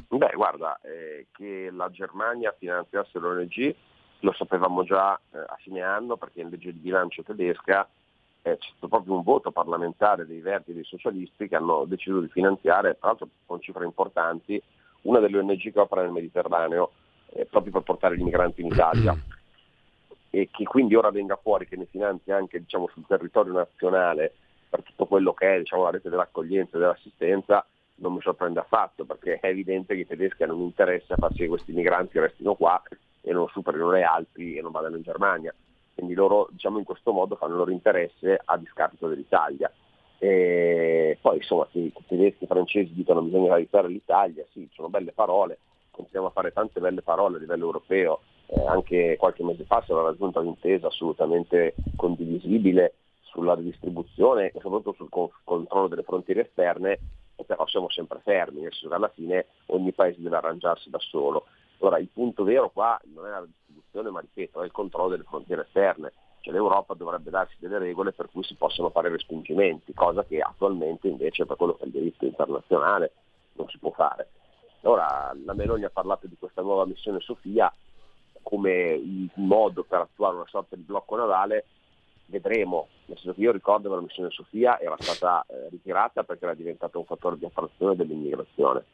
[0.08, 3.74] Beh, guarda, eh, che la Germania finanziasse l'ONG
[4.20, 7.88] lo sapevamo già eh, a fine anno perché in legge di bilancio tedesca
[8.42, 12.20] eh, c'è stato proprio un voto parlamentare dei verdi e dei socialisti che hanno deciso
[12.20, 14.60] di finanziare, tra l'altro con cifre importanti,
[15.02, 16.92] una delle ONG che opera nel Mediterraneo
[17.32, 19.16] eh, proprio per portare gli migranti in Italia.
[20.32, 24.32] E che quindi ora venga fuori che ne finanzia anche diciamo, sul territorio nazionale
[24.68, 27.66] per tutto quello che è diciamo, la rete dell'accoglienza e dell'assistenza
[28.00, 31.32] non mi sorprende affatto perché è evidente che i tedeschi hanno un interesse a far
[31.32, 32.82] sì che questi migranti restino qua
[33.22, 35.54] e non superino le Alpi e non vadano in Germania.
[35.94, 39.70] Quindi loro diciamo, in questo modo fanno il loro interesse a discapito dell'Italia.
[40.18, 44.68] E poi insomma se i tedeschi e i francesi dicono che bisogna aiutare l'Italia, sì,
[44.72, 45.58] sono belle parole,
[45.90, 49.92] continuiamo a fare tante belle parole a livello europeo, eh, anche qualche mese fa si
[49.92, 56.98] era raggiunta un'intesa assolutamente condivisibile sulla redistribuzione e soprattutto sul co- controllo delle frontiere esterne,
[57.44, 61.46] però siamo sempre fermi, nel senso che alla fine ogni paese deve arrangiarsi da solo.
[61.78, 65.24] Ora il punto vero qua non è la redistribuzione, ma ripeto, è il controllo delle
[65.24, 66.12] frontiere esterne.
[66.40, 71.06] Cioè l'Europa dovrebbe darsi delle regole per cui si possono fare respingimenti, cosa che attualmente
[71.06, 73.12] invece per quello che è il diritto internazionale
[73.54, 74.28] non si può fare.
[74.82, 77.70] Ora la Meloni ha parlato di questa nuova missione Sofia,
[78.42, 81.66] come il modo per attuare una sorta di blocco navale,
[82.30, 86.44] vedremo, nel senso che io ricordo che la missione Sofia era stata eh, ritirata perché
[86.44, 88.84] era diventata un fattore di attrazione dell'immigrazione.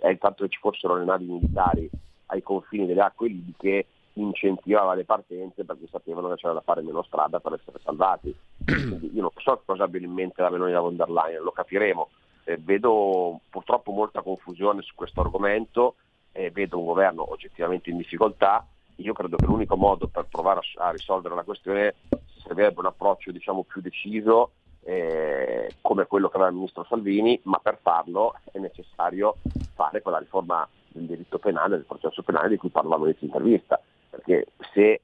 [0.00, 1.88] È il fatto che ci fossero le navi militari
[2.26, 7.02] ai confini delle acque libiche incentivava le partenze perché sapevano che c'era da fare meno
[7.02, 8.34] strada per essere salvati.
[8.64, 11.52] Quindi io non so cosa abbia in mente la Meloni da von der Leyen, lo
[11.52, 12.08] capiremo.
[12.44, 15.94] Eh, vedo purtroppo molta confusione su questo argomento,
[16.32, 18.66] eh, vedo un governo oggettivamente in difficoltà
[19.00, 21.94] io credo che l'unico modo per provare a, a risolvere la questione
[22.42, 24.52] servirebbe un approccio diciamo, più deciso
[24.82, 29.36] eh, come quello che aveva il ministro Salvini, ma per farlo è necessario
[29.74, 33.80] fare quella riforma del diritto penale, del processo penale di cui parlavamo in intervista,
[34.10, 35.00] perché se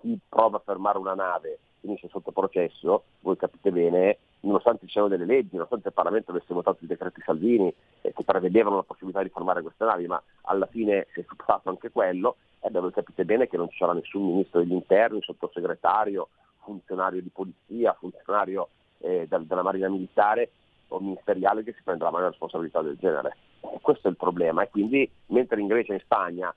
[0.00, 5.08] chi prova a fermare una nave finisce sotto processo, voi capite bene, nonostante ci siano
[5.08, 9.22] delle leggi, nonostante il Parlamento avesse votato i decreti Salvini eh, che prevedevano la possibilità
[9.22, 12.92] di fermare queste navi, ma alla fine si è superato anche quello, e eh, voi
[12.92, 16.28] capite bene che non sarà nessun ministro degli interni, sottosegretario,
[16.62, 18.68] funzionario di polizia, funzionario
[18.98, 20.50] eh, della Marina Militare
[20.88, 23.36] o ministeriale che si prenderà mai una responsabilità del genere.
[23.80, 26.54] Questo è il problema e quindi mentre in Grecia e in Spagna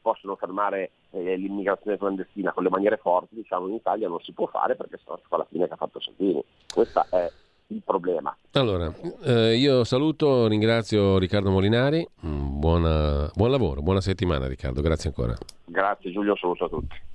[0.00, 4.46] possono fermare eh, l'immigrazione clandestina con le maniere forti, diciamo in Italia non si può
[4.46, 6.42] fare perché sennò si fa la fine che ha fatto Salvini.
[6.72, 7.30] Questo è
[7.68, 8.34] il problema.
[8.52, 8.92] Allora,
[9.24, 15.34] eh, io saluto, ringrazio Riccardo Molinari, mm, buona, buon lavoro, buona settimana Riccardo, grazie ancora.
[15.64, 17.14] Grazie Giulio, saluto a tutti.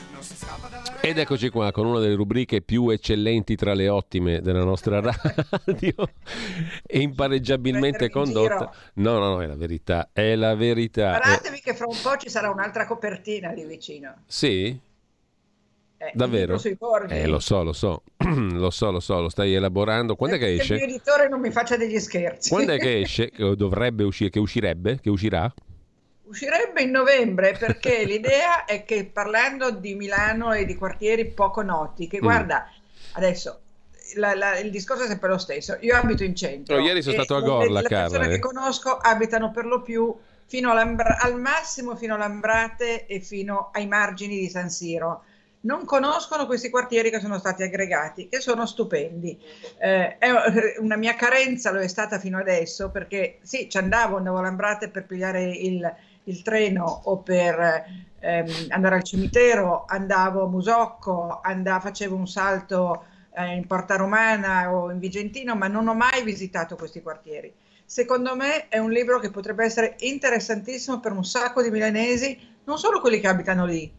[1.01, 5.93] Ed eccoci qua con una delle rubriche più eccellenti tra le ottime della nostra radio
[6.85, 8.71] e impareggiabilmente condotta.
[8.95, 11.17] No, no, no, è la verità, è la verità.
[11.17, 14.13] Guardatevi che fra un po' ci sarà un'altra copertina lì vicino.
[14.27, 14.79] Sì?
[15.97, 16.59] Eh, Davvero?
[17.09, 20.15] Eh, lo so, lo so, lo so, lo so, lo stai elaborando.
[20.15, 20.73] Quando è che esce?
[20.73, 22.49] Il mio editore non mi faccia degli scherzi.
[22.49, 23.29] Quando è che esce?
[23.29, 24.99] Che dovrebbe uscire, che uscirebbe?
[24.99, 25.51] Che uscirà?
[26.31, 32.07] Uscirebbe in novembre perché l'idea è che parlando di Milano e di quartieri poco noti,
[32.07, 32.21] che Mm.
[32.21, 32.71] guarda,
[33.13, 33.59] adesso
[34.15, 35.77] la- la- il discorso è sempre lo stesso.
[35.81, 36.75] Io abito in centro.
[36.75, 38.29] Oh, ieri sono stato a le- Gorla, Le persone Carla, eh.
[38.35, 40.15] che conosco abitano per lo più
[40.53, 45.23] al massimo fino a Lambrate e fino ai margini di San Siro.
[45.61, 49.39] Non conoscono questi quartieri che sono stati aggregati, che sono stupendi.
[49.79, 50.29] Eh, è
[50.79, 54.89] una mia carenza, lo è stata fino adesso, perché sì, ci andavo, andavo a Lambrate
[54.89, 55.93] per pigliare il,
[56.25, 57.85] il treno o per
[58.19, 64.73] ehm, andare al cimitero, andavo a Musocco, andavo, facevo un salto eh, in Porta Romana
[64.73, 67.53] o in Vigentino, ma non ho mai visitato questi quartieri.
[67.85, 72.77] Secondo me è un libro che potrebbe essere interessantissimo per un sacco di milanesi, non
[72.77, 73.91] solo quelli che abitano lì,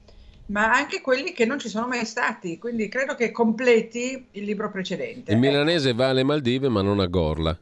[0.46, 2.58] ma anche quelli che non ci sono mai stati.
[2.58, 5.32] Quindi credo che completi il libro precedente.
[5.32, 7.58] Il milanese va alle Maldive ma non a Gorla.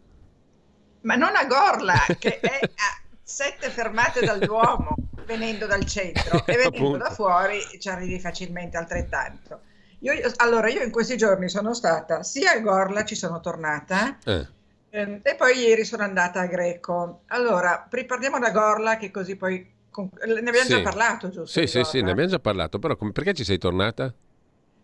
[1.03, 2.61] Ma non a Gorla, che è
[3.31, 9.63] sette fermate dal Duomo, venendo dal centro e venendo da fuori ci arrivi facilmente altrettanto.
[10.01, 14.47] Io, allora, io in questi giorni sono stata sia a Gorla, ci sono tornata, Eh.
[14.91, 17.23] ehm, e poi ieri sono andata a Greco.
[17.29, 19.79] Allora, ripartiamo da Gorla, che così poi...
[19.91, 20.69] con- Ne abbiamo Sì.
[20.69, 21.61] già parlato, giusto?
[21.61, 24.13] Sì, sì, sì, ne abbiamo già parlato, però come- perché ci sei tornata?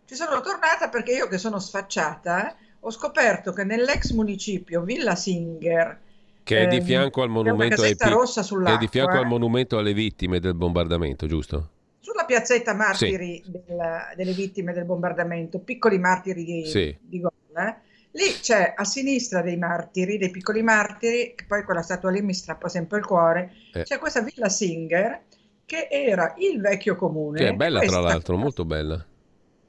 [0.07, 6.01] Ci sono tornata perché io che sono sfacciata ho scoperto che nell'ex municipio Villa Singer,
[6.47, 10.39] Che è di ehm, fianco al monumento ai è di fianco al monumento alle vittime
[10.39, 11.71] del bombardamento, giusto?
[11.99, 16.97] sulla piazzetta martiri della- delle vittime del bombardamento, piccoli martiri di, Sì.
[17.01, 17.81] di Gotha,
[18.13, 22.33] lì c'è a sinistra dei martiri, dei piccoli martiri, che poi quella statua lì mi
[22.33, 23.83] strappa sempre il cuore, Eh.
[23.83, 25.25] c'è questa Villa Singer
[25.65, 29.05] che era il vecchio comune, Che è bella tra l'altro, molto bella.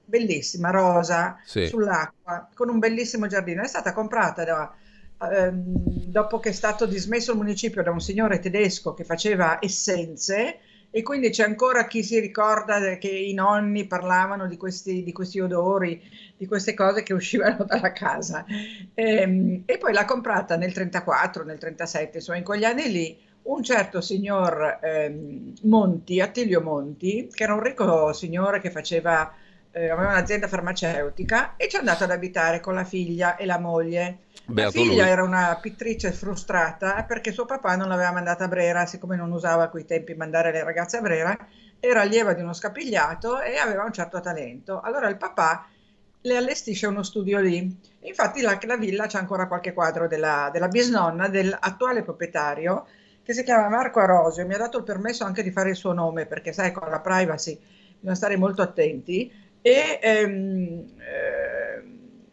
[0.05, 1.65] bellissima, rosa, Sì.
[1.67, 3.61] sull'acqua, con un bellissimo giardino.
[3.63, 4.73] È stata comprata da,
[5.19, 5.63] ehm,
[6.05, 11.03] dopo che è stato dismesso il municipio da un signore tedesco che faceva essenze e
[11.03, 16.01] quindi c'è ancora chi si ricorda che i nonni parlavano di questi, di questi odori,
[16.35, 18.45] di queste cose che uscivano dalla casa.
[18.93, 23.63] Ehm, e poi l'ha comprata nel 34, nel 37, insomma in quegli anni lì un
[23.63, 29.31] certo signor ehm, Monti, Attilio Monti, che era un ricco signore che faceva,
[29.71, 33.59] eh, aveva un'azienda farmaceutica e ci è andato ad abitare con la figlia e la
[33.59, 34.19] moglie.
[34.45, 35.11] La Beato figlia lui.
[35.11, 39.63] era una pittrice frustrata perché suo papà non l'aveva mandata a Brera, siccome non usava
[39.63, 41.37] a quei tempi mandare le ragazze a Brera,
[41.79, 44.79] era allieva di uno scapigliato e aveva un certo talento.
[44.79, 45.67] Allora il papà
[46.21, 47.75] le allestisce uno studio lì.
[48.01, 52.85] Infatti la, la villa c'è ancora qualche quadro della, della bisnonna dell'attuale proprietario
[53.21, 54.45] che si chiama Marco Arosio.
[54.45, 56.99] Mi ha dato il permesso anche di fare il suo nome perché sai con la
[56.99, 57.59] privacy
[57.97, 59.31] bisogna stare molto attenti.
[59.75, 61.83] E ehm, eh,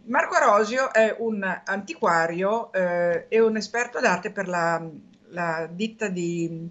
[0.07, 4.81] Marco Arosio è un antiquario eh, e un esperto d'arte per la,
[5.29, 6.69] la ditta di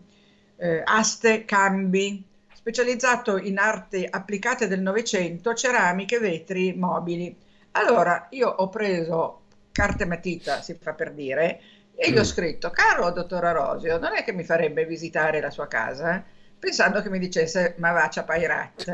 [0.56, 7.36] eh, aste cambi, specializzato in arti applicate del Novecento, ceramiche, vetri, mobili.
[7.72, 9.42] Allora, io ho preso
[9.72, 11.60] carta e matita, si fa per dire,
[11.96, 12.24] e gli ho Mm.
[12.24, 16.24] scritto, caro dottor Arosio, non è che mi farebbe visitare la sua casa?
[16.64, 18.88] Pensando che mi dicesse, ma va, ciapairat.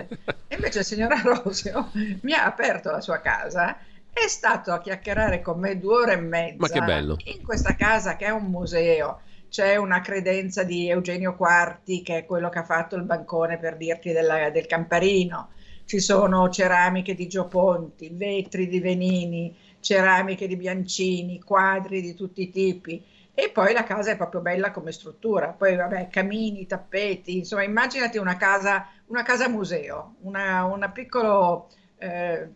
[0.47, 1.91] E invece il signor Arosio
[2.23, 3.77] mi ha aperto la sua casa,
[4.11, 6.55] è stato a chiacchierare con me due ore e mezza.
[6.57, 7.15] Ma che bello.
[7.25, 12.25] In questa casa che è un museo, c'è una credenza di Eugenio Quarti, che è
[12.25, 15.51] quello che ha fatto il bancone per dirti della- del Camparino.
[15.85, 22.41] Ci sono ceramiche di Gio Ponti, vetri di Venini, ceramiche di Biancini, quadri di tutti
[22.41, 23.05] i tipi.
[23.41, 25.49] E poi la casa è proprio bella come struttura.
[25.53, 32.49] Poi, vabbè, camini, tappeti, insomma, immaginati una casa, una casa museo, una, una piccolo, eh,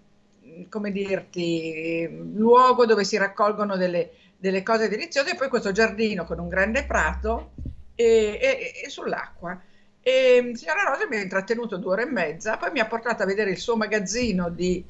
[0.68, 6.40] come dirti, luogo dove si raccolgono delle, delle cose deliziose e poi questo giardino con
[6.40, 7.52] un grande prato
[7.96, 9.58] e, e- e sull'acqua.
[10.06, 13.26] E signora Rosa mi ha intrattenuto due ore e mezza, poi mi ha portato a
[13.26, 14.84] vedere il suo magazzino di,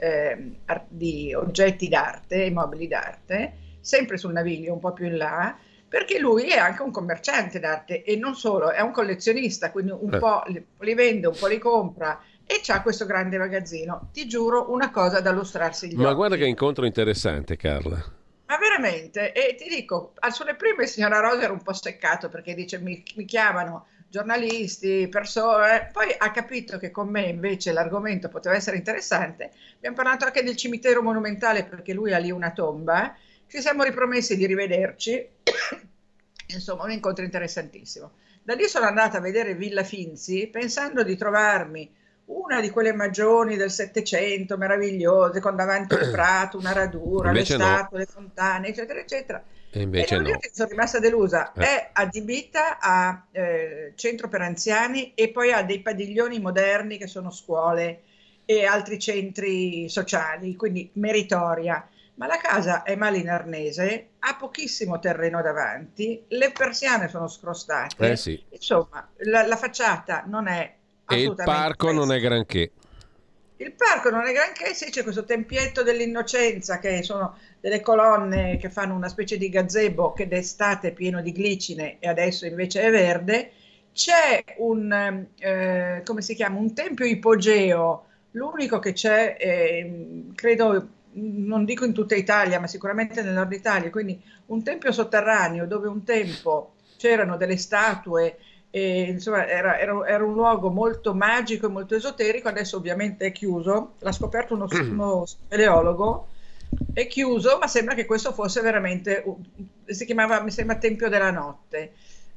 [0.65, 5.55] ar- di oggetti d'arte, mobili d'arte, sempre sul Naviglio, un po' più in là,
[5.93, 10.11] perché lui è anche un commerciante d'arte e non solo, è un collezionista, quindi un
[10.11, 10.17] Eh.
[10.17, 14.09] po' li, vende, un po' li compra e c'ha questo grande magazzino.
[14.11, 16.15] Ti giuro una cosa da lustrarsi gli Ma occhi.
[16.15, 18.03] guarda che incontro interessante, Carla.
[18.47, 22.55] Ma veramente, e ti dico, al sulle prime signora Rosa era un po' seccato perché
[22.55, 28.55] dice mi, mi chiamano giornalisti, persone, poi ha capito che con me invece l'argomento poteva
[28.55, 29.51] essere interessante.
[29.75, 33.15] Abbiamo parlato anche del cimitero monumentale perché lui ha lì una tomba,
[33.47, 35.27] ci siamo ripromessi di rivederci,
[36.47, 38.11] insomma un incontro interessantissimo.
[38.41, 41.89] Da lì sono andata a vedere Villa Finzi pensando di trovarmi
[42.25, 47.63] una di quelle magioni del Settecento meravigliose con davanti un prato, una radura, Invece le
[47.63, 47.69] no.
[47.69, 49.43] statue, le fontane, eccetera, eccetera.
[49.71, 50.39] E invece e no.
[50.51, 51.51] sono rimasta delusa.
[51.53, 51.63] Eh.
[51.63, 57.31] È adibita a eh, centro per anziani e poi ha dei padiglioni moderni che sono
[57.31, 58.03] scuole
[58.45, 61.87] e altri centri sociali, quindi meritoria.
[62.15, 68.11] Ma la casa è male in arnese, ha pochissimo terreno davanti, le persiane sono scrostate.
[68.11, 68.43] Eh sì.
[68.49, 70.75] Insomma, la, la facciata non è
[71.07, 72.71] E il parco non è granché.
[73.57, 78.69] il parco non è granché, sì, c'è questo tempietto dell'innocenza che sono delle colonne che
[78.69, 82.91] fanno una specie di gazebo che d'estate è pieno di glicine e adesso invece è
[82.91, 83.51] verde.
[83.93, 91.65] C'è un, eh, come si chiama, un tempio ipogeo, l'unico che c'è, eh, credo, non
[91.65, 96.03] dico in tutta Italia, ma sicuramente nel nord Italia, quindi un tempio sotterraneo dove un
[96.03, 98.37] tempo c'erano delle statue
[98.69, 103.31] e, insomma, era, era- era un luogo molto magico e molto esoterico, adesso ovviamente è
[103.31, 106.27] chiuso, l'ha scoperto uno, uno speleologo,
[106.91, 109.23] è chiuso, ma sembra che questo fosse veramente,
[109.85, 111.93] si chiamava, mi sembra, Tempio della Notte,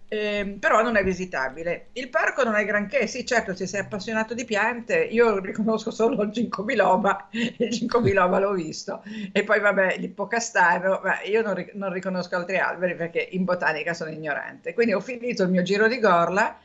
[0.08, 1.88] Ehm, però non è visitabile.
[1.94, 6.22] Il parco non è granché, sì certo se sei appassionato di piante, io riconosco solo
[6.22, 9.02] il ginkgo biloba, il ginkgo biloba l'ho visto,
[9.32, 14.10] e poi vabbè l'ippocastano, ma io non, non riconosco altri alberi perché in botanica sono
[14.10, 14.74] ignorante.
[14.74, 16.56] Quindi ho finito il mio giro di Gorla,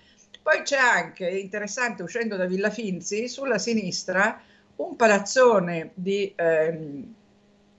[0.43, 4.39] poi c'è anche, interessante, uscendo da Villa Finzi, sulla sinistra
[4.77, 7.13] un palazzone di, ehm,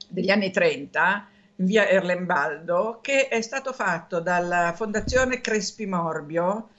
[0.08, 1.26] degli anni 30
[1.56, 6.70] in via Erlembaldo che è stato fatto dalla Fondazione Crespi Morbio.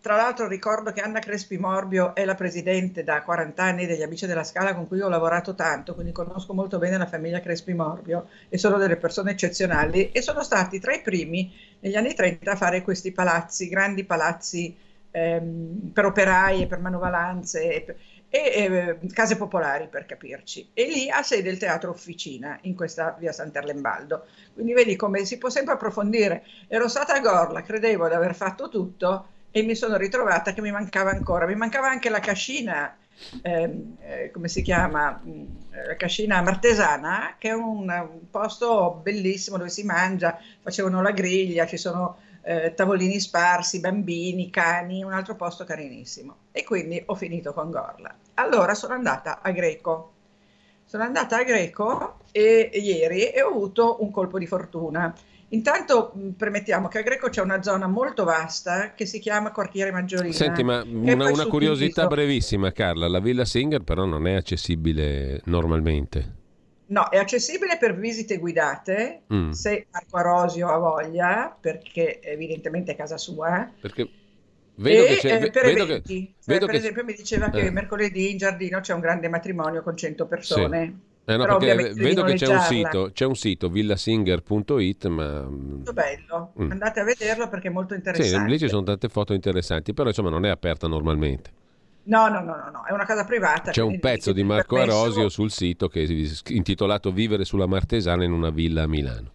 [0.00, 4.26] Tra l'altro ricordo che Anna Crespi Morbio è la presidente da 40 anni degli Amici
[4.26, 8.28] della Scala con cui ho lavorato tanto, quindi conosco molto bene la famiglia Crespi Morbio
[8.50, 11.50] e sono delle persone eccezionali e sono stati tra i primi
[11.80, 14.76] negli anni 30 a fare questi palazzi, grandi palazzi
[15.10, 17.96] ehm, per operai e per manovalanze e, per-
[18.34, 20.70] e, eh, case popolari per capirci.
[20.74, 24.26] E lì ha sede il teatro Officina in questa via Sant'Erlembaldo.
[24.52, 26.44] Quindi vedi come si può sempre approfondire.
[26.66, 30.72] Ero stata a Gorla, credevo di aver fatto tutto e mi sono ritrovata che mi
[30.72, 31.46] mancava ancora.
[31.46, 32.96] Mi mancava anche la cascina,
[33.42, 35.22] ehm, eh, come si chiama?
[35.24, 41.02] Mm, eh, La cascina martesana, che è un, un posto bellissimo dove si mangia, facevano
[41.02, 46.36] la griglia, ci sono eh, tavolini sparsi, bambini, cani, un altro posto carinissimo.
[46.52, 48.14] E quindi ho finito con Gorla.
[48.34, 50.12] Allora sono andata a Greco.
[50.84, 55.12] Sono andata a Greco e, ieri e ho avuto un colpo di fortuna.
[55.48, 59.90] Intanto mh, premettiamo che a Greco c'è una zona molto vasta che si chiama Quartiere
[59.90, 60.34] Maggiorina.
[60.34, 63.08] Senti, ma una, una curiosità brevissima, Carla.
[63.08, 66.42] La Villa Singer però non è accessibile normalmente.
[66.86, 69.50] No, è accessibile per visite guidate, Mm.
[69.50, 73.70] se Marco Arosio ha voglia, perché evidentemente è casa sua.
[73.80, 74.08] Perché
[74.76, 75.42] vedo e che c'è...
[75.44, 76.24] eh, per vedo che- eventi.
[76.26, 77.70] Cioè, vedo per che- esempio mi diceva che Eh.
[77.70, 80.98] mercoledì in giardino c'è un grande matrimonio con 100 persone.
[81.26, 86.70] Eh no, vedo che c'è un sito, c'è un sito villasinger.it, ma Molto bello, Mm.
[86.70, 88.50] andate a vederlo perché è molto sì, interessante.
[88.50, 91.50] lì ci sono tante foto interessanti, però insomma non è aperta normalmente.
[92.06, 93.70] No, no, no, no, no, è una casa privata.
[93.70, 97.66] C'è un quindi pezzo di Marco permesso- Arosio sul sito che è intitolato Vivere sulla
[97.66, 99.32] Martesana in una villa a Milano.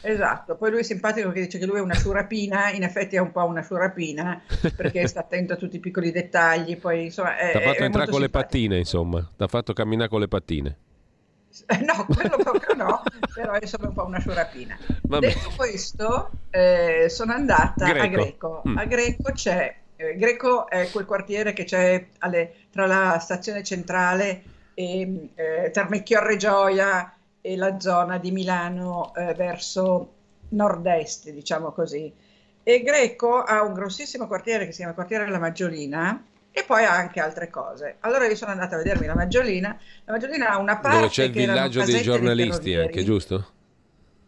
[0.00, 3.18] Esatto, poi lui è simpatico che dice che lui è una sciurapina, in effetti è
[3.18, 4.40] un po' una sciurapina
[4.76, 8.08] perché sta attento a tutti i piccoli dettagli, poi insomma è, Ti ha fatto entrare
[8.08, 8.30] con le simpatico.
[8.52, 9.28] pattine, insomma.
[9.36, 10.76] Ti ha fatto camminare con le pattine.
[11.84, 13.02] No, quello proprio no,
[13.34, 14.78] però è un po' una sciurapina.
[15.02, 15.26] Vabbè.
[15.26, 18.08] Detto questo, eh, sono andata a Greco.
[18.08, 18.62] Greco.
[18.68, 18.76] Mm.
[18.76, 19.76] A Greco c'è, eh,
[20.16, 24.42] Greco è quel quartiere che c'è alle- tra la stazione centrale
[24.74, 30.12] e eh, Termecchiorre Gioia e la zona di Milano eh, verso
[30.50, 32.12] nord-est, diciamo così.
[32.62, 36.92] E Greco ha un grossissimo quartiere che si chiama Quartiere della Maggiolina e poi ha
[36.94, 37.96] anche altre cose.
[38.00, 39.76] Allora io sono andata a vedermi la Maggiolina.
[40.04, 42.82] La Maggiolina ha una parte Dove c'è il villaggio dei giornalisti ferrovieri.
[42.86, 43.46] anche, giusto?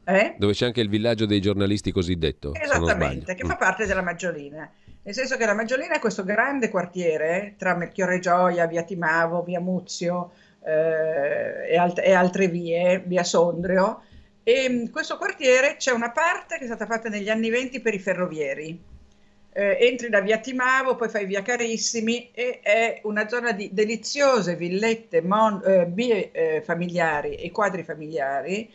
[0.04, 0.34] Eh?
[0.38, 3.48] Dove c'è anche il villaggio dei giornalisti cosiddetto, Esattamente, che Mm.
[3.48, 4.68] fa parte della Maggiolina.
[5.02, 9.58] Nel senso che la Maggiolina è questo grande quartiere tra Melchiorre Gioia, via Timavo, via
[9.58, 10.32] Muzio
[10.62, 14.02] eh, e, alt- e altre vie, via Sondrio.
[14.42, 17.94] E in questo quartiere c'è una parte che è stata fatta negli anni 20 per
[17.94, 18.78] i ferrovieri.
[19.52, 24.54] Eh, entri da via Timavo, poi fai via Carissimi e è una zona di deliziose
[24.54, 28.70] villette, mon- eh, vie eh, familiari e quadri familiari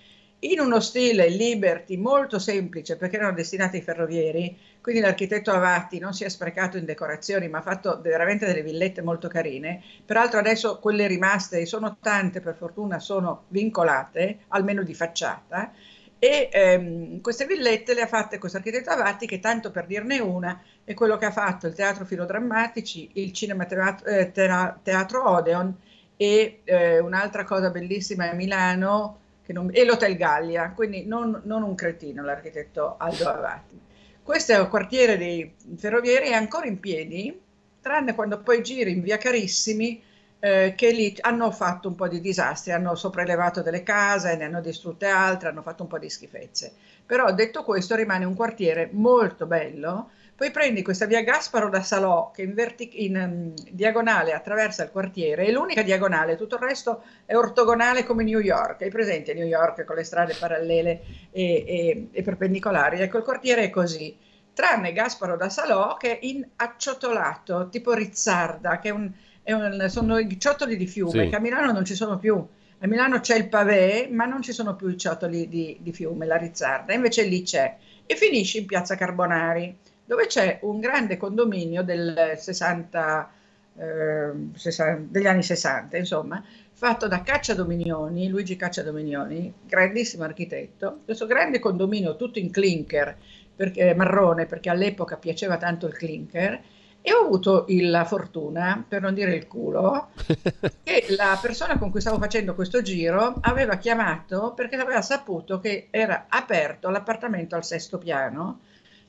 [0.52, 6.14] in uno stile liberty molto semplice perché erano destinati ai ferrovieri, quindi l'architetto Avatti non
[6.14, 9.82] si è sprecato in decorazioni ma ha fatto veramente delle villette molto carine.
[10.06, 15.72] Peraltro adesso quelle rimaste, sono tante per fortuna, sono vincolate, almeno di facciata,
[16.18, 20.62] e ehm, queste villette le ha fatte questo architetto Avatti che tanto per dirne una
[20.84, 25.76] è quello che ha fatto il Teatro Filodrammatici, il Cinema Teatro, eh, Teatro Odeon
[26.16, 29.20] e eh, un'altra cosa bellissima a Milano
[29.54, 33.80] non, e l'Hotel Gallia, quindi non, non un cretino l'architetto Aldo Avati.
[34.22, 37.40] Questo è un quartiere dei ferrovieri, è ancora in piedi,
[37.80, 40.02] tranne quando poi giri in via Carissimi,
[40.40, 44.62] eh, che lì hanno fatto un po' di disastri, hanno sopraelevato delle case, ne hanno
[44.62, 46.74] distrutte altre, hanno fatto un po' di schifezze.
[47.06, 52.30] Però detto questo rimane un quartiere molto bello, poi prendi questa via Gasparo da Salò
[52.32, 57.04] che in, vertic- in um, diagonale attraversa il quartiere, è l'unica diagonale, tutto il resto
[57.26, 58.82] è ortogonale come New York.
[58.82, 61.02] Hai presente New York con le strade parallele
[61.32, 63.00] e, e, e perpendicolari?
[63.00, 64.14] Ecco, il quartiere è così.
[64.54, 69.10] Tranne Gasparo da Salò che è in acciottolato, tipo Rizzarda, che è un,
[69.42, 71.30] è un, sono i ciottoli di fiume, sì.
[71.30, 72.46] che a Milano non ci sono più.
[72.80, 76.26] A Milano c'è il pavé, ma non ci sono più i ciottoli di, di fiume,
[76.26, 77.78] la Rizzarda, invece lì c'è.
[78.06, 83.32] E finisce in piazza Carbonari dove c'è un grande condominio del 60,
[83.78, 91.00] eh, 60, degli anni 60, insomma, fatto da Cacciadominioni, Luigi Cacciadominioni, grandissimo architetto.
[91.06, 93.18] Questo grande condominio tutto in clinker,
[93.56, 96.62] perché, marrone, perché all'epoca piaceva tanto il clinker,
[97.02, 100.10] e ho avuto la fortuna, per non dire il culo,
[100.84, 105.88] che la persona con cui stavo facendo questo giro aveva chiamato perché aveva saputo che
[105.92, 108.62] era aperto l'appartamento al sesto piano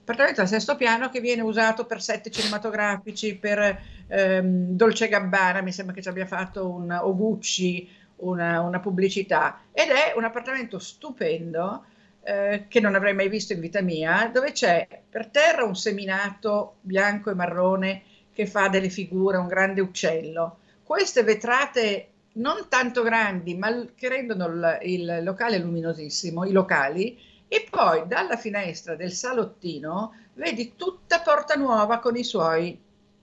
[0.07, 5.73] appartamento al sesto piano che viene usato per set cinematografici, per ehm, Dolce Gabbana, mi
[5.73, 7.89] sembra che ci abbia fatto un, o Gucci
[8.19, 11.87] una, una pubblicità, ed è un appartamento stupendo
[12.23, 16.77] eh, che non avrei mai visto in vita mia, dove c'è per terra un seminato
[16.83, 18.03] bianco e marrone
[18.33, 20.59] che fa delle figure, un grande uccello.
[20.85, 27.67] Queste vetrate non tanto grandi, ma che rendono il, il locale luminosissimo, i locali, e
[27.71, 32.79] poi dalla finestra del salottino vedi tutta Porta Nuova con i suoi,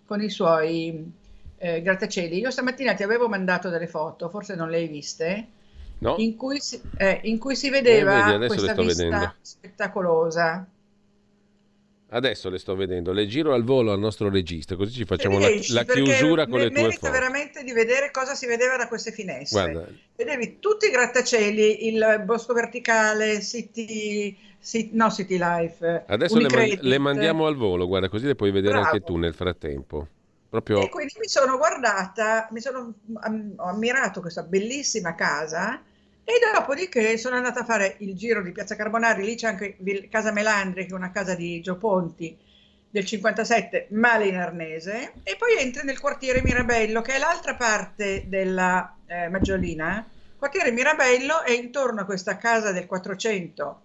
[0.05, 1.11] con i suoi
[1.57, 2.39] eh, grattacieli.
[2.39, 5.47] Io stamattina ti avevo mandato delle foto, forse non le hai viste,
[5.99, 6.15] no.
[6.17, 9.33] in, cui si, eh, in, cui si, vedeva eh, vedi, questa vista vedendo.
[9.41, 10.67] spettacolosa.
[12.15, 15.49] Adesso le sto vedendo, le giro al volo al nostro regista, così ci facciamo la,
[15.69, 17.11] la chiusura con le tue foto.
[17.11, 19.71] veramente di vedere cosa si vedeva da queste finestre.
[19.71, 19.91] Guarda.
[20.15, 26.03] Vedevi tutti i grattacieli, il bosco verticale, City, city no City Life.
[26.05, 28.85] Adesso le, man- le, mandiamo al volo, guarda, così le puoi vedere Bravo.
[28.89, 30.07] anche tu nel frattempo.
[30.51, 30.83] Proprio...
[30.83, 32.93] E quindi mi sono guardata, mi sono
[33.55, 35.81] ho ammirato questa bellissima casa
[36.23, 39.77] e dopodiché sono andata a fare il giro di Piazza Carbonari, lì c'è anche
[40.09, 42.37] Casa Melandri, che è una casa di Gio Ponti
[42.89, 48.25] del 57, male in arnese, e poi entri nel quartiere Mirabello, che è l'altra parte
[48.27, 50.05] della eh, Maggiolina.
[50.07, 53.81] Il quartiere Mirabello è intorno a questa casa del 400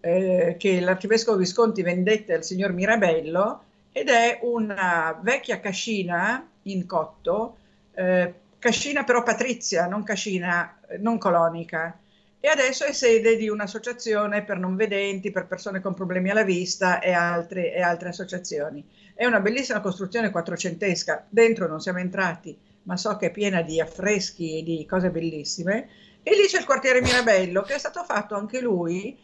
[0.00, 7.56] eh, che l'arcivescovo Visconti vendette al signor Mirabello ed è una vecchia cascina in cotto
[7.94, 11.98] eh, cascina però patrizia, non cascina eh, non colonica.
[12.42, 17.00] E adesso è sede di un'associazione per non vedenti, per persone con problemi alla vista
[17.00, 18.82] e altre, e altre associazioni.
[19.14, 23.78] È una bellissima costruzione quattrocentesca, dentro non siamo entrati, ma so che è piena di
[23.78, 25.88] affreschi e di cose bellissime.
[26.22, 29.18] E lì c'è il quartiere Mirabello, che è stato fatto anche lui,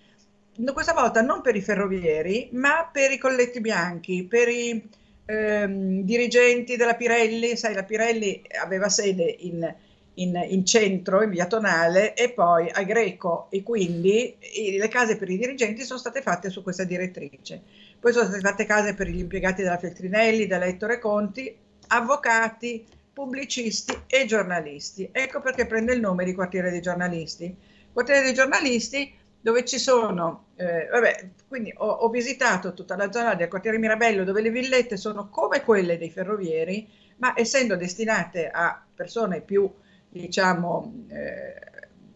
[0.72, 4.88] questa volta non per i ferrovieri, ma per i colletti bianchi, per i,
[5.24, 9.74] ehm, dirigenti della Pirelli, sai la Pirelli aveva sede in,
[10.16, 15.16] in, in, centro, in via Tonale e poi a Greco e quindi i, le case
[15.16, 17.62] per i dirigenti sono state fatte su questa direttrice.
[17.98, 21.54] Poi sono state fatte case per gli impiegati della Feltrinelli, della Ettore Conti,
[21.88, 25.08] avvocati, pubblicisti e giornalisti.
[25.12, 27.54] Ecco perché prende il nome di quartiere dei giornalisti.
[27.92, 33.34] Quartiere dei giornalisti dove ci sono, eh, vabbè, quindi ho, ho, visitato tutta la zona
[33.34, 36.88] del quartiere Mirabello dove le villette sono come quelle dei ferrovieri,
[37.18, 39.70] ma essendo destinate a persone più,
[40.16, 41.66] diciamo, eh,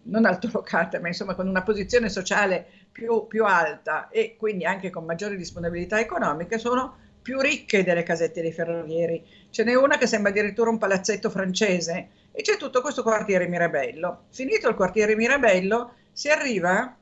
[0.04, 5.04] non altolocate, ma insomma con una posizione sociale più, più alta e quindi anche con
[5.04, 9.24] maggiori disponibilità economiche, sono più ricche delle casette dei ferrovieri.
[9.50, 14.24] Ce n'è una che sembra addirittura un palazzetto francese e c'è tutto questo quartiere Mirabello.
[14.30, 16.96] Finito il quartiere Mirabello, si arriva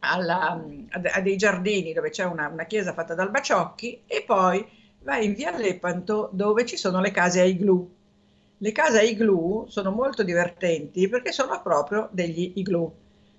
[0.00, 4.66] alla, a, dei giardini dove c'è una, una, chiesa fatta dal Baciocchi e poi
[5.02, 7.88] vai in via Lepanto dove ci sono le case a igloo.
[8.62, 12.92] Le case igloo sono molto divertenti perché sono proprio degli igloo.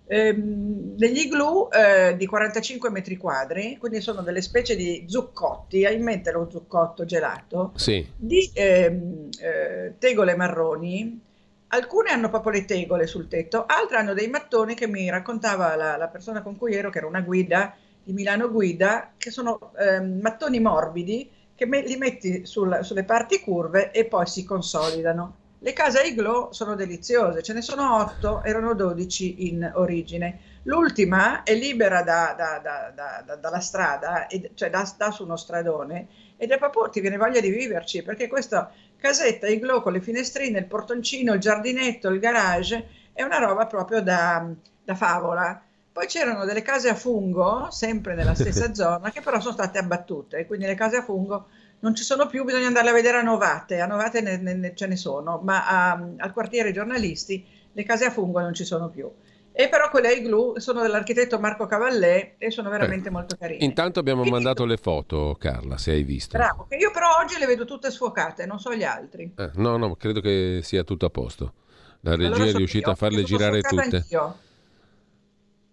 [0.07, 5.95] Ehm, degli igloo eh, di 45 metri quadri, quindi sono delle specie di zuccotti, hai
[5.95, 8.05] in mente lo zuccotto gelato, sì.
[8.15, 11.29] di ehm, eh, tegole marroni
[11.73, 15.95] Alcune hanno proprio le tegole sul tetto, altre hanno dei mattoni che mi raccontava la,
[15.95, 17.73] la persona con cui ero, che era una guida
[18.03, 21.29] di Milano Guida, che sono eh, mattoni morbidi
[21.61, 25.35] che me, li metti sul, sulle parti curve e poi si consolidano.
[25.59, 30.39] Le case Iglo sono deliziose, ce ne sono 8, erano 12 in origine.
[30.63, 34.25] L'ultima è libera da, da, da, dalla strada,
[34.55, 38.71] cioè da, su uno stradone, ed è proprio ti viene voglia di viverci, perché questa
[38.97, 44.01] casetta Iglo con le finestrine, il portoncino, il giardinetto, il garage, è una roba proprio
[44.01, 44.51] da,
[44.95, 45.61] favola.
[45.93, 50.45] Poi c'erano delle case a fungo, sempre nella stessa zona, che però sono state abbattute,
[50.45, 51.47] quindi le case a fungo
[51.79, 54.87] non ci sono più, bisogna andarle a vedere a Novate, a Novate ne, ne, ce
[54.87, 59.11] ne sono, ma a, al quartiere giornalisti le case a fungo non ci sono più.
[59.53, 63.11] E però quelle igloo sono dell'architetto Marco Cavallè e sono veramente eh.
[63.11, 63.65] molto carine.
[63.65, 66.37] Intanto abbiamo Quindi, mandato le foto, Carla, se hai visto.
[66.37, 69.33] Bravo, che io però oggi le vedo tutte sfuocate, non so gli altri.
[69.35, 71.53] Eh, no, no, credo che sia tutto a posto.
[72.01, 73.95] La regia allora è riuscita io, a farle girare tutte.
[73.97, 74.37] Anch'io.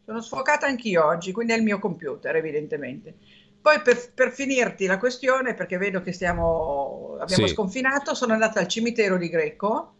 [0.09, 3.15] Sono sfocata anch'io oggi, quindi è il mio computer, evidentemente.
[3.61, 7.53] Poi per, per, finirti la questione, perché vedo che stiamo, abbiamo sì.
[7.53, 9.97] sconfinato, sono andata al cimitero di Greco,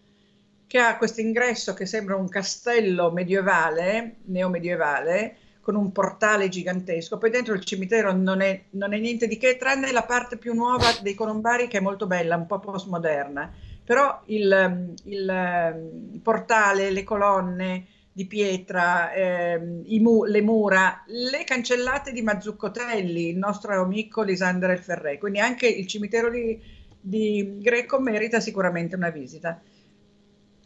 [0.67, 7.19] che ha questo ingresso che sembra un castello medievale, neomedievale, con un portale gigantesco.
[7.19, 10.55] Poi dentro il cimitero non è, non è niente di che, tranne la parte più
[10.55, 13.53] nuova dei colombari che è molto bella, un po' postmoderna.
[13.85, 17.87] Però il, il, il portale, le colonne,
[18.19, 24.81] di pietra, ehm, mu- le mura, le cancellate di Mazzuccotelli, il nostro amico Lisander El
[24.81, 25.19] Ferré.
[25.19, 26.61] Quindi anche il cimitero di,
[27.01, 29.61] di Greco merita sicuramente una visita.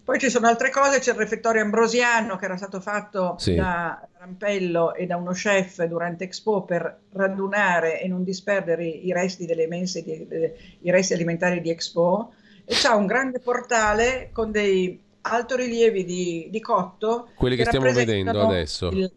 [0.02, 3.54] Poi ci sono altre cose, c'è il refettorio ambrosiano che era stato fatto sì.
[3.54, 9.44] da Rampello e da uno chef durante Expo per radunare e non disperdere i resti
[9.44, 12.32] delle mense, di, eh, i resti alimentari di Expo.
[12.64, 17.28] E c'ha un grande portale con dei altorilievi di, di cotto.
[17.34, 18.88] Quelli che, che stiamo vedendo adesso.
[18.88, 19.10] Il,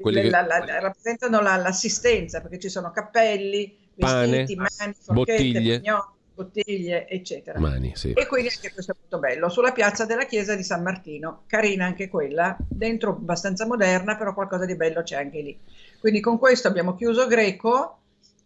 [0.00, 0.30] Quelli che...
[0.30, 5.80] la, la, rappresentano la, l'assistenza perché ci sono cappelli, vestiti, Pane, mani, forchette, bottiglie.
[5.80, 7.58] Pignotti, bottiglie, eccetera.
[7.58, 8.12] Mani, sì.
[8.12, 9.48] E quindi anche questo è molto bello.
[9.50, 14.64] Sulla piazza della chiesa di San Martino, carina anche quella, dentro abbastanza moderna, però qualcosa
[14.64, 15.58] di bello c'è anche lì.
[15.98, 17.99] Quindi con questo abbiamo chiuso Greco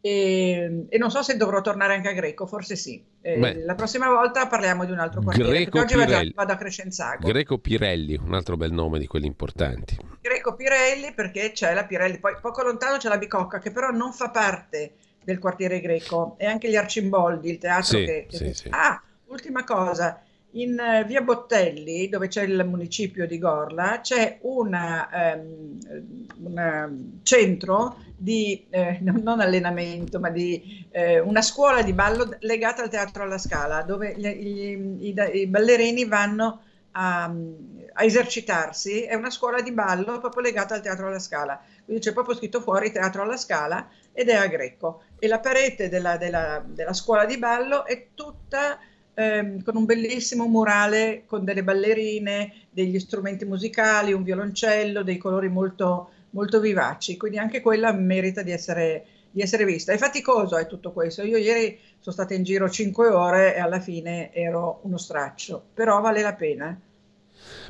[0.07, 3.03] e, e, non so se dovrò tornare anche a Greco, forse sì.
[3.23, 5.49] Eh, la prossima volta parliamo di un altro quartiere.
[5.49, 7.27] Greco oggi vado, vado, a Crescenzago.
[7.27, 9.97] Greco Pirelli, un altro bel nome di quelli importanti.
[10.21, 14.13] Greco Pirelli perché c'è la Pirelli, poi poco lontano c'è la Bicocca che però non
[14.13, 14.93] fa parte
[15.25, 18.27] del quartiere greco e anche gli Arcimboldi, il teatro sì, che...
[18.29, 18.69] Sì, sì.
[18.69, 20.23] Ah, ultima cosa,
[20.55, 27.97] in uh, via Bottelli, dove c'è il municipio di Gorla, c'è un um, ehm, centro
[28.17, 33.39] di, eh, non allenamento, ma di eh, una scuola di ballo legata al Teatro alla
[33.39, 36.61] Scala, dove gli, gli, i, i, ballerini vanno
[36.93, 39.03] a, a, esercitarsi.
[39.03, 41.61] È una scuola di ballo proprio legata al Teatro alla Scala.
[41.85, 45.03] Quindi c'è proprio scritto fuori Teatro alla Scala ed è a Greco.
[45.19, 48.79] E la parete della, della, della scuola di ballo è tutta
[49.15, 55.49] ehm, con un bellissimo murale con delle ballerine, degli strumenti musicali, un violoncello, dei colori
[55.49, 59.93] molto, molto vivaci, quindi anche quella merita di essere, di essere vista.
[59.93, 61.23] È faticoso è tutto questo.
[61.23, 66.01] Io ieri sono stata in giro 5 ore e alla fine ero uno straccio, però
[66.01, 66.79] vale la pena.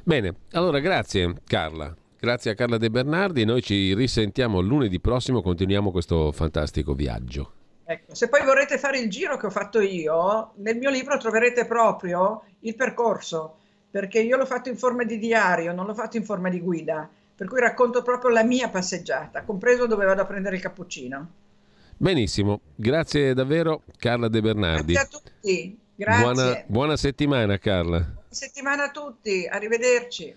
[0.03, 1.95] Bene, allora grazie Carla.
[2.19, 7.64] Grazie a Carla De Bernardi, noi ci risentiamo lunedì prossimo, continuiamo questo fantastico viaggio.
[7.87, 11.67] Ecco, se poi vorrete fare il giro che ho fatto io, nel mio libro troverete
[11.67, 13.57] proprio il percorso,
[13.91, 17.09] perché io l'ho fatto in forma di diario, non l'ho fatto in forma di guida,
[17.37, 21.31] per cui racconto proprio la mia passeggiata, compreso dove vado a prendere il cappuccino.
[21.97, 24.95] Benissimo, grazie davvero Carla De Bernardi.
[24.95, 26.23] Grazie a tutti, grazie.
[26.23, 27.99] Buona, buona settimana Carla.
[27.99, 30.35] Buona settimana a tutti, arrivederci.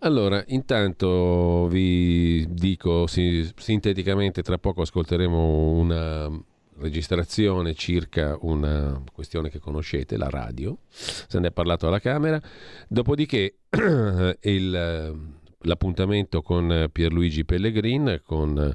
[0.00, 6.30] Allora, intanto vi dico sì, sinteticamente, tra poco ascolteremo una
[6.78, 12.40] registrazione circa una questione che conoscete, la radio, se ne è parlato alla Camera,
[12.88, 13.56] dopodiché
[14.40, 15.18] il,
[15.60, 18.74] l'appuntamento con Pierluigi Pellegrin, con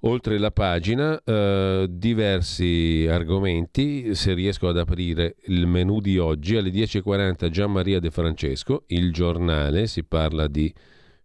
[0.00, 6.70] oltre la pagina eh, diversi argomenti, se riesco ad aprire il menu di oggi alle
[6.70, 10.72] 10.40 Gian Maria De Francesco, il giornale, si parla di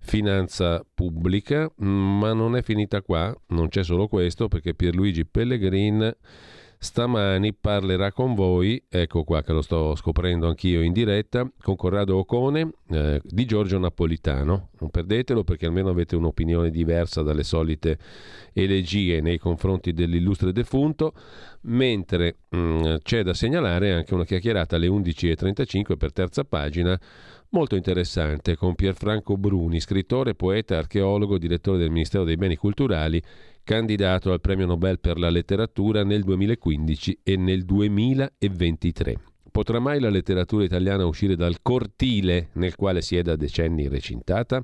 [0.01, 6.13] finanza pubblica, ma non è finita qua, non c'è solo questo perché Pierluigi Pellegrin
[6.83, 12.17] stamani parlerà con voi, ecco qua che lo sto scoprendo anch'io in diretta, con Corrado
[12.17, 14.69] Ocone eh, di Giorgio Napolitano.
[14.79, 17.99] Non perdetelo perché almeno avete un'opinione diversa dalle solite
[18.53, 21.13] elegie nei confronti dell'illustre defunto,
[21.61, 26.99] mentre mh, mm, c'è da segnalare anche una chiacchierata alle 11.35 per terza pagina
[27.51, 33.21] molto interessante con Pierfranco Bruni, scrittore, poeta, archeologo, direttore del Ministero dei Beni Culturali,
[33.63, 39.15] candidato al Premio Nobel per la letteratura nel 2015 e nel 2023.
[39.51, 44.63] Potrà mai la letteratura italiana uscire dal cortile nel quale si è da decenni recintata?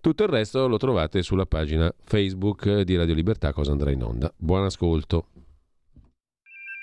[0.00, 4.32] Tutto il resto lo trovate sulla pagina Facebook di Radio Libertà, cosa andrà in onda.
[4.36, 5.26] Buon ascolto.